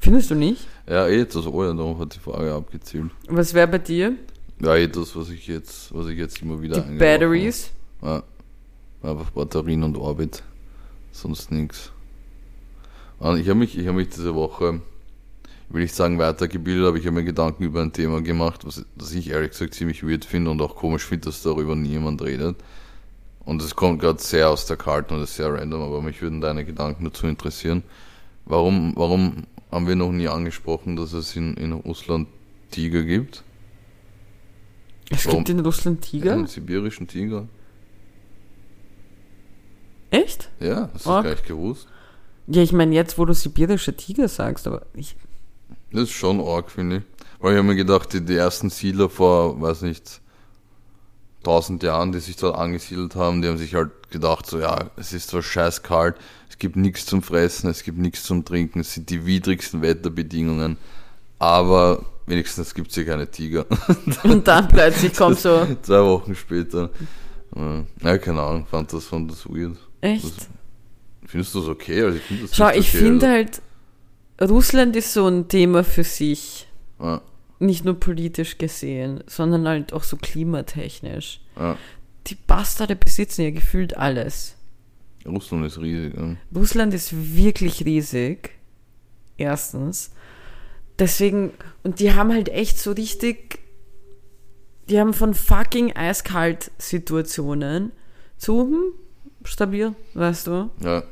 Findest 0.01 0.31
du 0.31 0.35
nicht? 0.35 0.67
ja, 0.89 1.07
eh, 1.09 1.25
das 1.25 1.47
oh 1.47 1.65
ja, 1.65 1.73
darum 1.73 1.99
hat 1.99 2.15
die 2.15 2.21
Frage 2.21 2.53
abgezielt. 2.55 3.11
Was 3.29 3.53
wäre 3.55 3.69
bei 3.69 3.79
dir? 3.79 4.15
Ja, 4.61 4.77
eh, 4.77 4.89
das, 4.89 5.15
was 5.15 5.31
ich 5.31 5.47
jetzt, 5.47 5.95
was 5.95 6.07
ich 6.09 6.17
jetzt 6.19 6.41
immer 6.43 6.63
wieder 6.63 6.81
Die 6.81 6.97
Batteries? 6.97 7.71
habe. 8.01 8.23
Ja, 9.03 9.11
einfach 9.11 9.31
Batterien 9.31 9.83
und 9.83 9.97
Orbit. 9.97 10.43
Sonst 11.13 11.51
nichts. 11.51 11.93
Ich 13.21 13.49
habe 13.49 13.55
mich, 13.55 13.79
ich 13.79 13.87
habe 13.87 13.97
mich 13.97 14.09
diese 14.11 14.35
Woche, 14.35 14.81
will 15.71 15.83
ich 15.83 15.93
sagen, 15.95 16.19
weitergebildet, 16.19 16.87
aber 16.87 16.97
ich 16.99 17.07
habe 17.07 17.17
mir 17.17 17.25
Gedanken 17.25 17.65
über 17.65 17.81
ein 17.83 17.93
Thema 17.93 18.21
gemacht, 18.23 18.67
was, 18.67 18.85
das 18.95 19.13
ich 19.13 19.31
ehrlich 19.31 19.51
gesagt 19.51 19.75
ziemlich 19.75 20.07
weird 20.07 20.25
finde 20.25 20.51
und 20.51 20.61
auch 20.61 20.77
komisch 20.77 21.05
finde, 21.05 21.27
dass 21.27 21.43
darüber 21.43 21.75
niemand 21.75 22.21
redet. 22.23 22.57
Und 23.45 23.63
es 23.63 23.75
kommt 23.75 24.01
gerade 24.01 24.21
sehr 24.21 24.51
aus 24.51 24.67
der 24.67 24.77
Kalten 24.77 25.15
und 25.15 25.23
ist 25.23 25.37
sehr 25.37 25.53
random, 25.53 25.81
aber 25.83 26.03
mich 26.03 26.21
würden 26.21 26.41
deine 26.41 26.65
Gedanken 26.65 27.05
dazu 27.05 27.27
interessieren. 27.27 27.85
Warum, 28.45 28.93
warum 28.97 29.45
haben 29.71 29.87
wir 29.89 29.97
noch 29.97 30.13
nie 30.13 30.29
angesprochen, 30.29 30.97
dass 30.97 31.13
es 31.13 31.35
in, 31.37 31.55
in 31.55 31.73
Russland 31.73 32.29
Tiger 32.71 33.03
gibt? 33.03 33.43
Es 35.11 35.25
Warum? 35.27 35.39
gibt 35.45 35.51
in 35.51 35.61
Russland 35.65 36.03
Tiger? 36.03 36.33
Einen 36.33 36.47
sibirischen 36.49 37.07
Tiger? 37.07 37.47
Echt? 40.11 40.51
Ja, 40.61 40.91
hast 40.93 41.07
du 41.07 41.11
Ah. 41.11 41.23
gleich 41.23 41.43
gewusst? 41.45 41.89
Ja, 42.49 42.63
ich 42.63 42.73
meine 42.73 42.95
jetzt, 42.95 43.19
wo 43.19 43.25
du 43.25 43.35
sibirische 43.35 43.97
Tiger 43.97 44.29
sagst, 44.29 44.67
aber 44.67 44.83
ich, 44.95 45.17
Das 45.93 46.05
ist 46.05 46.13
schon 46.13 46.41
arg, 46.41 46.71
finde 46.71 46.99
ich. 46.99 47.03
Weil 47.41 47.53
ich 47.53 47.59
habe 47.59 47.69
mir 47.69 47.77
gedacht, 47.77 48.13
die, 48.13 48.21
die 48.25 48.37
ersten 48.37 48.71
Siedler 48.71 49.09
vor, 49.11 49.61
weiß 49.61 49.83
nicht, 49.83 50.21
tausend 51.43 51.83
Jahren, 51.83 52.13
die 52.13 52.21
sich 52.21 52.37
dort 52.37 52.57
angesiedelt 52.57 53.15
haben, 53.15 53.43
die 53.43 53.49
haben 53.49 53.59
sich 53.59 53.75
halt 53.75 53.91
gedacht, 54.11 54.47
so 54.47 54.59
ja, 54.59 54.91
es 54.97 55.13
ist 55.13 55.29
zwar 55.29 55.43
scheiß 55.43 55.83
kalt, 55.83 56.17
es 56.49 56.59
gibt 56.59 56.77
nichts 56.77 57.07
zum 57.07 57.23
Fressen, 57.23 57.71
es 57.71 57.83
gibt 57.85 57.99
nichts 57.99 58.25
zum 58.25 58.45
Trinken, 58.45 58.81
es 58.81 58.95
sind 58.95 59.11
die 59.11 59.27
widrigsten 59.27 59.83
Wetterbedingungen, 59.83 60.77
aber 61.39 62.05
wenigstens 62.27 62.75
gibt 62.75 62.89
es 62.89 62.95
hier 62.95 63.07
keine 63.07 63.31
Tiger. 63.31 63.67
Und 64.25 64.49
dann 64.49 64.67
plötzlich 64.69 65.15
kommt 65.17 65.39
so, 65.39 65.67
Zwei 65.83 66.03
Wochen 66.03 66.35
später. 66.35 66.91
Ja, 68.03 68.19
keine 68.19 68.43
Ahnung, 68.43 68.67
fand 68.67 68.93
das, 68.93 69.05
fand 69.05 69.31
das 69.31 69.47
weird. 69.47 69.77
echt? 70.01 70.25
Das, 70.25 70.49
findest 71.27 71.55
du 71.55 71.61
das 71.61 71.69
okay? 71.69 72.03
Also 72.03 72.17
ich 72.19 72.23
finde 72.25 72.43
das 72.43 72.57
Schau, 72.57 72.69
ich 72.71 72.89
okay, 72.89 72.99
finde 72.99 73.27
also. 73.27 73.37
halt, 73.37 73.63
Russland 74.51 74.97
ist 74.97 75.13
so 75.13 75.27
ein 75.27 75.49
Thema 75.49 75.85
für 75.85 76.05
sich. 76.05 76.69
Ja, 77.01 77.23
Nicht 77.59 77.85
nur 77.85 77.99
politisch 77.99 78.59
gesehen, 78.59 79.23
sondern 79.27 79.67
halt 79.67 79.93
auch 79.93 80.03
so 80.03 80.17
klimatechnisch. 80.17 81.41
ja. 81.59 81.77
Die 82.27 82.35
Bastarde 82.35 82.97
besitzen 82.97 83.43
ja 83.43 83.51
gefühlt 83.51 83.97
alles. 83.97 84.57
Russland 85.25 85.65
ist 85.65 85.79
riesig. 85.79 86.13
Ja. 86.17 86.35
Russland 86.55 86.93
ist 86.93 87.13
wirklich 87.37 87.85
riesig. 87.85 88.51
Erstens. 89.37 90.11
Deswegen, 90.99 91.53
und 91.85 92.01
die 92.01 92.15
haben 92.15 92.33
halt 92.33 92.49
echt 92.49 92.79
so 92.79 92.91
richtig, 92.93 93.61
die 94.89 94.99
haben 94.99 95.15
von 95.15 95.35
fucking 95.35 95.95
eiskalt 95.95 96.73
Situationen 96.79 97.93
zu 98.39 98.63
hm, 98.63 98.93
stabil, 99.45 99.95
weißt 100.15 100.49
du? 100.49 100.71
ja. 100.83 101.05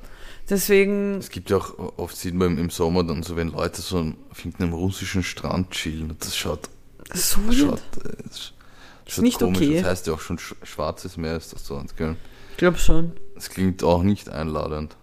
Deswegen, 0.51 1.15
Es 1.19 1.31
gibt 1.31 1.49
ja 1.51 1.57
auch, 1.57 1.73
oft 1.97 2.17
sieht 2.17 2.35
man 2.35 2.59
im 2.59 2.69
Sommer 2.71 3.03
dann 3.05 3.23
so, 3.23 3.35
wenn 3.37 3.49
Leute 3.49 3.81
so 3.81 3.99
auf 4.31 4.39
irgendeinem 4.45 4.75
russischen 4.75 5.23
Strand 5.23 5.71
chillen. 5.71 6.11
und 6.11 6.21
Das 6.25 6.37
schaut, 6.37 6.69
so 7.15 7.41
das 7.47 7.57
schaut, 7.57 7.79
äh, 8.05 8.17
das 8.29 8.53
schaut 9.07 9.23
nicht 9.23 9.39
komisch. 9.39 9.59
okay. 9.59 9.77
Das 9.81 9.85
heißt 9.91 10.07
ja 10.09 10.13
auch 10.15 10.21
schon 10.21 10.39
Sch 10.39 10.55
Schwarzes 10.63 11.17
Meer 11.17 11.37
ist 11.37 11.53
das 11.55 11.65
dort, 11.65 11.97
gell? 11.97 12.17
Ich 12.53 12.57
glaube 12.59 12.77
schon. 12.79 13.13
Das 13.35 13.49
klingt 13.49 13.83
auch 13.83 14.03
nicht 14.03 14.29
einladend. 14.29 14.97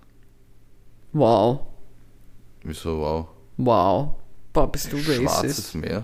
Wow. 1.13 1.61
Wieso, 2.63 2.99
wow. 2.99 3.27
Wow. 3.57 4.15
Boah, 4.53 4.71
bist 4.71 4.93
du 4.93 4.97
Schwarzes 4.99 5.25
racist. 5.57 5.75
Meer? 5.75 6.03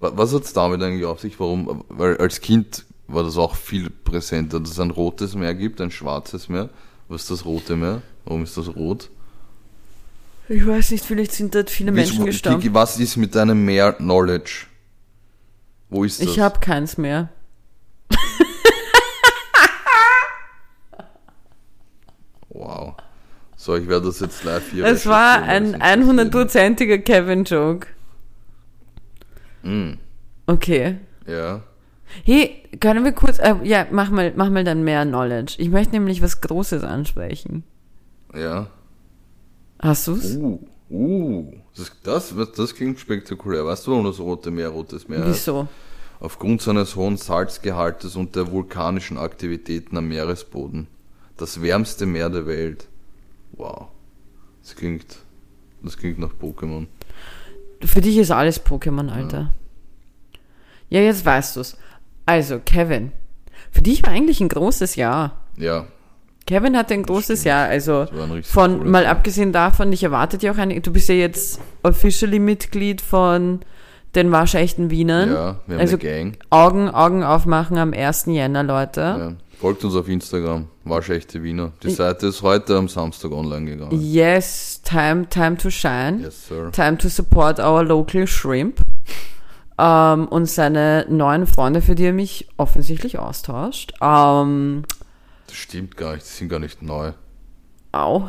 Wa- 0.00 0.12
Was 0.16 0.34
hat 0.34 0.42
es 0.44 0.52
damit 0.52 0.82
eigentlich 0.82 1.04
auf 1.04 1.20
sich? 1.20 1.38
Warum? 1.38 1.84
Weil 1.88 2.16
als 2.18 2.40
Kind 2.40 2.84
war 3.06 3.22
das 3.22 3.36
auch 3.36 3.54
viel 3.54 3.90
präsenter, 3.90 4.60
dass 4.60 4.70
es 4.72 4.80
ein 4.80 4.90
rotes 4.90 5.34
Meer 5.34 5.54
gibt, 5.54 5.80
ein 5.80 5.90
schwarzes 5.90 6.48
Meer. 6.48 6.70
Was 7.14 7.22
ist 7.22 7.30
das 7.30 7.44
rote 7.44 7.76
Meer? 7.76 8.02
Warum 8.24 8.42
ist 8.42 8.56
das 8.56 8.74
rot? 8.74 9.08
Ich 10.48 10.66
weiß 10.66 10.90
nicht, 10.90 11.04
vielleicht 11.04 11.30
sind 11.30 11.54
dort 11.54 11.70
viele 11.70 11.92
Menschen 11.92 12.16
Wieso- 12.16 12.24
gestorben. 12.24 12.60
Kiki, 12.60 12.74
was 12.74 12.98
ist 12.98 13.16
mit 13.16 13.36
deinem 13.36 13.64
Meer-Knowledge? 13.64 14.66
Wo 15.90 16.02
ist 16.02 16.20
das? 16.20 16.26
Ich 16.28 16.40
habe 16.40 16.58
keins 16.58 16.98
mehr. 16.98 17.28
Wow. 22.48 22.94
So, 23.56 23.76
ich 23.76 23.88
werde 23.88 24.06
das 24.06 24.20
jetzt 24.20 24.44
live 24.44 24.70
hier 24.70 24.84
Es 24.84 25.06
war 25.06 25.42
ein 25.42 25.72
weil 25.80 25.80
das 25.80 26.08
interessiert 26.08 26.80
100%iger 26.80 26.98
Kevin-Joke. 26.98 27.86
mich. 29.62 29.98
Okay. 30.46 30.98
Mm, 31.26 31.30
Ja. 31.30 31.62
Hey, 32.24 32.62
können 32.80 33.04
wir 33.04 33.12
kurz, 33.12 33.38
äh, 33.38 33.54
ja, 33.64 33.86
mach 33.90 34.10
mal, 34.10 34.32
mach 34.36 34.50
mal 34.50 34.64
dann 34.64 34.84
mehr 34.84 35.04
Knowledge. 35.04 35.56
Ich 35.58 35.68
möchte 35.68 35.92
nämlich 35.92 36.22
was 36.22 36.40
Großes 36.40 36.84
ansprechen. 36.84 37.64
Ja. 38.34 38.68
Hast 39.80 40.08
du's? 40.08 40.36
Uh. 40.36 40.60
Uh. 40.90 41.52
Das, 41.76 41.92
das, 42.02 42.34
das 42.56 42.74
klingt 42.74 42.98
spektakulär. 43.00 43.64
Weißt 43.64 43.86
du, 43.86 43.92
warum 43.92 44.04
das 44.04 44.20
Rote 44.20 44.50
Meer 44.50 44.68
Rotes 44.68 45.08
Meer 45.08 45.20
heißt? 45.20 45.28
Wieso? 45.28 45.68
Aufgrund 46.20 46.62
seines 46.62 46.96
hohen 46.96 47.16
Salzgehaltes 47.16 48.16
und 48.16 48.36
der 48.36 48.50
vulkanischen 48.50 49.18
Aktivitäten 49.18 49.96
am 49.96 50.08
Meeresboden. 50.08 50.86
Das 51.36 51.60
wärmste 51.60 52.06
Meer 52.06 52.30
der 52.30 52.46
Welt. 52.46 52.88
Wow. 53.52 53.88
Das 54.62 54.76
klingt, 54.76 55.18
das 55.82 55.96
klingt 55.96 56.18
nach 56.18 56.32
Pokémon. 56.40 56.86
Für 57.84 58.00
dich 58.00 58.16
ist 58.16 58.30
alles 58.30 58.64
Pokémon, 58.64 59.10
Alter. 59.10 59.52
Ja, 60.88 61.00
jetzt 61.00 61.24
weißt 61.24 61.56
du's. 61.56 61.76
Also, 62.26 62.58
Kevin. 62.64 63.12
Für 63.70 63.82
dich 63.82 64.02
war 64.04 64.10
eigentlich 64.12 64.40
ein 64.40 64.48
großes 64.48 64.96
Jahr. 64.96 65.40
Ja, 65.56 65.86
Kevin 66.46 66.76
hatte 66.76 66.92
ein 66.94 67.04
großes 67.04 67.40
stimmt. 67.40 67.44
Jahr, 67.46 67.68
also 67.68 68.06
von, 68.42 68.90
mal 68.90 69.06
abgesehen 69.06 69.52
davon, 69.52 69.90
dich 69.90 70.02
erwartet 70.02 70.42
ja 70.42 70.52
auch 70.52 70.58
eine, 70.58 70.78
du 70.80 70.92
bist 70.92 71.08
ja 71.08 71.14
jetzt 71.14 71.58
officially 71.82 72.38
Mitglied 72.38 73.00
von 73.00 73.60
den 74.14 74.30
waschechten 74.30 74.90
Wienern. 74.90 75.30
Ja, 75.32 75.60
wir 75.66 75.74
haben 75.76 75.80
Also- 75.80 75.96
eine 75.96 76.04
Gang. 76.04 76.36
Augen, 76.50 76.90
Augen 76.90 77.22
aufmachen 77.24 77.78
am 77.78 77.92
1. 77.94 78.26
Jänner, 78.34 78.62
Leute. 78.62 79.00
Ja. 79.00 79.32
Folgt 79.58 79.84
uns 79.84 79.94
auf 79.96 80.06
Instagram. 80.08 80.68
Waschechte 80.84 81.42
Wiener. 81.42 81.72
Die 81.82 81.90
Seite 81.90 82.26
ist 82.26 82.42
heute 82.42 82.76
am 82.76 82.88
Samstag 82.88 83.32
online 83.32 83.64
gegangen. 83.64 83.98
Yes, 83.98 84.82
time, 84.82 85.26
time 85.30 85.56
to 85.56 85.70
shine. 85.70 86.18
Yes, 86.22 86.46
sir. 86.48 86.70
Time 86.72 86.98
to 86.98 87.08
support 87.08 87.58
our 87.58 87.82
local 87.82 88.26
shrimp. 88.26 88.80
Ähm, 89.76 90.28
und 90.28 90.46
seine 90.46 91.06
neuen 91.08 91.46
Freunde, 91.46 91.82
für 91.82 91.94
die 91.94 92.04
er 92.04 92.12
mich 92.12 92.48
offensichtlich 92.56 93.18
austauscht. 93.18 93.92
Ähm, 94.00 94.84
Das 95.46 95.56
stimmt 95.56 95.96
gar 95.96 96.14
nicht. 96.14 96.24
Die 96.26 96.30
sind 96.30 96.48
gar 96.48 96.60
nicht 96.60 96.82
neu. 96.82 97.12
au. 97.92 98.28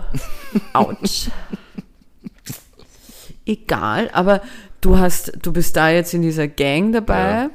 Autsch. 0.73 1.29
Egal, 3.45 4.09
aber 4.13 4.41
du 4.81 4.97
hast, 4.97 5.33
du 5.45 5.53
bist 5.53 5.75
da 5.75 5.89
jetzt 5.89 6.13
in 6.13 6.21
dieser 6.23 6.47
Gang 6.47 6.91
dabei. 6.93 7.49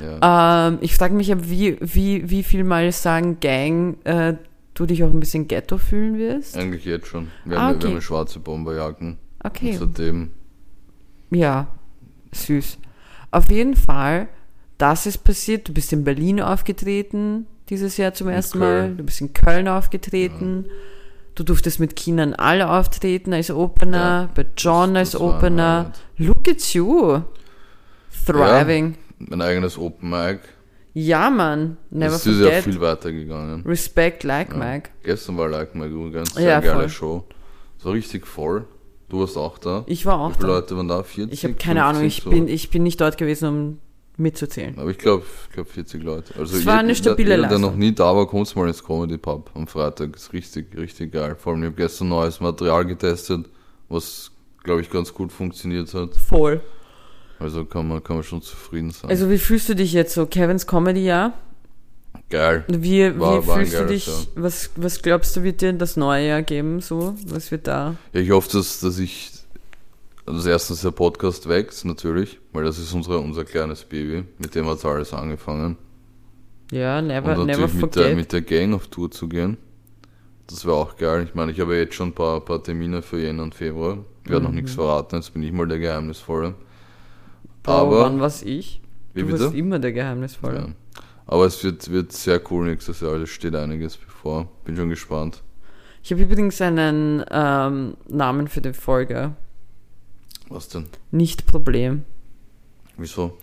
Ja. 0.00 0.68
Ähm, 0.68 0.78
ich 0.80 0.94
frage 0.94 1.14
mich, 1.14 1.28
wie, 1.48 1.76
wie, 1.80 2.30
wie 2.30 2.42
viel 2.42 2.64
mal 2.64 2.90
sagen 2.92 3.38
Gang, 3.40 3.98
äh, 4.04 4.34
du 4.74 4.86
dich 4.86 5.04
auch 5.04 5.10
ein 5.10 5.20
bisschen 5.20 5.46
Ghetto 5.48 5.76
fühlen 5.78 6.18
wirst? 6.18 6.56
Eigentlich 6.56 6.84
jetzt 6.86 7.06
schon. 7.08 7.30
Wir, 7.44 7.58
Ah, 7.58 7.62
haben, 7.68 7.76
okay. 7.76 7.88
wir 7.88 7.94
haben 7.94 8.00
schwarze 8.02 8.40
Bomberjacken. 8.40 9.18
Okay. 9.44 9.72
Und 9.72 9.78
seitdem. 9.96 10.30
Ja, 11.30 11.66
süß. 12.32 12.78
Auf 13.36 13.50
jeden 13.50 13.76
Fall, 13.76 14.28
das 14.78 15.04
ist 15.04 15.18
passiert. 15.24 15.68
Du 15.68 15.74
bist 15.74 15.92
in 15.92 16.04
Berlin 16.04 16.40
aufgetreten 16.40 17.46
dieses 17.68 17.96
Jahr 17.98 18.14
zum 18.14 18.28
ersten 18.28 18.58
Mal. 18.58 18.94
Du 18.94 19.04
bist 19.04 19.20
in 19.20 19.34
Köln 19.34 19.68
aufgetreten. 19.68 20.66
Du 21.34 21.42
durftest 21.44 21.80
mit 21.80 21.96
Kindern 21.96 22.32
alle 22.32 22.70
auftreten 22.70 23.34
als 23.34 23.50
Opener, 23.50 23.98
Ja, 23.98 24.30
bei 24.34 24.46
John 24.56 24.94
das- 24.94 25.00
als 25.00 25.10
das 25.12 25.20
ein 25.20 25.26
Opener. 25.26 25.92
Look 26.16 26.48
at 26.48 26.62
you. 26.72 27.20
Thriving. 28.24 28.96
Mein 29.18 29.42
eigenes 29.42 29.76
Open 29.78 30.08
Mic. 30.10 30.40
Ja, 30.94 31.28
Mann. 31.28 31.76
Never 31.90 32.12
das 32.12 32.26
ist 32.26 32.40
ja 32.40 32.62
viel 32.62 32.80
weiter 32.80 33.12
gegangen. 33.12 33.62
Respect 33.66 34.24
like 34.24 34.52
Ja. 34.52 34.56
Mike. 34.58 34.90
Gestern 35.02 35.36
war 35.36 35.48
Like 35.50 35.74
Mike 35.74 35.90
übrigens. 35.92 36.34
Sehr 36.34 36.48
Ja, 36.48 36.60
geile 36.60 36.74
voll. 36.80 36.88
Show. 36.88 37.24
So 37.78 37.90
richtig 37.90 38.26
voll. 38.26 38.64
Du 39.08 39.20
warst 39.20 39.36
auch 39.36 39.58
da. 39.58 39.84
Ich 39.86 40.04
war 40.04 40.18
Wie 40.18 40.22
auch 40.22 40.32
viele 40.36 40.46
da. 40.48 40.54
Leute 40.54 40.76
waren 40.76 40.88
da? 40.88 41.02
40? 41.02 41.32
Ich 41.32 41.44
habe 41.44 41.54
keine 41.54 41.80
50, 41.80 41.82
Ahnung, 41.82 42.04
ich 42.04 42.22
so? 42.22 42.30
bin, 42.30 42.48
ich 42.48 42.70
bin 42.70 42.82
nicht 42.82 43.00
dort 43.00 43.16
gewesen, 43.18 43.48
um 43.48 43.78
mitzuzählen. 44.16 44.78
Aber 44.78 44.90
ich 44.90 44.98
glaube, 44.98 45.24
ich 45.48 45.54
glaub 45.54 45.68
40 45.68 46.02
Leute. 46.02 46.34
Also 46.38 46.56
Es 46.56 46.66
war 46.66 46.78
eine 46.78 46.94
stabile 46.94 47.36
jeder, 47.36 47.48
der 47.48 47.58
noch 47.58 47.76
nie 47.76 47.92
da 47.94 48.16
war, 48.16 48.26
kommt 48.26 48.54
mal 48.56 48.66
ins 48.66 48.82
Comedy 48.82 49.18
Pub 49.18 49.50
am 49.54 49.66
Freitag. 49.66 50.16
Ist 50.16 50.32
richtig, 50.32 50.76
richtig 50.76 51.12
geil. 51.12 51.36
Vor 51.38 51.52
allem, 51.52 51.62
ich 51.62 51.66
habe 51.68 51.76
gestern 51.76 52.08
neues 52.08 52.40
Material 52.40 52.84
getestet, 52.86 53.46
was, 53.88 54.30
glaube 54.64 54.80
ich, 54.80 54.90
ganz 54.90 55.12
gut 55.12 55.30
funktioniert 55.32 55.92
hat. 55.94 56.14
Voll. 56.16 56.60
Also 57.38 57.66
kann 57.66 57.86
man, 57.86 58.02
kann 58.02 58.16
man 58.16 58.22
schon 58.24 58.40
zufrieden 58.40 58.90
sein. 58.90 59.10
Also 59.10 59.30
wie 59.30 59.38
fühlst 59.38 59.68
du 59.68 59.76
dich 59.76 59.92
jetzt 59.92 60.14
so? 60.14 60.24
Kevin's 60.26 60.66
Comedy 60.66 61.04
Jahr? 61.04 61.34
Geil. 62.30 62.64
Wie, 62.68 63.18
War- 63.18 63.42
wie 63.42 63.46
war 63.46 63.56
fühlst 63.58 63.78
du 63.78 63.86
dich? 63.86 64.06
Jahr. 64.06 64.16
Was, 64.36 64.70
was 64.76 65.02
glaubst 65.02 65.36
du, 65.36 65.42
wird 65.42 65.60
dir 65.60 65.72
das 65.72 65.96
neue 65.96 66.28
Jahr 66.28 66.42
geben? 66.42 66.80
So, 66.80 67.14
was 67.26 67.50
wird 67.50 67.66
da? 67.66 67.96
Ja, 68.12 68.20
ich 68.20 68.30
hoffe, 68.30 68.50
dass, 68.52 68.80
dass 68.80 68.98
ich, 68.98 69.32
also 70.26 70.48
erstens 70.48 70.82
der 70.82 70.90
Podcast 70.90 71.48
wächst, 71.48 71.84
natürlich, 71.84 72.38
weil 72.52 72.64
das 72.64 72.78
ist 72.78 72.92
unsere, 72.92 73.18
unser 73.18 73.44
kleines 73.44 73.84
Baby, 73.84 74.24
mit 74.38 74.54
dem 74.54 74.66
hat 74.66 74.84
alles 74.84 75.12
angefangen. 75.12 75.76
Ja, 76.72 77.00
never, 77.00 77.38
und 77.38 77.46
never 77.46 77.60
natürlich 77.62 77.74
mit 77.82 77.94
der, 77.96 78.02
forget. 78.02 78.16
mit 78.16 78.32
der 78.32 78.42
Gang 78.42 78.74
auf 78.74 78.88
Tour 78.88 79.10
zu 79.10 79.28
gehen. 79.28 79.56
Das 80.48 80.64
wäre 80.64 80.76
auch 80.76 80.96
geil. 80.96 81.24
Ich 81.28 81.34
meine, 81.34 81.52
ich 81.52 81.60
habe 81.60 81.76
jetzt 81.76 81.94
schon 81.94 82.08
ein 82.08 82.12
paar, 82.14 82.40
paar 82.40 82.62
Termine 82.62 83.02
für 83.02 83.20
Jänner 83.20 83.42
und 83.44 83.54
Februar. 83.54 83.98
Ich 84.24 84.30
werde 84.30 84.42
noch 84.44 84.50
Mhm. 84.50 84.56
nichts 84.56 84.74
verraten, 84.74 85.16
jetzt 85.16 85.32
bin 85.32 85.42
ich 85.44 85.52
mal 85.52 85.66
der 85.68 85.78
Geheimnisvolle. 85.78 86.54
Aber 87.64 87.78
Aber, 87.80 88.00
wann 88.02 88.20
war's 88.20 88.42
ich? 88.42 88.80
wie 89.14 89.22
du 89.22 89.26
bitte? 89.28 89.44
warst 89.44 89.54
immer 89.54 89.78
der 89.78 89.92
Geheimnisvolle. 89.92 90.58
Ja. 90.58 91.02
Aber 91.26 91.44
es 91.44 91.62
wird, 91.64 91.90
wird 91.90 92.12
sehr 92.12 92.40
cool 92.50 92.66
nächstes 92.66 93.00
Jahr, 93.00 93.14
es 93.14 93.30
steht 93.30 93.54
einiges 93.54 93.96
bevor. 93.96 94.48
Bin 94.64 94.76
schon 94.76 94.88
gespannt. 94.88 95.42
Ich 96.02 96.12
habe 96.12 96.22
übrigens 96.22 96.60
einen 96.60 97.24
ähm, 97.30 97.96
Namen 98.08 98.46
für 98.46 98.60
die 98.60 98.72
Folge. 98.72 99.32
Was 100.48 100.68
denn? 100.68 100.86
Nicht 101.10 101.46
Problem. 101.46 102.04
Wieso? 102.96 103.36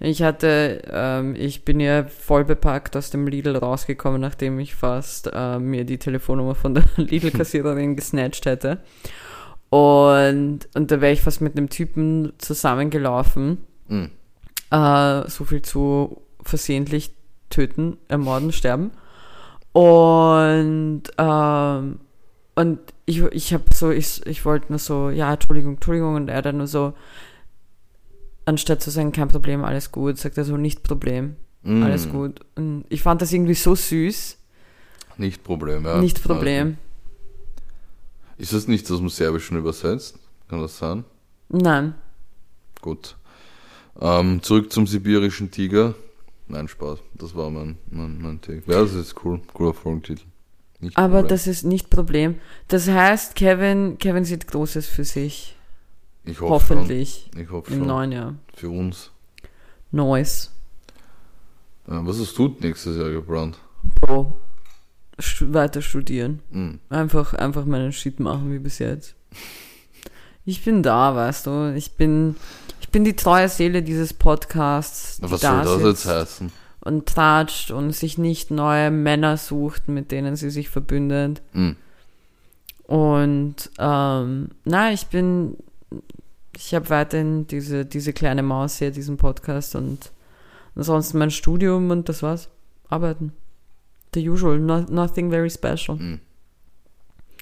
Ich 0.00 0.22
hatte, 0.22 0.82
ähm, 0.90 1.34
ich 1.36 1.64
bin 1.64 1.80
ja 1.80 2.04
voll 2.04 2.44
bepackt 2.44 2.96
aus 2.96 3.10
dem 3.10 3.26
Lidl 3.26 3.56
rausgekommen, 3.56 4.20
nachdem 4.20 4.58
ich 4.58 4.74
fast 4.74 5.30
äh, 5.32 5.58
mir 5.58 5.84
die 5.84 5.98
Telefonnummer 5.98 6.54
von 6.54 6.74
der 6.74 6.84
Lidl-Kassiererin 6.96 7.96
gesnatcht 7.96 8.46
hätte. 8.46 8.82
Und, 9.70 10.68
und 10.74 10.90
da 10.90 11.00
wäre 11.00 11.12
ich 11.12 11.22
fast 11.22 11.40
mit 11.40 11.56
einem 11.56 11.68
Typen 11.68 12.32
zusammengelaufen. 12.38 13.58
Mhm. 13.88 14.10
Äh, 14.70 15.28
so 15.28 15.44
viel 15.44 15.62
zu 15.62 16.22
versehentlich 16.42 17.14
töten, 17.50 17.98
ermorden, 18.08 18.52
sterben. 18.52 18.90
Und, 19.72 21.02
ähm, 21.18 22.00
und 22.56 22.78
ich, 23.06 23.20
ich 23.22 23.54
habe 23.54 23.64
so, 23.74 23.90
ich, 23.90 24.24
ich 24.26 24.44
wollte 24.44 24.66
nur 24.70 24.78
so, 24.78 25.10
ja, 25.10 25.32
Entschuldigung, 25.32 25.74
Entschuldigung, 25.74 26.14
und 26.16 26.28
er 26.28 26.42
dann 26.42 26.56
nur 26.58 26.66
so, 26.66 26.94
anstatt 28.44 28.82
zu 28.82 28.90
sagen, 28.90 29.12
kein 29.12 29.28
Problem, 29.28 29.64
alles 29.64 29.92
gut, 29.92 30.18
sagt 30.18 30.38
er 30.38 30.44
so, 30.44 30.56
nicht 30.56 30.82
Problem, 30.82 31.36
Mhm. 31.62 31.82
alles 31.82 32.08
gut. 32.08 32.40
Und 32.56 32.84
ich 32.88 33.02
fand 33.02 33.20
das 33.20 33.32
irgendwie 33.32 33.54
so 33.54 33.74
süß, 33.74 34.38
Nicht 35.18 35.44
Problem, 35.44 35.84
ja. 35.84 35.98
nicht 36.00 36.22
Problem. 36.22 36.78
Ist 38.38 38.54
das 38.54 38.66
nicht 38.66 38.90
aus 38.90 38.98
dem 38.98 39.10
Serbischen 39.10 39.58
übersetzt? 39.58 40.18
Kann 40.48 40.62
das 40.62 40.78
sein? 40.78 41.04
Nein. 41.50 41.94
Gut. 42.80 43.16
Ähm, 44.00 44.42
zurück 44.42 44.72
zum 44.72 44.86
sibirischen 44.86 45.50
Tiger. 45.50 45.94
Nein, 46.50 46.66
Spaß. 46.68 46.98
Das 47.14 47.34
war 47.36 47.48
mein, 47.50 47.78
mein, 47.90 48.20
mein 48.20 48.40
Take. 48.40 48.62
Ja, 48.66 48.80
das 48.80 48.92
ist 48.94 49.14
cool. 49.24 49.40
Cooler 49.54 49.72
Folgentitel. 49.72 50.24
Nicht 50.80 50.96
Aber 50.96 51.20
Problem. 51.20 51.28
das 51.28 51.46
ist 51.46 51.64
nicht 51.64 51.90
Problem. 51.90 52.40
Das 52.68 52.88
heißt, 52.88 53.34
Kevin, 53.36 53.98
Kevin 53.98 54.24
sieht 54.24 54.46
Großes 54.48 54.86
für 54.86 55.04
sich. 55.04 55.56
ich 56.24 56.40
hoffe 56.40 56.50
Hoffentlich. 56.74 57.28
Schon. 57.32 57.42
Ich 57.42 57.50
hoffe 57.50 57.72
Im 57.72 57.78
schon. 57.80 57.86
neuen 57.88 58.12
Jahr. 58.12 58.34
Für 58.54 58.70
uns. 58.70 59.10
Neues. 59.92 60.52
Ja, 61.86 62.04
was 62.06 62.18
hast 62.18 62.36
du 62.36 62.56
nächstes 62.60 62.96
Jahr 62.96 63.10
geplant? 63.10 63.58
Bro. 64.00 64.36
Stu 65.18 65.52
weiter 65.52 65.82
studieren. 65.82 66.40
Hm. 66.50 66.80
Einfach, 66.88 67.34
einfach 67.34 67.64
meinen 67.66 67.92
Shit 67.92 68.18
machen 68.20 68.52
wie 68.52 68.58
bis 68.58 68.78
jetzt. 68.78 69.14
Ich 70.46 70.64
bin 70.64 70.82
da, 70.82 71.14
weißt 71.14 71.46
du. 71.46 71.74
Ich 71.76 71.92
bin, 71.92 72.36
ich 72.90 72.92
bin 72.92 73.04
die 73.04 73.14
treue 73.14 73.48
Seele 73.48 73.84
dieses 73.84 74.12
Podcasts. 74.12 75.18
die 75.18 75.30
Was 75.30 75.42
da 75.42 75.62
soll 75.62 75.80
das 75.80 76.02
jetzt 76.02 76.06
heißen? 76.06 76.52
Und 76.80 77.06
tratscht 77.06 77.70
und 77.70 77.92
sich 77.92 78.18
nicht 78.18 78.50
neue 78.50 78.90
Männer 78.90 79.36
sucht, 79.36 79.86
mit 79.86 80.10
denen 80.10 80.34
sie 80.34 80.50
sich 80.50 80.70
verbündet. 80.70 81.40
Hm. 81.52 81.76
Und 82.82 83.70
ähm, 83.78 84.48
na, 84.64 84.90
ich 84.90 85.06
bin, 85.06 85.56
ich 86.56 86.74
habe 86.74 86.90
weiterhin 86.90 87.46
diese, 87.46 87.86
diese 87.86 88.12
kleine 88.12 88.42
Maus 88.42 88.78
hier, 88.78 88.90
diesen 88.90 89.18
Podcast 89.18 89.76
und 89.76 90.10
ansonsten 90.74 91.18
mein 91.18 91.30
Studium 91.30 91.92
und 91.92 92.08
das 92.08 92.24
war's. 92.24 92.48
Arbeiten. 92.88 93.32
The 94.14 94.28
usual, 94.28 94.58
no, 94.58 94.80
nothing 94.80 95.30
very 95.30 95.48
special. 95.48 95.96
Hm. 95.96 96.18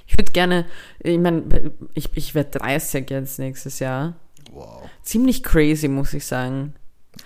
Ich 0.07 0.19
würde 0.19 0.33
gerne, 0.33 0.67
ich 1.01 1.19
meine, 1.19 1.73
ich, 1.95 2.11
ich 2.13 2.35
werde 2.35 2.59
30 2.59 3.09
jetzt 3.09 3.39
nächstes 3.39 3.79
Jahr. 3.79 4.15
Wow. 4.53 4.89
Ziemlich 5.03 5.43
crazy, 5.43 5.89
muss 5.89 6.13
ich 6.15 6.27
sagen. 6.27 6.75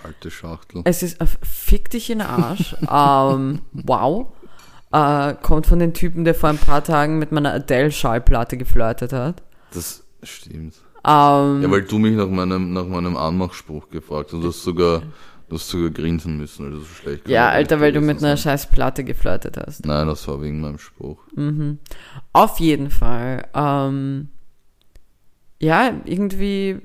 Alte 0.04 0.30
Schachtel. 0.30 0.82
Es 0.84 1.02
ist, 1.02 1.20
äh, 1.20 1.26
fick 1.42 1.90
dich 1.90 2.10
in 2.10 2.18
den 2.20 2.28
Arsch. 2.28 2.74
ähm, 2.90 3.60
wow. 3.72 4.26
Äh, 4.92 5.34
kommt 5.42 5.66
von 5.66 5.78
den 5.78 5.94
Typen, 5.94 6.24
der 6.24 6.34
vor 6.34 6.50
ein 6.50 6.58
paar 6.58 6.84
Tagen 6.84 7.18
mit 7.18 7.32
meiner 7.32 7.52
Adele-Schallplatte 7.52 8.56
geflirtet 8.56 9.12
hat. 9.12 9.42
Das 9.72 10.04
stimmt. 10.22 10.74
Ähm, 11.04 11.62
Ja, 11.62 11.70
weil 11.70 11.82
du 11.82 11.98
mich 11.98 12.14
nach 12.14 12.28
meinem, 12.28 12.72
nach 12.72 12.86
meinem 12.86 13.16
Anmachspruch 13.16 13.88
gefragt 13.88 14.32
hast. 14.32 14.42
Du 14.42 14.48
hast 14.48 14.62
sogar, 14.62 15.02
du 15.48 15.56
hast 15.56 15.68
sogar 15.68 15.90
grinsen 15.90 16.36
müssen, 16.36 16.64
weil 16.66 16.72
du 16.72 16.78
so 16.80 16.84
schlecht 16.84 17.28
ja, 17.28 17.48
Alter, 17.48 17.80
weil 17.80 17.92
du 17.92 18.00
mit 18.00 18.18
einer 18.18 18.36
scheiß 18.36 18.66
Platte 18.70 19.02
geflirtet 19.02 19.56
hast. 19.56 19.86
Nein, 19.86 20.06
das 20.06 20.28
war 20.28 20.40
wegen 20.42 20.60
meinem 20.60 20.78
Spruch. 20.78 21.18
Auf 22.32 22.60
jeden 22.60 22.90
Fall. 22.90 23.48
Ähm, 23.54 24.28
ja, 25.58 25.92
irgendwie, 26.04 26.80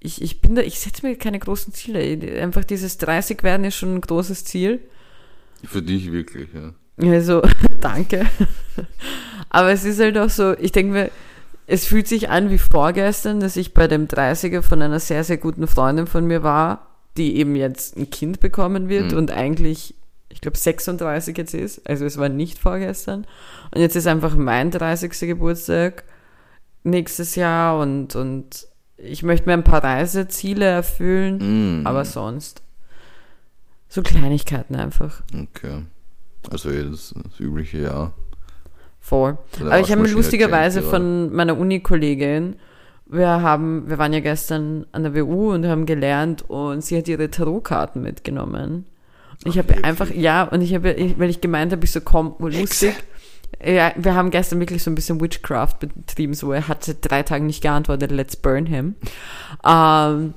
ich, 0.00 0.22
ich 0.22 0.40
bin 0.40 0.54
da, 0.54 0.62
ich 0.62 0.78
setze 0.78 1.06
mir 1.06 1.16
keine 1.16 1.38
großen 1.38 1.72
Ziele. 1.74 2.40
Einfach 2.40 2.64
dieses 2.64 2.98
30 2.98 3.42
werden 3.42 3.64
ist 3.64 3.76
schon 3.76 3.94
ein 3.96 4.00
großes 4.00 4.44
Ziel. 4.44 4.80
Für 5.64 5.82
dich 5.82 6.12
wirklich, 6.12 6.48
ja. 6.54 6.72
Also, 7.12 7.42
danke. 7.80 8.26
Aber 9.50 9.70
es 9.72 9.84
ist 9.84 10.00
halt 10.00 10.16
auch 10.18 10.30
so, 10.30 10.56
ich 10.58 10.72
denke 10.72 10.92
mir, 10.92 11.10
es 11.66 11.84
fühlt 11.84 12.08
sich 12.08 12.28
an 12.30 12.50
wie 12.50 12.58
vorgestern, 12.58 13.40
dass 13.40 13.56
ich 13.56 13.74
bei 13.74 13.88
dem 13.88 14.06
30er 14.08 14.62
von 14.62 14.80
einer 14.82 15.00
sehr, 15.00 15.24
sehr 15.24 15.36
guten 15.36 15.66
Freundin 15.66 16.06
von 16.06 16.26
mir 16.26 16.42
war, 16.42 16.86
die 17.16 17.36
eben 17.36 17.56
jetzt 17.56 17.96
ein 17.96 18.10
Kind 18.10 18.40
bekommen 18.40 18.88
wird 18.88 19.12
Mhm. 19.12 19.18
und 19.18 19.30
eigentlich, 19.32 19.94
ich 20.28 20.40
glaube, 20.40 20.56
36 20.56 21.36
jetzt 21.36 21.54
ist. 21.54 21.86
Also 21.88 22.04
es 22.06 22.16
war 22.18 22.28
nicht 22.28 22.58
vorgestern. 22.58 23.26
Und 23.74 23.80
jetzt 23.80 23.96
ist 23.96 24.06
einfach 24.06 24.36
mein 24.36 24.70
30. 24.70 25.10
Geburtstag 25.20 26.04
nächstes 26.84 27.34
Jahr 27.34 27.78
und, 27.80 28.14
und 28.16 28.66
ich 28.98 29.22
möchte 29.22 29.46
mir 29.46 29.54
ein 29.54 29.64
paar 29.64 29.82
Reiseziele 29.82 30.64
erfüllen, 30.64 31.80
Mm, 31.82 31.86
aber 31.86 32.04
sonst 32.04 32.62
so 33.88 34.02
Kleinigkeiten 34.02 34.76
einfach. 34.76 35.22
Okay. 35.32 35.82
Also 36.50 36.70
jedes 36.70 37.14
das 37.14 37.40
übliche 37.40 37.78
Jahr. 37.78 38.12
Voll. 39.00 39.38
Der 39.58 39.66
Aber 39.66 39.80
ich 39.80 39.90
habe 39.90 40.02
mir 40.02 40.08
lustigerweise 40.08 40.82
von 40.82 41.32
meiner 41.32 41.56
Uni-Kollegin, 41.56 42.56
wir 43.06 43.26
haben, 43.26 43.88
wir 43.88 43.96
waren 43.96 44.12
ja 44.12 44.20
gestern 44.20 44.86
an 44.92 45.02
der 45.02 45.14
WU 45.14 45.52
und 45.52 45.66
haben 45.66 45.86
gelernt 45.86 46.44
und 46.48 46.84
sie 46.84 46.98
hat 46.98 47.08
ihre 47.08 47.30
Tarotkarten 47.30 48.02
mitgenommen. 48.02 48.84
Und 49.44 49.50
ich 49.50 49.56
habe 49.56 49.82
einfach, 49.82 50.10
ja, 50.10 50.42
und 50.42 50.60
ich 50.60 50.74
habe, 50.74 50.94
weil 51.16 51.30
ich 51.30 51.40
gemeint 51.40 51.72
habe, 51.72 51.84
ich 51.84 51.92
so, 51.92 52.00
komm, 52.02 52.34
oh, 52.38 52.48
lustig. 52.48 52.94
Ja, 53.64 53.92
wir 53.96 54.14
haben 54.14 54.30
gestern 54.30 54.60
wirklich 54.60 54.82
so 54.84 54.90
ein 54.90 54.94
bisschen 54.94 55.20
Witchcraft 55.20 55.74
betrieben, 55.80 56.34
so 56.34 56.52
er 56.52 56.68
hat 56.68 56.84
seit 56.84 56.98
drei 57.00 57.22
Tagen 57.24 57.46
nicht 57.46 57.60
geantwortet, 57.62 58.10
let's 58.12 58.36
burn 58.36 58.66
him. 58.66 58.94
Ähm, 59.66 60.34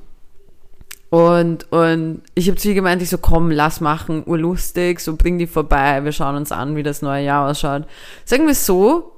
und, 1.09 1.72
und 1.72 2.22
ich 2.36 2.47
habe 2.47 2.57
zu 2.57 2.69
ihr 2.69 2.74
gemeint, 2.74 3.01
ich 3.01 3.09
so, 3.09 3.17
komm, 3.17 3.51
lass 3.51 3.82
machen, 3.82 4.24
urlustig, 4.26 5.01
so 5.01 5.15
bring 5.17 5.38
die 5.38 5.45
vorbei, 5.47 6.03
wir 6.03 6.13
schauen 6.13 6.36
uns 6.36 6.51
an, 6.51 6.76
wie 6.76 6.84
das 6.84 7.01
neue 7.01 7.24
Jahr 7.26 7.49
ausschaut. 7.49 7.84
Sagen 8.26 8.47
wir 8.47 8.55
so, 8.55 9.11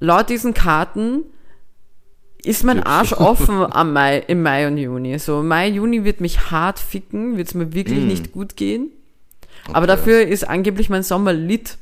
laut 0.00 0.28
diesen 0.28 0.54
Karten 0.54 1.22
ist 2.42 2.64
mein 2.64 2.82
Arsch 2.82 3.12
offen 3.14 3.64
am 3.72 3.92
Mai, 3.92 4.18
im 4.26 4.42
Mai 4.42 4.66
und 4.66 4.76
Juni. 4.76 5.18
So, 5.18 5.42
Mai, 5.42 5.68
Juni 5.68 6.04
wird 6.04 6.20
mich 6.20 6.50
hart 6.50 6.78
ficken, 6.80 7.36
wird 7.36 7.48
es 7.48 7.54
mir 7.54 7.72
wirklich 7.74 8.00
Mm. 8.00 8.08
nicht 8.08 8.32
gut 8.32 8.56
gehen. 8.56 8.90
Aber 9.68 9.78
Okay. 9.78 9.86
dafür 9.86 10.26
ist 10.26 10.48
angeblich 10.48 10.90
mein 10.90 11.02
Sommer 11.04 11.32
lit. 11.32 11.78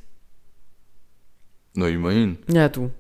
Na, 1.75 1.89
immerhin. 1.89 2.39
Ja, 2.51 2.69
du. 2.69 2.91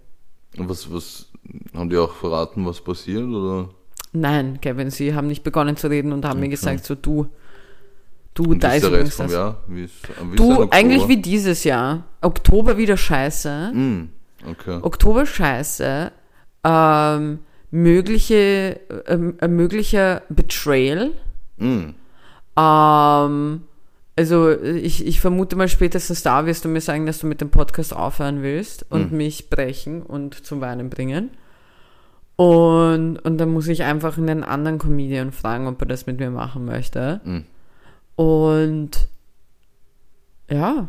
Und 0.56 0.68
was, 0.68 0.92
was, 0.92 1.26
haben 1.74 1.90
die 1.90 1.96
auch 1.96 2.12
verraten, 2.14 2.64
was 2.66 2.80
passiert, 2.80 3.24
oder? 3.24 3.70
Nein, 4.12 4.58
Kevin, 4.60 4.90
sie 4.90 5.14
haben 5.14 5.26
nicht 5.26 5.42
begonnen 5.44 5.76
zu 5.76 5.88
reden 5.88 6.12
und 6.12 6.24
haben 6.24 6.40
mir 6.40 6.46
Okay. 6.46 6.54
gesagt, 6.56 6.84
so 6.84 6.94
du, 6.94 7.26
du, 8.34 8.44
Und 8.52 8.62
da 8.64 8.72
ist 8.74 8.82
der 8.82 8.92
Rest 8.92 9.12
vom 9.14 9.26
das. 9.26 9.32
Jahr? 9.34 9.62
Wie 9.68 9.84
ist, 9.84 9.94
wie 10.08 10.30
ist 10.30 10.38
Du, 10.38 10.50
Oktober? 10.52 10.72
eigentlich 10.74 11.08
wie 11.08 11.16
dieses 11.18 11.64
Jahr. 11.64 12.04
Oktober 12.22 12.76
wieder 12.78 12.96
scheiße. 12.96 13.72
Mm, 13.74 14.08
okay. 14.50 14.78
Oktober 14.82 15.26
scheiße. 15.26 16.10
Ähm, 16.64 17.38
mögliche, 17.70 18.80
ähm, 19.06 19.34
ein 19.40 19.54
möglicher 19.56 20.22
Betrayal. 20.28 21.10
Mm, 21.58 21.90
Ähm, 22.56 23.62
also 24.18 24.50
ich, 24.50 25.06
ich 25.06 25.20
vermute 25.20 25.54
mal 25.56 25.68
spätestens 25.68 26.22
da 26.22 26.44
wirst 26.44 26.64
du 26.64 26.68
mir 26.68 26.80
sagen, 26.80 27.06
dass 27.06 27.20
du 27.20 27.26
mit 27.28 27.40
dem 27.40 27.50
Podcast 27.50 27.94
aufhören 27.94 28.42
willst 28.42 28.84
und 28.90 29.12
Mhm. 29.12 29.16
mich 29.16 29.48
brechen 29.48 30.02
und 30.02 30.44
zum 30.44 30.60
Weinen 30.60 30.90
bringen. 30.90 31.30
Und, 32.36 33.18
und 33.18 33.38
dann 33.38 33.50
muss 33.50 33.66
ich 33.68 33.82
einfach 33.84 34.18
einen 34.18 34.44
anderen 34.44 34.78
Comedian 34.78 35.32
fragen, 35.32 35.66
ob 35.66 35.80
er 35.82 35.86
das 35.86 36.06
mit 36.06 36.18
mir 36.18 36.30
machen 36.30 36.64
möchte. 36.64 37.20
Mhm. 37.24 37.44
Und 38.16 39.08
ja, 40.50 40.88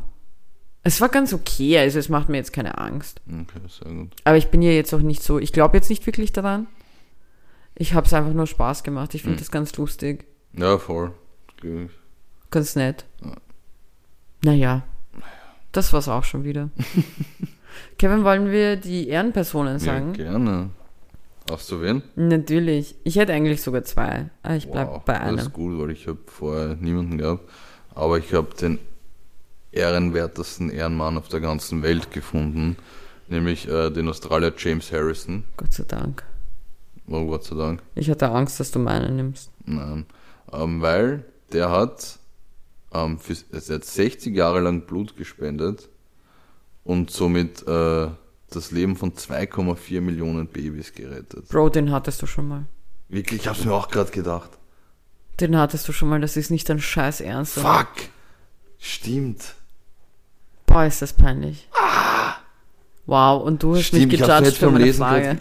es 0.83 1.01
war 1.01 1.09
ganz 1.09 1.33
okay, 1.33 1.77
also 1.77 1.99
es 1.99 2.09
macht 2.09 2.29
mir 2.29 2.37
jetzt 2.37 2.53
keine 2.53 2.77
Angst. 2.77 3.21
okay, 3.27 3.59
sehr 3.67 3.91
gut. 3.93 4.15
Aber 4.23 4.37
ich 4.37 4.47
bin 4.49 4.61
ja 4.61 4.71
jetzt 4.71 4.93
auch 4.93 5.01
nicht 5.01 5.21
so, 5.23 5.37
ich 5.39 5.51
glaube 5.53 5.77
jetzt 5.77 5.89
nicht 5.89 6.05
wirklich 6.05 6.33
daran. 6.33 6.67
Ich 7.75 7.93
habe 7.93 8.05
es 8.07 8.13
einfach 8.13 8.33
nur 8.33 8.47
Spaß 8.47 8.83
gemacht. 8.83 9.13
Ich 9.15 9.21
finde 9.21 9.35
Mhm. 9.35 9.39
das 9.39 9.51
ganz 9.51 9.75
lustig, 9.77 10.25
Ja, 10.53 10.77
voll. 10.77 11.11
Ich. 11.63 11.89
Ganz 12.51 12.75
nett. 12.75 13.05
Ja. 13.23 13.31
Naja, 14.43 14.83
das 15.71 15.91
war's 15.93 16.07
auch 16.07 16.23
schon 16.23 16.43
wieder. 16.43 16.69
Kevin, 17.97 18.23
wollen 18.23 18.51
wir 18.51 18.75
die 18.77 19.07
Ehrenpersonen 19.09 19.73
Ja, 19.73 19.79
sagen? 19.79 20.13
gerne. 20.13 20.69
Hast 21.49 21.71
du 21.71 21.81
wen? 21.81 22.03
Natürlich. 22.15 22.95
Ich 23.03 23.15
hätte 23.15 23.33
eigentlich 23.33 23.61
sogar 23.61 23.83
zwei. 23.83 24.29
Aber 24.43 24.55
ich 24.55 24.69
bleib 24.69 24.87
Wow, 24.89 25.03
bei 25.03 25.13
Das 25.13 25.21
einem. 25.23 25.39
ist 25.39 25.53
gut, 25.53 25.79
weil 25.79 25.91
ich 25.91 26.07
habe 26.07 26.19
vorher 26.27 26.75
niemanden 26.75 27.17
gehabt. 27.17 27.49
Aber 27.95 28.17
ich 28.19 28.33
habe 28.33 28.53
den 28.55 28.77
ehrenwertesten 29.71 30.69
Ehrenmann 30.69 31.17
auf 31.17 31.27
der 31.27 31.39
ganzen 31.39 31.81
Welt 31.83 32.11
gefunden. 32.11 32.77
Nämlich 33.27 33.67
äh, 33.67 33.89
den 33.91 34.07
Australier 34.09 34.53
James 34.57 34.91
Harrison. 34.91 35.43
Gott 35.57 35.73
sei 35.73 35.83
Dank. 35.87 36.23
Oh, 37.07 37.25
Gott 37.25 37.43
sei 37.43 37.55
Dank. 37.55 37.81
Ich 37.95 38.09
hatte 38.09 38.29
Angst, 38.29 38.59
dass 38.59 38.71
du 38.71 38.79
meinen 38.79 39.15
nimmst. 39.15 39.51
Nein. 39.65 40.05
Ähm, 40.53 40.81
weil 40.81 41.25
der 41.51 41.69
hat, 41.71 42.18
ähm, 42.93 43.19
für, 43.19 43.35
also 43.53 43.73
er 43.73 43.75
hat 43.79 43.85
60 43.85 44.35
Jahre 44.35 44.59
lang 44.61 44.81
Blut 44.85 45.15
gespendet 45.17 45.89
und 46.83 47.11
somit 47.11 47.67
äh, 47.67 48.07
das 48.49 48.71
Leben 48.71 48.95
von 48.95 49.13
2,4 49.13 50.01
Millionen 50.01 50.47
Babys 50.47 50.93
gerettet. 50.93 51.49
Bro, 51.49 51.69
den 51.69 51.91
hattest 51.91 52.21
du 52.21 52.25
schon 52.25 52.47
mal. 52.47 52.65
Wirklich, 53.09 53.41
ich 53.41 53.47
hab's 53.47 53.63
mir 53.65 53.73
auch 53.73 53.89
gerade 53.89 54.11
gedacht. 54.11 54.51
Den 55.39 55.57
hattest 55.57 55.87
du 55.87 55.91
schon 55.93 56.09
mal, 56.09 56.19
das 56.19 56.35
ist 56.37 56.49
nicht 56.51 56.67
dein 56.69 56.79
Scheiß 56.81 57.21
Ernst. 57.21 57.57
oder? 57.57 57.67
Fuck! 57.79 57.87
Stimmt. 58.77 59.55
Boah, 60.65 60.85
ist 60.85 61.01
das 61.01 61.13
peinlich. 61.13 61.67
Wow, 63.05 63.43
und 63.43 63.63
du 63.63 63.75
hast 63.75 63.85
Stimmt, 63.85 64.11
mich 64.11 64.21
gejudged 64.21 64.53
für 64.57 64.69
meine 64.69 64.85
Lesen 64.85 64.99
Frage. 64.99 65.37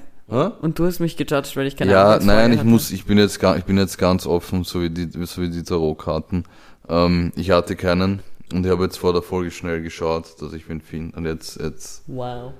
Und 0.61 0.78
du 0.78 0.86
hast 0.86 1.01
mich 1.01 1.16
gejudged, 1.16 1.57
weil 1.57 1.66
ich 1.66 1.76
keine 1.76 1.90
Ja, 1.92 2.05
Antwortfrage 2.14 2.26
nein, 2.40 2.53
ich 2.53 2.59
hatte. 2.61 2.68
muss, 2.68 2.90
ich 2.90 3.05
bin 3.05 3.18
jetzt 3.18 3.42
ich 3.42 3.64
bin 3.64 3.76
jetzt 3.78 3.99
ganz 3.99 4.26
offen, 4.26 4.64
so 4.64 4.82
wie 4.82 4.90
die, 4.90 5.09
so 5.26 5.42
wie 5.42 5.51
die 5.51 5.62
Tarotkarten. 5.62 6.44
Ähm, 6.89 7.32
ich 7.36 7.51
hatte 7.51 7.76
keinen 7.76 8.20
und 8.53 8.64
ich 8.64 8.70
habe 8.72 8.84
jetzt 8.84 8.97
vor 8.99 9.12
der 9.12 9.22
Folge 9.22 9.51
schnell 9.51 9.82
geschaut, 9.82 10.41
dass 10.41 10.53
ich 10.53 10.68
wen 10.68 10.80
finde. 10.80 11.16
Und 11.16 11.26
jetzt, 11.26 11.61
jetzt. 11.61 12.03
Wow. 12.07 12.53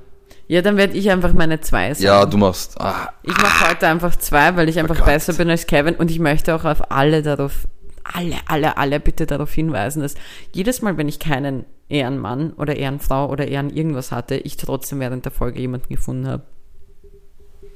Ja, 0.47 0.63
dann 0.63 0.77
werde 0.77 0.97
ich 0.97 1.11
einfach 1.11 1.33
meine 1.33 1.61
zwei 1.61 1.93
sagen. 1.95 2.05
Ja, 2.05 2.25
du 2.27 2.37
machst. 2.39 2.81
Ah, 2.81 3.13
Ich 3.23 3.37
mache 3.37 3.71
heute 3.71 3.87
einfach 3.89 4.17
zwei, 4.17 4.57
weil 4.57 4.69
ich 4.69 4.79
einfach 4.79 4.97
Gott. 4.97 5.07
besser 5.07 5.35
bin 5.35 5.49
als 5.51 5.67
Kevin 5.67 5.95
und 5.97 6.11
ich 6.11 6.19
möchte 6.21 6.55
auch 6.55 6.65
auf 6.65 6.91
alle 6.91 7.23
darauf, 7.23 7.67
alle, 8.03 8.37
alle, 8.47 8.77
alle 8.79 9.01
bitte 9.01 9.27
darauf 9.27 9.53
hinweisen, 9.53 10.01
dass 10.03 10.15
jedes 10.55 10.81
Mal, 10.83 10.97
wenn 10.97 11.09
ich 11.09 11.19
keinen 11.19 11.65
Ehrenmann 11.91 12.53
oder 12.55 12.77
Ehrenfrau 12.77 13.31
oder 13.31 13.47
Ehren 13.49 13.71
irgendwas 13.71 14.11
hatte, 14.13 14.37
ich 14.37 14.57
trotzdem 14.57 15.01
während 15.01 15.25
der 15.25 15.33
Folge 15.33 15.61
jemanden 15.61 15.95
gefunden 15.95 16.27
habe. 16.27 16.43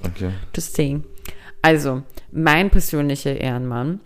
okay. 0.04 0.30
Just 0.54 0.74
saying. 0.76 1.04
Also, 1.62 2.02
mein 2.30 2.70
persönlicher 2.70 3.36
Ehrenmann 3.38 4.00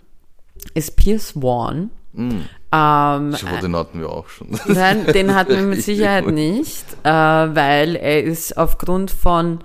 ist 0.73 0.95
Pierce 0.97 1.31
Vaughn. 1.31 1.89
Mm. 2.17 2.41
Ähm, 2.71 3.33
hoffe, 3.33 3.61
den 3.61 3.75
hatten 3.75 3.99
wir 3.99 4.09
auch 4.09 4.27
schon. 4.27 4.49
Nein, 4.65 5.05
den 5.05 5.33
hatten 5.35 5.51
wir 5.55 5.61
mit 5.61 5.77
Ich- 5.79 5.85
Sicherheit 5.85 6.27
nicht, 6.27 6.85
äh, 7.03 7.09
weil 7.09 7.95
er 7.95 8.23
ist 8.23 8.57
aufgrund 8.57 9.11
von, 9.11 9.59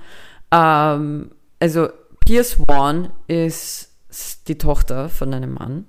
ähm, 0.53 1.31
also 1.59 1.89
Pierce 2.25 2.55
Vaughn 2.55 3.09
ist 3.27 3.89
die 4.49 4.59
Tochter 4.59 5.09
von 5.09 5.33
einem 5.35 5.55
Mann 5.55 5.87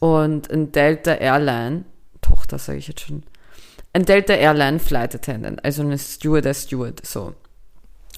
und 0.00 0.50
ein 0.50 0.72
Delta 0.72 1.12
Airline, 1.14 1.84
Tochter 2.20 2.58
sage 2.58 2.78
ich 2.78 2.88
jetzt 2.88 3.00
schon, 3.02 3.22
ein 3.92 4.04
Delta 4.04 4.34
Airline 4.34 4.78
Flight 4.80 5.14
Attendant, 5.14 5.64
also 5.64 5.82
eine 5.82 5.96
Stewardess 5.98 6.64
Steward, 6.64 7.06
so. 7.06 7.34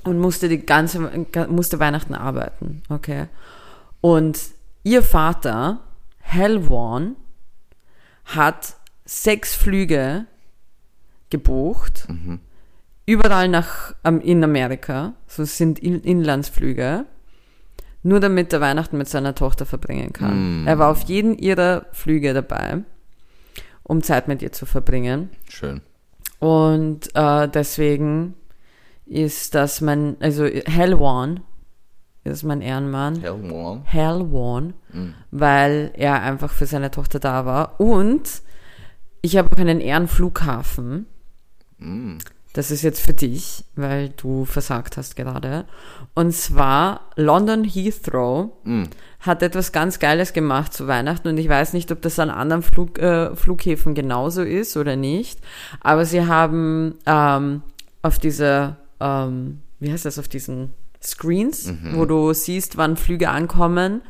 Und 0.04 0.18
musste 0.18 0.48
die 0.48 0.64
ganze, 0.64 0.98
musste 1.48 1.78
Weihnachten 1.78 2.14
arbeiten, 2.14 2.82
okay. 2.88 3.26
Und 4.00 4.38
ihr 4.82 5.02
Vater, 5.02 5.80
Hal 6.24 6.62
Vaughn, 6.62 7.16
hat 8.34 8.76
sechs 9.04 9.54
Flüge 9.54 10.26
gebucht, 11.30 12.06
überall 13.06 13.48
nach 13.48 13.94
ähm, 14.04 14.20
in 14.20 14.42
Amerika, 14.44 15.14
so 15.26 15.44
sind 15.44 15.78
in, 15.78 16.00
Inlandsflüge, 16.00 17.06
nur 18.02 18.20
damit 18.20 18.52
er 18.52 18.60
Weihnachten 18.60 18.96
mit 18.98 19.08
seiner 19.08 19.34
Tochter 19.34 19.66
verbringen 19.66 20.12
kann. 20.12 20.64
Mm. 20.64 20.66
Er 20.66 20.78
war 20.78 20.90
auf 20.90 21.02
jeden 21.02 21.36
ihrer 21.36 21.86
Flüge 21.92 22.32
dabei, 22.32 22.82
um 23.82 24.02
Zeit 24.02 24.28
mit 24.28 24.42
ihr 24.42 24.52
zu 24.52 24.64
verbringen. 24.64 25.30
Schön. 25.48 25.80
Und 26.38 27.14
äh, 27.14 27.48
deswegen 27.48 28.34
ist 29.06 29.54
das 29.54 29.80
mein, 29.80 30.16
also 30.20 30.44
Hal 30.44 30.94
Vaughn 32.24 32.32
ist 32.32 32.42
mein 32.44 32.60
Ehrenmann. 32.60 33.20
Hell 33.20 33.32
one. 33.50 33.82
Hal 33.90 34.28
Vaughn, 34.30 34.74
weil 35.30 35.90
er 35.94 36.22
einfach 36.22 36.52
für 36.52 36.66
seine 36.66 36.90
Tochter 36.90 37.18
da 37.18 37.46
war. 37.46 37.80
Und 37.80 38.42
ich 39.22 39.36
habe 39.36 39.50
auch 39.52 39.58
einen 39.58 39.80
Ehrenflughafen. 39.80 41.06
Mm. 41.78 42.18
Das 42.52 42.72
ist 42.72 42.82
jetzt 42.82 43.00
für 43.00 43.12
dich, 43.12 43.64
weil 43.76 44.08
du 44.08 44.44
versagt 44.44 44.96
hast 44.96 45.14
gerade. 45.14 45.66
Und 46.14 46.34
zwar 46.34 47.02
London 47.14 47.62
Heathrow 47.62 48.50
Mm. 48.64 48.84
hat 49.20 49.42
etwas 49.42 49.70
ganz 49.70 50.00
Geiles 50.00 50.32
gemacht 50.32 50.72
zu 50.72 50.88
Weihnachten 50.88 51.28
und 51.28 51.38
ich 51.38 51.48
weiß 51.48 51.74
nicht, 51.74 51.92
ob 51.92 52.02
das 52.02 52.18
an 52.18 52.28
anderen 52.28 52.62
Flug, 52.62 52.98
äh, 52.98 53.36
Flughäfen 53.36 53.94
genauso 53.94 54.42
ist 54.42 54.76
oder 54.76 54.96
nicht. 54.96 55.38
Aber 55.80 56.04
sie 56.04 56.26
haben 56.26 56.96
ähm, 57.06 57.62
auf 58.02 58.18
diese, 58.18 58.76
ähm, 58.98 59.60
wie 59.78 59.92
heißt 59.92 60.04
das, 60.04 60.18
auf 60.18 60.26
diesen 60.28 60.74
Screens, 61.02 61.72
wo 61.92 62.04
du 62.04 62.32
siehst, 62.32 62.76
wann 62.76 62.96
Flüge 62.96 63.30
ankommen 63.30 64.02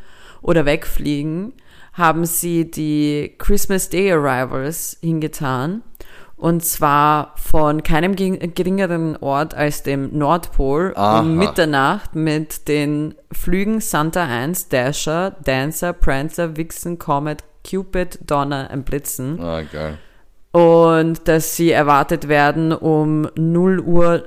oder 0.43 0.65
wegfliegen, 0.67 1.53
haben 1.93 2.25
sie 2.25 2.71
die 2.71 3.35
Christmas 3.39 3.89
Day 3.91 4.13
Arrivals 4.13 4.97
hingetan. 5.01 5.83
Und 6.37 6.65
zwar 6.65 7.35
von 7.37 7.83
keinem 7.83 8.15
gering- 8.15 8.55
geringeren 8.55 9.17
Ort 9.19 9.53
als 9.53 9.83
dem 9.83 10.17
Nordpol 10.17 10.95
Aha. 10.97 11.21
um 11.21 11.37
Mitternacht 11.37 12.15
mit 12.15 12.67
den 12.67 13.15
Flügen 13.31 13.81
Santa 13.81 14.25
1, 14.25 14.69
Dasher, 14.71 15.37
Dancer, 15.45 15.93
Prancer, 15.93 16.57
Vixen, 16.57 16.99
Comet, 16.99 17.45
Cupid, 17.69 18.21
Donner 18.25 18.71
und 18.73 18.87
Blitzen. 18.87 19.39
Ah, 19.39 19.61
geil. 19.71 19.99
Und 20.53 21.29
dass 21.29 21.57
sie 21.57 21.73
erwartet 21.73 22.27
werden 22.29 22.73
um 22.73 23.29
0 23.37 23.79
Uhr 23.81 24.25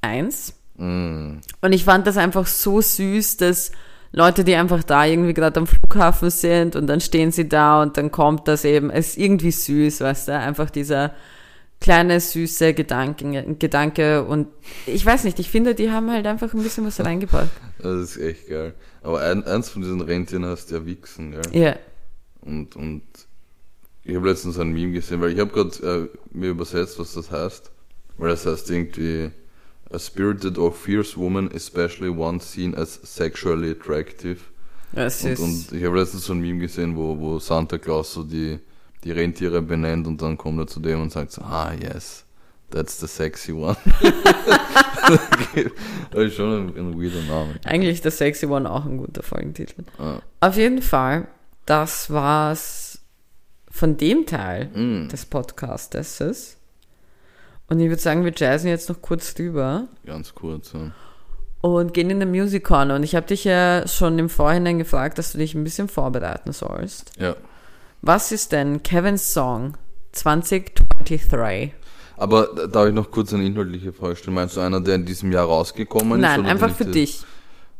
1. 0.00 0.54
Mm. 0.80 1.40
Und 1.60 1.72
ich 1.72 1.84
fand 1.84 2.06
das 2.06 2.16
einfach 2.16 2.46
so 2.46 2.80
süß, 2.80 3.36
dass 3.36 3.70
Leute, 4.12 4.42
die 4.42 4.54
einfach 4.54 4.82
da 4.82 5.04
irgendwie 5.04 5.34
gerade 5.34 5.60
am 5.60 5.66
Flughafen 5.66 6.30
sind 6.30 6.74
und 6.74 6.86
dann 6.86 7.00
stehen 7.00 7.30
sie 7.30 7.48
da 7.48 7.82
und 7.82 7.96
dann 7.96 8.10
kommt 8.10 8.48
das 8.48 8.64
eben, 8.64 8.90
es 8.90 9.10
ist 9.10 9.18
irgendwie 9.18 9.52
süß, 9.52 10.00
weißt 10.00 10.28
du, 10.28 10.38
einfach 10.38 10.70
dieser 10.70 11.14
kleine, 11.80 12.18
süße 12.18 12.74
Gedanken, 12.74 13.58
Gedanke 13.58 14.24
und 14.24 14.48
ich 14.86 15.04
weiß 15.06 15.24
nicht, 15.24 15.38
ich 15.38 15.50
finde, 15.50 15.74
die 15.74 15.90
haben 15.90 16.10
halt 16.10 16.26
einfach 16.26 16.52
ein 16.52 16.62
bisschen 16.62 16.86
was 16.86 16.98
reingebracht. 17.04 17.50
Das 17.78 17.94
ist 17.94 18.16
echt 18.16 18.48
geil. 18.48 18.74
Aber 19.02 19.20
ein, 19.20 19.44
eins 19.44 19.68
von 19.68 19.82
diesen 19.82 20.00
Rentieren 20.00 20.44
heißt 20.44 20.70
ja 20.72 20.84
Wichsen, 20.84 21.30
gell? 21.30 21.42
Ja, 21.52 21.76
Und, 22.40 22.74
und 22.76 23.02
ich 24.02 24.16
habe 24.16 24.28
letztens 24.28 24.58
ein 24.58 24.72
Meme 24.72 24.92
gesehen, 24.92 25.20
weil 25.20 25.32
ich 25.32 25.38
habe 25.38 25.52
gerade 25.52 26.10
äh, 26.12 26.18
mir 26.36 26.50
übersetzt, 26.50 26.98
was 26.98 27.14
das 27.14 27.30
heißt. 27.30 27.70
Weil 28.18 28.30
das 28.30 28.44
heißt 28.44 28.70
irgendwie 28.70 29.30
a 29.92 29.98
spirited 29.98 30.58
or 30.58 30.72
fierce 30.72 31.16
woman, 31.16 31.50
especially 31.54 32.10
one 32.10 32.40
seen 32.40 32.74
as 32.74 33.00
sexually 33.02 33.70
attractive. 33.70 34.38
es 34.92 35.24
Und, 35.24 35.30
ist, 35.32 35.40
und 35.40 35.72
ich 35.78 35.84
habe 35.84 35.98
letztens 35.98 36.24
so 36.24 36.32
ein 36.32 36.40
Meme 36.40 36.60
gesehen, 36.60 36.96
wo, 36.96 37.18
wo 37.18 37.38
Santa 37.38 37.78
Claus 37.78 38.12
so 38.12 38.22
die, 38.24 38.58
die 39.04 39.12
Rentiere 39.12 39.62
benennt 39.62 40.06
und 40.06 40.20
dann 40.22 40.36
kommt 40.36 40.58
er 40.60 40.66
zu 40.66 40.80
dem 40.80 41.00
und 41.02 41.12
sagt 41.12 41.32
so, 41.32 41.42
ah 41.42 41.72
yes, 41.72 42.24
that's 42.70 42.98
the 43.00 43.06
sexy 43.06 43.52
one. 43.52 43.76
das 46.10 46.22
ist 46.24 46.34
schon 46.36 46.68
ein, 46.68 46.76
ein 46.76 47.00
weirder 47.00 47.22
Name. 47.22 47.54
eigentlich 47.64 47.94
ist 47.94 48.04
der 48.04 48.12
Sexy 48.12 48.46
One 48.46 48.70
auch 48.70 48.84
ein 48.84 48.98
guter 48.98 49.22
Folgentitel. 49.22 49.84
Ah. 49.98 50.20
Auf 50.40 50.56
jeden 50.56 50.82
Fall, 50.82 51.28
das 51.66 52.10
war's 52.10 53.00
von 53.70 53.96
dem 53.96 54.26
Teil 54.26 54.66
Mm, 54.74 55.08
des 55.08 55.26
Podcastes. 55.26 56.56
Und 57.70 57.80
ich 57.80 57.88
würde 57.88 58.02
sagen, 58.02 58.24
wir 58.24 58.32
jazzen 58.36 58.66
jetzt 58.68 58.88
noch 58.90 59.00
kurz 59.00 59.32
drüber. 59.34 59.88
ganz 60.04 60.34
kurz. 60.34 60.72
Ja. 60.74 60.90
und 61.62 61.94
gehen 61.94 62.10
in 62.10 62.20
den 62.20 62.30
Music 62.30 62.64
Corner. 62.64 62.96
Und 62.96 63.02
ich 63.04 63.14
habe 63.14 63.26
dich 63.26 63.44
ja 63.44 63.86
schon 63.86 64.18
im 64.18 64.28
Vorhinein 64.28 64.78
gefragt, 64.78 65.18
dass 65.18 65.32
du 65.32 65.38
dich 65.38 65.54
ein 65.54 65.64
bisschen 65.64 65.88
vorbereiten 65.88 66.52
sollst. 66.52 67.12
ja. 67.18 67.34
Was 68.02 68.32
ist 68.32 68.52
denn 68.52 68.82
Kevins 68.82 69.32
Song 69.34 69.74
2023? 70.12 71.72
Aber 72.16 72.48
da- 72.54 72.66
darf 72.66 72.88
ich 72.88 72.94
noch 72.94 73.10
kurz 73.10 73.32
eine 73.32 73.44
inhaltliche 73.44 73.92
Frage 73.92 74.16
stellen? 74.16 74.34
Meinst 74.34 74.56
du 74.56 74.60
einer, 74.60 74.80
der 74.80 74.94
in 74.96 75.04
diesem 75.06 75.32
Jahr 75.32 75.46
rausgekommen 75.46 76.20
ist? 76.20 76.22
Nein, 76.22 76.46
einfach 76.46 76.74
für 76.74 76.84
ich- 76.84 76.90
dich. 76.90 77.22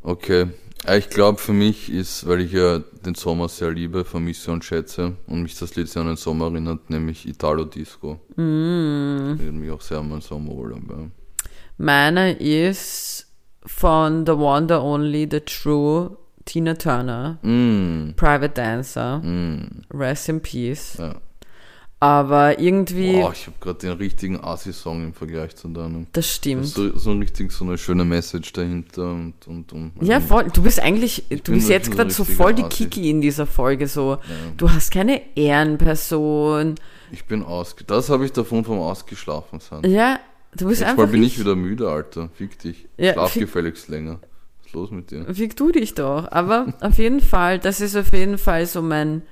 Okay. 0.03 0.49
Ja, 0.87 0.97
Ich 0.97 1.09
glaube, 1.11 1.39
für 1.39 1.53
mich 1.53 1.91
ist, 1.93 2.27
weil 2.27 2.41
ich 2.41 2.53
ja 2.53 2.79
den 2.79 3.15
Sommer 3.15 3.49
sehr 3.49 3.71
liebe, 3.71 4.05
vermisse 4.05 4.51
und 4.51 4.65
schätze 4.65 5.17
und 5.27 5.43
mich 5.43 5.59
das 5.59 5.75
Lied 5.77 5.89
sehr 5.89 6.03
an 6.03 6.09
den 6.09 6.17
Sommer 6.17 6.47
erinnert, 6.47 6.91
nämlich 6.91 7.29
Italo 7.29 7.65
Disco. 7.65 8.21
Mm. 8.37 9.35
Ich 9.39 9.53
mich 9.53 9.71
auch 9.71 9.81
sehr 9.81 9.99
an 9.99 10.09
meinen 10.09 10.21
Sommerurlaub. 10.21 10.83
Ja. 10.91 11.11
Meine 11.77 12.33
ist 12.33 13.27
von 13.65 14.25
The 14.27 14.33
One, 14.33 14.67
The 14.69 14.75
Only, 14.75 15.29
The 15.31 15.41
True, 15.41 16.17
Tina 16.45 16.75
Turner, 16.75 17.39
Mm. 17.43 18.15
Private 18.17 18.55
Dancer, 18.55 19.19
Mm. 19.19 19.83
Rest 19.93 20.29
in 20.29 20.41
Peace. 20.41 20.97
Ja. 20.99 21.15
Aber 22.03 22.59
irgendwie, 22.59 23.17
Wow, 23.17 23.33
ich 23.35 23.47
habe 23.47 23.57
gerade 23.61 23.79
den 23.81 23.93
richtigen 23.93 24.43
Assi-Song 24.43 25.05
im 25.05 25.13
Vergleich 25.13 25.55
zu 25.55 25.69
deinem. 25.69 26.07
das 26.13 26.27
stimmt. 26.35 26.67
So, 26.67 26.97
so 26.97 27.13
richtig 27.13 27.53
so 27.53 27.63
eine 27.67 27.77
schöne 27.77 28.07
Message 28.07 28.55
dahinter 28.55 29.11
und, 29.13 29.35
und, 29.47 29.71
und 29.75 29.93
Ja, 30.01 30.19
voll. 30.19 30.49
Du 30.51 30.63
bist 30.63 30.81
eigentlich, 30.81 31.25
du 31.29 31.53
bist 31.53 31.69
jetzt 31.69 31.91
gerade 31.91 32.11
so 32.11 32.25
voll 32.25 32.55
die 32.55 32.65
Assi. 32.65 32.87
Kiki 32.87 33.11
in 33.11 33.21
dieser 33.21 33.45
Folge. 33.47 33.87
So, 33.87 34.17
du 34.57 34.71
hast 34.71 34.91
keine 34.93 35.21
Ehrenperson. 35.37 36.77
Ich 37.13 37.25
bin 37.27 37.43
ausge... 37.43 37.85
Das 37.85 38.09
habe 38.09 38.25
ich 38.25 38.33
davon 38.33 38.65
vom 38.65 38.79
Ausgeschlafen 38.79 39.61
sein. 39.61 39.85
Ja, 39.91 40.21
du 40.57 40.69
bist 40.69 40.81
Jetzt 40.81 40.91
einfach. 40.91 41.05
mal 41.05 41.11
bin 41.11 41.23
ich 41.23 41.33
nicht- 41.37 41.41
wieder 41.41 41.55
müde, 41.57 41.91
Alter. 41.91 42.31
Fick 42.35 42.59
dich. 42.61 42.89
Ja, 42.97 43.13
Schlaf 43.13 43.33
fick- 43.33 43.43
gefälligst 43.43 43.89
länger. 43.89 44.21
Was 44.61 44.67
ist 44.69 44.73
los 44.73 44.91
mit 44.91 45.11
dir? 45.11 45.27
Fick 45.35 45.55
du 45.57 45.71
dich 45.71 45.95
doch. 45.95 46.31
Aber 46.33 46.73
auf 46.81 46.97
jeden 46.99 47.21
Fall, 47.21 47.59
das 47.59 47.81
ist 47.83 47.95
auf 47.97 48.13
jeden 48.15 48.39
Fall 48.39 48.65
so 48.67 48.81
mein, 48.81 49.23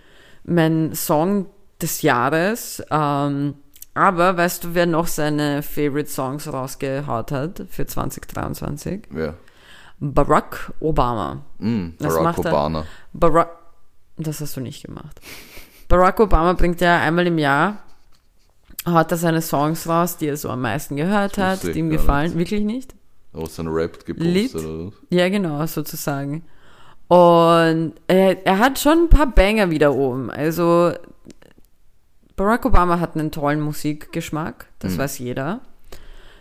mein 0.45 0.95
Song 0.95 1.47
des 1.81 2.03
Jahres. 2.03 2.83
Ähm, 2.91 3.55
Aber 3.95 4.37
weißt 4.37 4.65
du, 4.65 4.75
wer 4.75 4.87
noch 4.87 5.07
seine 5.07 5.63
Favorite 5.63 6.09
Songs 6.11 6.53
rausgehaut 6.53 7.33
hat 7.33 7.63
für 7.71 7.87
2023? 7.87 9.05
Wer? 9.11 9.35
Barack 10.01 10.73
Obama. 10.81 11.43
Mm, 11.59 11.89
Barack? 11.99 12.39
Obama. 12.39 12.85
Barack, 13.13 13.51
das 14.17 14.41
hast 14.41 14.57
du 14.57 14.61
nicht 14.61 14.85
gemacht. 14.85 15.21
Barack 15.89 16.21
Obama 16.21 16.53
bringt 16.53 16.81
ja 16.81 17.01
einmal 17.01 17.27
im 17.27 17.39
Jahr, 17.39 17.79
haut 18.87 19.11
er 19.11 19.17
seine 19.17 19.43
Songs 19.43 19.89
raus, 19.89 20.17
die 20.17 20.27
er 20.29 20.37
so 20.37 20.51
am 20.51 20.61
meisten 20.61 20.95
gehört 20.97 21.39
hat, 21.39 21.65
die 21.65 21.73
ihm 21.79 21.91
gefallen. 21.91 22.27
nicht. 22.29 22.39
Wirklich 22.39 22.63
nicht? 22.63 22.95
Oh, 23.33 23.47
sein 23.47 23.67
Rap 23.69 24.05
gepostet 24.05 24.33
Lied? 24.33 24.55
oder 24.55 24.87
was? 24.87 24.93
Ja, 25.11 25.29
genau, 25.29 25.67
sozusagen. 25.67 26.45
Und 27.09 27.95
er, 28.07 28.47
er 28.47 28.59
hat 28.59 28.79
schon 28.79 29.05
ein 29.05 29.09
paar 29.09 29.27
Banger 29.27 29.71
wieder 29.71 29.95
oben. 29.95 30.31
Also 30.31 30.93
Barack 32.39 32.65
Obama 32.65 32.99
hat 33.01 33.15
einen 33.15 33.31
tollen 33.31 33.61
Musikgeschmack, 33.61 34.67
das 34.79 34.95
Mhm. 34.95 34.99
weiß 34.99 35.19
jeder. 35.19 35.61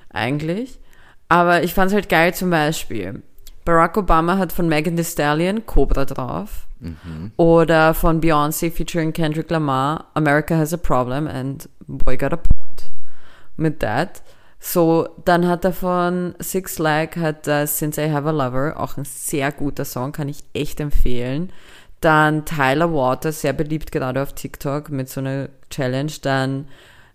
Eigentlich. 0.10 0.80
Aber 1.28 1.64
ich 1.64 1.74
fand 1.74 1.90
es 1.90 1.94
halt 1.94 2.08
geil 2.08 2.34
zum 2.34 2.50
Beispiel. 2.50 3.22
Barack 3.66 3.98
Obama 3.98 4.38
hat 4.38 4.54
von 4.54 4.70
Megan 4.70 4.96
Thee 4.96 5.04
Stallion 5.04 5.66
Cobra 5.66 6.06
drauf. 6.06 6.68
Mhm. 6.80 7.32
Oder 7.36 7.94
von 7.94 8.22
Beyoncé 8.22 8.72
featuring 8.72 9.12
Kendrick 9.12 9.50
Lamar 9.50 10.06
America 10.14 10.56
Has 10.56 10.74
a 10.74 10.78
Problem 10.78 11.28
and 11.28 11.68
Boy 11.88 12.16
Got 12.16 12.34
a 12.34 12.38
Point. 12.38 12.92
Mit 13.58 13.80
that. 13.82 14.22
So, 14.60 15.10
dann 15.26 15.48
hat 15.48 15.66
er 15.66 15.74
von 15.74 16.36
Six 16.40 16.78
Lag 16.80 17.16
hat 17.18 17.48
er 17.48 17.68
Since 17.68 18.02
I 18.04 18.12
Have 18.12 18.28
a 18.28 18.32
Lover, 18.32 18.76
auch 18.80 18.98
ein 18.98 19.06
sehr 19.06 19.52
guter 19.52 19.86
Song, 19.86 20.12
kann 20.14 20.30
ich 20.30 20.44
echt 20.54 20.80
empfehlen. 20.80 21.52
Dann 22.02 22.46
Tyler 22.46 22.94
Waters, 22.94 23.42
sehr 23.42 23.54
beliebt 23.54 23.92
gerade 23.92 24.22
auf 24.22 24.34
TikTok 24.34 24.90
mit 24.90 25.10
so 25.10 25.20
einer 25.20 25.50
Challenge. 25.70 26.12
Dann 26.22 26.68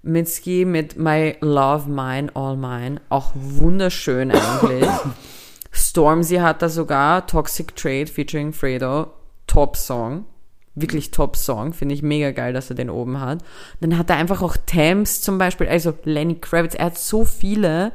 Mitski 0.03 0.65
mit 0.65 0.97
My 0.97 1.37
Love, 1.41 1.89
Mine, 1.89 2.35
All 2.35 2.57
Mine, 2.57 3.01
auch 3.09 3.33
wunderschön 3.35 4.33
eigentlich. 4.33 4.89
Stormzy 5.73 6.37
hat 6.37 6.61
da 6.61 6.69
sogar 6.69 7.27
Toxic 7.27 7.75
Trade 7.77 8.09
featuring 8.09 8.53
Fredo, 8.53 9.13
Top 9.47 9.77
Song. 9.77 10.27
Wirklich 10.75 11.11
Top 11.11 11.37
Song, 11.37 11.73
finde 11.73 11.95
ich 11.95 12.03
mega 12.03 12.31
geil, 12.31 12.53
dass 12.53 12.71
er 12.71 12.77
den 12.77 12.91
oben 12.91 13.21
hat. 13.21 13.43
Dann 13.81 13.97
hat 13.97 14.11
er 14.11 14.17
einfach 14.17 14.43
auch 14.43 14.57
Thames 14.67 15.21
zum 15.21 15.39
Beispiel, 15.39 15.69
also 15.69 15.95
Lenny 16.05 16.37
Kravitz, 16.37 16.75
er 16.75 16.87
hat 16.87 16.99
so 16.99 17.25
viele, 17.25 17.93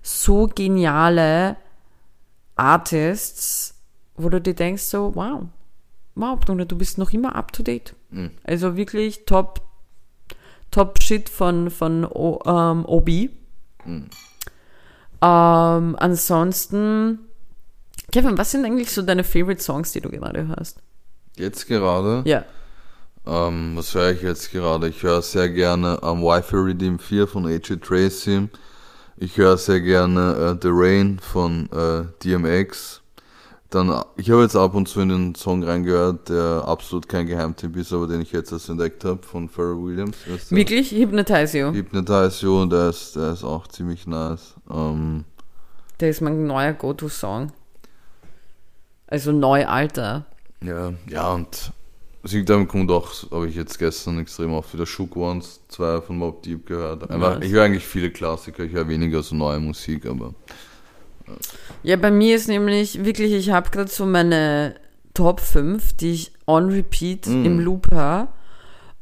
so 0.00 0.46
geniale 0.46 1.56
Artists, 2.56 3.74
wo 4.16 4.28
du 4.28 4.40
dir 4.40 4.54
denkst 4.54 4.82
so, 4.82 5.14
wow, 5.14 5.42
Bruder, 6.14 6.64
du 6.64 6.76
bist 6.76 6.98
noch 6.98 7.12
immer 7.12 7.34
up 7.36 7.52
to 7.52 7.62
date. 7.62 7.94
Mhm. 8.10 8.30
Also 8.44 8.76
wirklich 8.76 9.24
top, 9.24 9.62
top 10.70 11.02
Shit 11.02 11.28
von, 11.28 11.70
von 11.70 12.04
o, 12.04 12.40
ähm, 12.44 12.84
OB. 12.84 13.08
Mhm. 13.84 14.10
Ähm, 15.22 15.96
ansonsten, 15.98 17.18
Kevin, 18.12 18.38
was 18.38 18.50
sind 18.50 18.64
eigentlich 18.64 18.90
so 18.90 19.02
deine 19.02 19.24
Favorite 19.24 19.62
Songs, 19.62 19.92
die 19.92 20.00
du 20.00 20.10
gerade 20.10 20.48
hörst? 20.48 20.78
Jetzt 21.36 21.66
gerade? 21.66 22.22
Ja. 22.28 22.44
Ähm, 23.26 23.72
was 23.76 23.94
höre 23.94 24.12
ich 24.12 24.22
jetzt 24.22 24.50
gerade? 24.50 24.88
Ich 24.88 25.02
höre 25.02 25.22
sehr 25.22 25.50
gerne 25.50 26.00
ähm, 26.02 26.22
Wi-Fi 26.22 26.56
Redeem 26.56 26.98
4 26.98 27.28
von 27.28 27.46
AJ 27.46 27.76
Tracy. 27.76 28.48
Ich 29.16 29.36
höre 29.36 29.58
sehr 29.58 29.80
gerne 29.80 30.56
äh, 30.56 30.58
The 30.60 30.70
Rain 30.72 31.18
von 31.18 31.68
äh, 31.70 32.04
DMX. 32.24 32.99
Dann, 33.70 33.88
äh, 33.90 34.02
ich 34.16 34.30
habe 34.30 34.42
jetzt 34.42 34.56
ab 34.56 34.74
und 34.74 34.88
zu 34.88 35.00
in 35.00 35.08
den 35.10 35.34
Song 35.36 35.62
reingehört, 35.62 36.28
der 36.28 36.64
absolut 36.66 37.08
kein 37.08 37.26
Geheimtipp 37.26 37.76
ist, 37.76 37.92
aber 37.92 38.06
den 38.08 38.20
ich 38.20 38.32
jetzt 38.32 38.50
erst 38.52 38.68
entdeckt 38.68 39.04
habe, 39.04 39.22
von 39.22 39.48
Pharrell 39.48 39.76
Williams. 39.82 40.16
Du? 40.26 40.56
Wirklich? 40.56 40.90
Hypnotize 40.90 41.56
You. 41.56 41.72
Hypnotize 41.72 42.44
You, 42.44 42.66
der 42.66 42.88
ist, 42.90 43.14
der 43.16 43.32
ist 43.32 43.44
auch 43.44 43.66
ziemlich 43.68 44.06
nice. 44.06 44.54
Ähm, 44.70 45.24
Der 46.00 46.10
ist 46.10 46.20
mein 46.20 46.46
neuer 46.46 46.72
Go-To-Song. 46.72 47.52
Also 49.06 49.32
neu 49.32 49.66
alter. 49.66 50.26
ja, 50.62 50.92
ja, 51.08 51.32
und 51.32 51.72
Singtime 52.22 52.66
kommt 52.66 52.90
auch, 52.90 53.10
habe 53.30 53.48
ich 53.48 53.54
jetzt 53.56 53.78
gestern 53.78 54.18
extrem 54.20 54.52
oft 54.52 54.72
wieder 54.74 54.84
Shook 54.86 55.16
Ones 55.16 55.60
2 55.68 56.02
von 56.02 56.18
Mob 56.18 56.42
Deep 56.42 56.66
gehört. 56.66 57.10
Einfach, 57.10 57.36
Nice. 57.38 57.46
Ich 57.46 57.52
höre 57.52 57.64
eigentlich 57.64 57.86
viele 57.86 58.10
Klassiker, 58.10 58.62
ich 58.64 58.72
höre 58.72 58.88
weniger 58.88 59.22
so 59.22 59.34
neue 59.34 59.58
Musik, 59.58 60.06
aber 60.06 60.34
Ja, 61.82 61.96
bei 61.96 62.10
mir 62.10 62.36
ist 62.36 62.48
nämlich 62.48 63.04
wirklich, 63.04 63.32
ich 63.32 63.50
habe 63.50 63.70
gerade 63.70 63.90
so 63.90 64.06
meine 64.06 64.74
Top 65.14 65.40
5, 65.40 65.94
die 65.94 66.12
ich 66.12 66.32
on 66.46 66.70
repeat 66.70 67.26
Mm. 67.26 67.44
im 67.44 67.60
Loop 67.60 67.90
höre. 67.90 68.28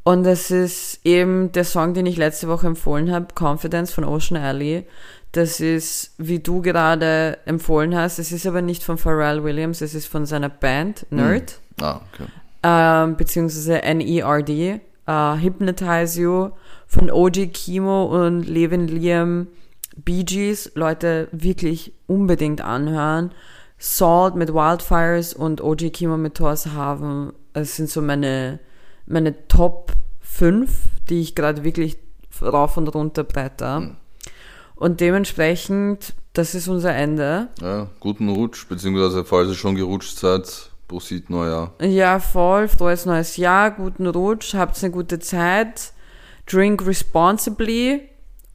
Und 0.04 0.24
das 0.24 0.50
ist 0.50 1.00
eben 1.04 1.52
der 1.52 1.64
Song, 1.64 1.92
den 1.92 2.06
ich 2.06 2.16
letzte 2.16 2.48
Woche 2.48 2.66
empfohlen 2.66 3.12
habe, 3.12 3.26
Confidence 3.38 3.92
von 3.92 4.04
Ocean 4.04 4.40
Alley. 4.42 4.86
Das 5.32 5.60
ist, 5.60 6.14
wie 6.16 6.38
du 6.38 6.62
gerade 6.62 7.36
empfohlen 7.44 7.94
hast, 7.94 8.18
es 8.18 8.32
ist 8.32 8.46
aber 8.46 8.62
nicht 8.62 8.82
von 8.82 8.96
Pharrell 8.96 9.44
Williams, 9.44 9.82
es 9.82 9.94
ist 9.94 10.06
von 10.06 10.24
seiner 10.24 10.48
Band 10.48 11.04
Nerd. 11.10 11.58
ah, 11.82 12.00
okay. 12.14 12.24
ähm, 12.62 13.16
beziehungsweise 13.16 13.82
NERD, 13.84 14.48
äh, 14.48 14.80
Hypnotize 15.42 16.18
You 16.22 16.50
von 16.86 17.10
OG 17.10 17.48
Kimo 17.52 18.04
und 18.04 18.44
Levin 18.48 18.88
Liam 18.88 19.48
Bee 20.04 20.24
Gees, 20.24 20.72
Leute 20.74 21.28
wirklich 21.32 21.92
unbedingt 22.06 22.60
anhören. 22.60 23.32
Salt 23.78 24.34
mit 24.34 24.52
Wildfires 24.52 25.34
und 25.34 25.60
OG 25.60 25.92
Kimo 25.92 26.16
mit 26.16 26.34
Torshaven, 26.34 27.32
es 27.52 27.76
sind 27.76 27.88
so 27.88 28.02
meine, 28.02 28.58
meine 29.06 29.46
Top 29.48 29.92
5, 30.20 30.70
die 31.08 31.20
ich 31.20 31.34
gerade 31.34 31.62
wirklich 31.62 31.98
rauf 32.42 32.76
und 32.76 32.88
runter 32.88 33.24
bretter. 33.24 33.96
Und 34.74 35.00
dementsprechend, 35.00 36.14
das 36.32 36.54
ist 36.54 36.68
unser 36.68 36.94
Ende. 36.94 37.48
Ja, 37.60 37.88
guten 38.00 38.28
Rutsch, 38.28 38.68
beziehungsweise 38.68 39.24
falls 39.24 39.48
ihr 39.48 39.54
schon 39.54 39.74
gerutscht 39.74 40.16
seid, 40.16 40.70
Prosit 40.88 41.28
Neujahr. 41.30 41.74
Ja, 41.80 42.18
voll. 42.18 42.66
Frohes 42.66 43.04
neues 43.04 43.36
Jahr, 43.36 43.72
guten 43.72 44.06
Rutsch, 44.06 44.54
habt 44.54 44.82
eine 44.82 44.90
gute 44.90 45.18
Zeit. 45.18 45.92
Drink 46.46 46.86
responsibly. 46.86 48.08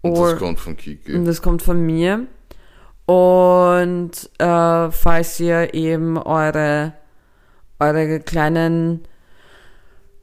Und 0.04 0.18
das 0.18 0.38
kommt 0.38 0.60
von 0.60 0.78
Kiki. 0.78 1.14
Und 1.14 1.26
das 1.26 1.42
kommt 1.42 1.62
von 1.62 1.82
mir. 1.82 2.28
Und 3.06 4.12
äh, 4.38 4.92
falls 4.92 5.40
ihr 5.40 5.74
eben 5.74 6.18
eure, 6.18 6.94
eure 7.80 8.20
kleinen 8.20 9.08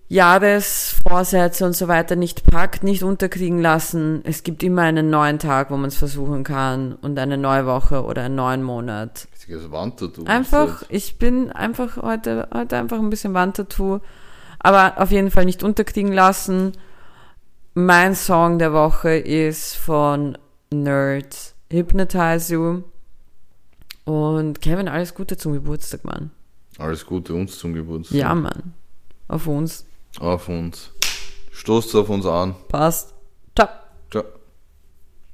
Jahresvorsätze 0.09 1.65
und 1.65 1.75
so 1.75 1.87
weiter 1.89 2.17
nicht 2.17 2.45
packt, 2.45 2.83
nicht 2.83 3.03
unterkriegen 3.03 3.61
lassen, 3.61 4.23
es 4.25 4.43
gibt 4.43 4.63
immer 4.63 4.83
einen 4.83 5.09
neuen 5.09 5.39
Tag, 5.39 5.71
wo 5.71 5.77
man 5.77 5.89
es 5.89 5.97
versuchen 5.97 6.43
kann 6.43 6.95
und 6.95 7.19
eine 7.19 7.39
neue 7.39 7.65
Woche 7.65 8.05
oder 8.05 8.25
einen 8.25 8.35
neuen 8.35 8.63
Monat. 8.63 9.29
Richtiges 9.33 9.71
Wandtattoo. 9.71 10.25
Einfach, 10.25 10.83
ich 10.89 11.19
bin 11.19 11.53
einfach 11.53 11.97
heute, 11.97 12.49
heute 12.53 12.77
einfach 12.77 12.99
ein 12.99 13.11
bisschen 13.11 13.35
Wandtattoo. 13.35 14.01
Aber 14.59 14.95
auf 15.01 15.11
jeden 15.11 15.31
Fall 15.31 15.45
nicht 15.45 15.63
unterkriegen 15.63 16.13
lassen. 16.13 16.73
Mein 17.87 18.15
Song 18.15 18.59
der 18.59 18.75
Woche 18.75 19.17
ist 19.17 19.75
von 19.75 20.37
Nerd 20.71 21.55
Hypnotize 21.73 22.53
You. 22.53 22.83
Und 24.05 24.61
Kevin, 24.61 24.87
alles 24.87 25.15
Gute 25.15 25.39
zum 25.39 25.55
Geburtstag, 25.55 26.05
Mann. 26.05 26.31
Alles 26.77 27.07
Gute 27.07 27.33
uns 27.33 27.59
zum 27.59 27.73
Geburtstag. 27.73 28.19
Ja, 28.19 28.35
Mann. 28.35 28.75
Auf 29.29 29.47
uns. 29.47 29.87
Auf 30.19 30.51
uns. 30.51 30.91
Stoßt 31.53 31.97
auf 31.97 32.11
uns 32.11 32.27
an. 32.27 32.55
Passt. 32.69 33.10